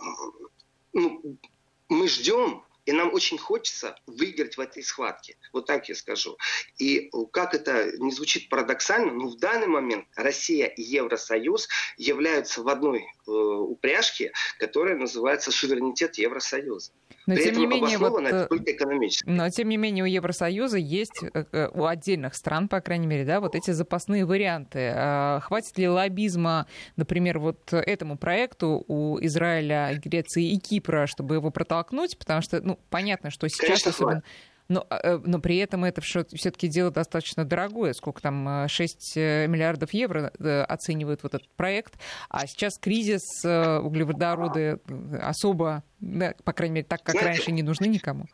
мы 1.89 2.09
ждем 2.09 2.64
и 2.87 2.93
нам 2.93 3.13
очень 3.13 3.39
хочется 3.39 3.97
выиграть 4.07 4.57
в 4.57 4.61
этой 4.61 4.83
схватке. 4.83 5.37
Вот 5.53 5.67
так 5.67 5.89
я 5.89 5.95
скажу. 5.95 6.37
И 6.79 7.11
как 7.33 7.55
это 7.55 7.93
не 7.99 8.11
звучит 8.11 8.49
парадоксально, 8.49 9.13
но 9.13 9.29
в 9.29 9.37
данный 9.37 9.67
момент 9.67 10.07
Россия 10.17 10.67
и 10.67 10.83
Евросоюз 10.83 11.69
являются 11.97 12.63
в 12.63 12.69
одной 12.69 13.01
э, 13.01 13.31
упряжке, 13.31 14.33
которая 14.59 14.97
называется 14.97 15.51
суверенитет 15.51 16.17
Евросоюза. 16.19 16.93
Но 17.27 17.35
При 17.35 17.45
тем 17.45 17.57
не 17.57 17.67
менее, 17.67 17.97
вот, 17.97 18.21
это 18.21 18.47
только 18.47 18.73
экономически. 18.73 19.27
Но 19.27 19.49
тем 19.49 19.71
не 19.71 19.79
менее 19.79 20.05
у 20.05 20.07
Евросоюза 20.07 20.77
есть, 20.77 21.23
э, 21.23 21.45
э, 21.53 21.69
у 21.73 21.87
отдельных 21.87 22.35
стран, 22.35 22.69
по 22.69 22.81
крайней 22.81 23.07
мере, 23.07 23.25
да, 23.25 23.41
вот 23.41 23.55
эти 23.55 23.71
запасные 23.71 24.27
варианты. 24.27 24.93
А 24.95 25.41
хватит 25.41 25.79
ли 25.79 25.89
лоббизма, 25.89 26.67
например, 26.97 27.39
вот 27.39 27.73
этому 27.73 28.19
проекту 28.19 28.85
у 28.89 29.19
Израиля, 29.23 29.99
Греции 30.05 30.53
и 30.53 30.59
Кипра, 30.59 31.07
чтобы 31.07 31.37
его 31.37 31.51
протолкнуть? 31.51 32.19
Потому 32.19 32.43
что, 32.43 32.61
ну, 32.61 32.74
понятно, 32.91 33.31
что 33.31 33.49
сейчас 33.49 33.83
Конечно, 33.83 33.91
особенно... 33.91 34.23
Но, 34.67 34.87
э, 34.89 35.19
но 35.23 35.41
при 35.41 35.59
этом 35.59 35.85
это 35.85 36.01
все-таки 36.01 36.69
дело 36.69 36.91
достаточно 36.91 37.45
дорогое. 37.45 37.93
Сколько 37.93 38.23
там, 38.23 38.67
6 38.67 39.17
миллиардов 39.17 39.93
евро 39.93 40.33
оценивают 40.67 41.23
вот 41.23 41.35
этот 41.35 41.51
проект. 41.55 41.99
А 42.31 42.47
сейчас 42.47 42.79
кризис, 42.79 43.45
углеводороды 43.45 44.81
особо 45.21 45.85
да, 46.01 46.35
по 46.45 46.53
крайней 46.53 46.77
мере, 46.77 46.87
так, 46.87 47.03
как 47.03 47.13
Знаете, 47.13 47.29
раньше, 47.29 47.53
не 47.53 47.63
нужны 47.63 47.87
никому. 47.87 48.27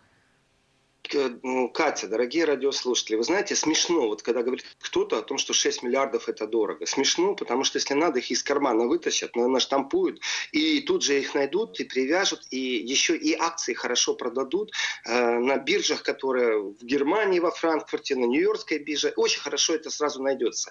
Ну, 1.12 1.68
Катя, 1.68 2.06
дорогие 2.06 2.44
радиослушатели, 2.44 3.16
вы 3.16 3.24
знаете, 3.24 3.56
смешно, 3.56 4.06
вот 4.06 4.22
когда 4.22 4.42
говорит 4.42 4.64
кто-то 4.78 5.18
о 5.18 5.22
том, 5.22 5.38
что 5.38 5.52
6 5.52 5.82
миллиардов 5.82 6.28
это 6.28 6.46
дорого. 6.46 6.86
Смешно, 6.86 7.34
потому 7.34 7.64
что 7.64 7.78
если 7.78 7.94
надо, 7.94 8.20
их 8.20 8.30
из 8.30 8.42
кармана 8.42 8.86
вытащат, 8.86 9.34
наштампуют, 9.34 10.20
и 10.52 10.80
тут 10.80 11.02
же 11.02 11.18
их 11.18 11.34
найдут 11.34 11.80
и 11.80 11.84
привяжут, 11.84 12.42
и 12.50 12.58
еще 12.58 13.16
и 13.16 13.34
акции 13.34 13.74
хорошо 13.74 14.14
продадут 14.14 14.72
э, 15.04 15.38
на 15.38 15.56
биржах, 15.56 16.02
которые 16.02 16.60
в 16.62 16.84
Германии, 16.84 17.40
во 17.40 17.50
Франкфурте, 17.50 18.14
на 18.14 18.26
Нью-Йоркской 18.26 18.78
бирже. 18.78 19.12
Очень 19.16 19.40
хорошо 19.40 19.74
это 19.74 19.90
сразу 19.90 20.22
найдется. 20.22 20.70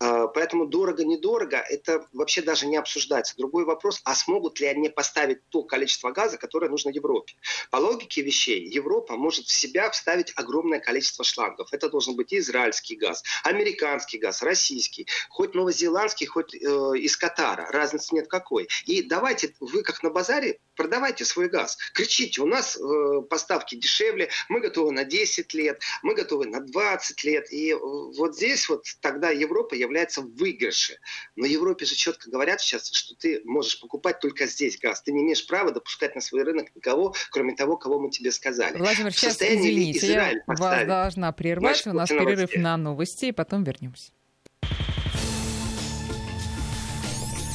Э, 0.00 0.28
поэтому 0.32 0.66
дорого-недорого, 0.66 1.58
это 1.58 2.06
вообще 2.12 2.40
даже 2.42 2.66
не 2.66 2.76
обсуждается. 2.76 3.34
Другой 3.36 3.64
вопрос, 3.64 4.00
а 4.04 4.14
смогут 4.14 4.60
ли 4.60 4.66
они 4.66 4.88
поставить 4.88 5.46
то 5.50 5.62
количество 5.62 6.10
газа, 6.10 6.38
которое 6.38 6.70
нужно 6.70 6.90
Европе? 6.90 7.34
По 7.70 7.76
логике 7.76 8.22
вещей, 8.22 8.66
Европа 8.66 9.16
может 9.16 9.46
в 9.46 9.57
себя 9.58 9.90
вставить 9.90 10.32
огромное 10.36 10.80
количество 10.80 11.24
шлангов. 11.24 11.68
Это 11.72 11.88
должен 11.88 12.16
быть 12.16 12.32
израильский 12.32 12.96
газ, 12.96 13.22
американский 13.42 14.18
газ, 14.18 14.42
российский, 14.42 15.06
хоть 15.28 15.54
новозеландский, 15.54 16.26
хоть 16.26 16.54
э, 16.54 16.58
из 16.58 17.16
Катара. 17.16 17.66
Разницы 17.70 18.14
нет 18.14 18.28
какой. 18.28 18.68
И 18.86 19.02
давайте 19.02 19.54
вы 19.60 19.82
как 19.82 20.02
на 20.02 20.10
базаре 20.10 20.58
продавайте 20.78 21.24
свой 21.24 21.48
газ. 21.48 21.76
Кричите, 21.92 22.40
у 22.40 22.46
нас 22.46 22.76
э, 22.76 23.22
поставки 23.28 23.74
дешевле, 23.74 24.30
мы 24.48 24.60
готовы 24.60 24.92
на 24.92 25.04
10 25.04 25.52
лет, 25.54 25.82
мы 26.02 26.14
готовы 26.14 26.46
на 26.46 26.60
20 26.60 27.24
лет. 27.24 27.52
И 27.52 27.72
э, 27.72 27.76
вот 27.76 28.36
здесь 28.36 28.68
вот 28.68 28.84
тогда 29.00 29.30
Европа 29.30 29.74
является 29.74 30.22
в 30.22 30.38
выигрыше. 30.38 30.98
Но 31.36 31.46
Европе 31.46 31.84
же 31.84 31.96
четко 31.96 32.30
говорят 32.30 32.60
сейчас, 32.60 32.90
что 32.90 33.14
ты 33.16 33.42
можешь 33.44 33.80
покупать 33.80 34.20
только 34.20 34.46
здесь 34.46 34.78
газ. 34.78 35.02
Ты 35.02 35.12
не 35.12 35.22
имеешь 35.22 35.44
права 35.46 35.72
допускать 35.72 36.14
на 36.14 36.20
свой 36.20 36.44
рынок 36.44 36.68
никого, 36.74 37.14
кроме 37.30 37.56
того, 37.56 37.76
кого 37.76 37.98
мы 37.98 38.10
тебе 38.10 38.30
сказали. 38.30 38.78
Владимир, 38.78 39.12
сейчас 39.12 39.42
извините, 39.54 40.12
я 40.12 40.32
вас 40.46 40.86
должна 40.86 41.32
прервать. 41.32 41.82
Значит, 41.82 41.86
У 41.88 41.96
нас 41.96 42.08
перерыв 42.08 42.54
на 42.56 42.76
новости, 42.76 43.26
и 43.26 43.32
потом 43.32 43.64
вернемся. 43.64 44.12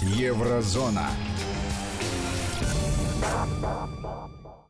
Еврозона. 0.01 1.09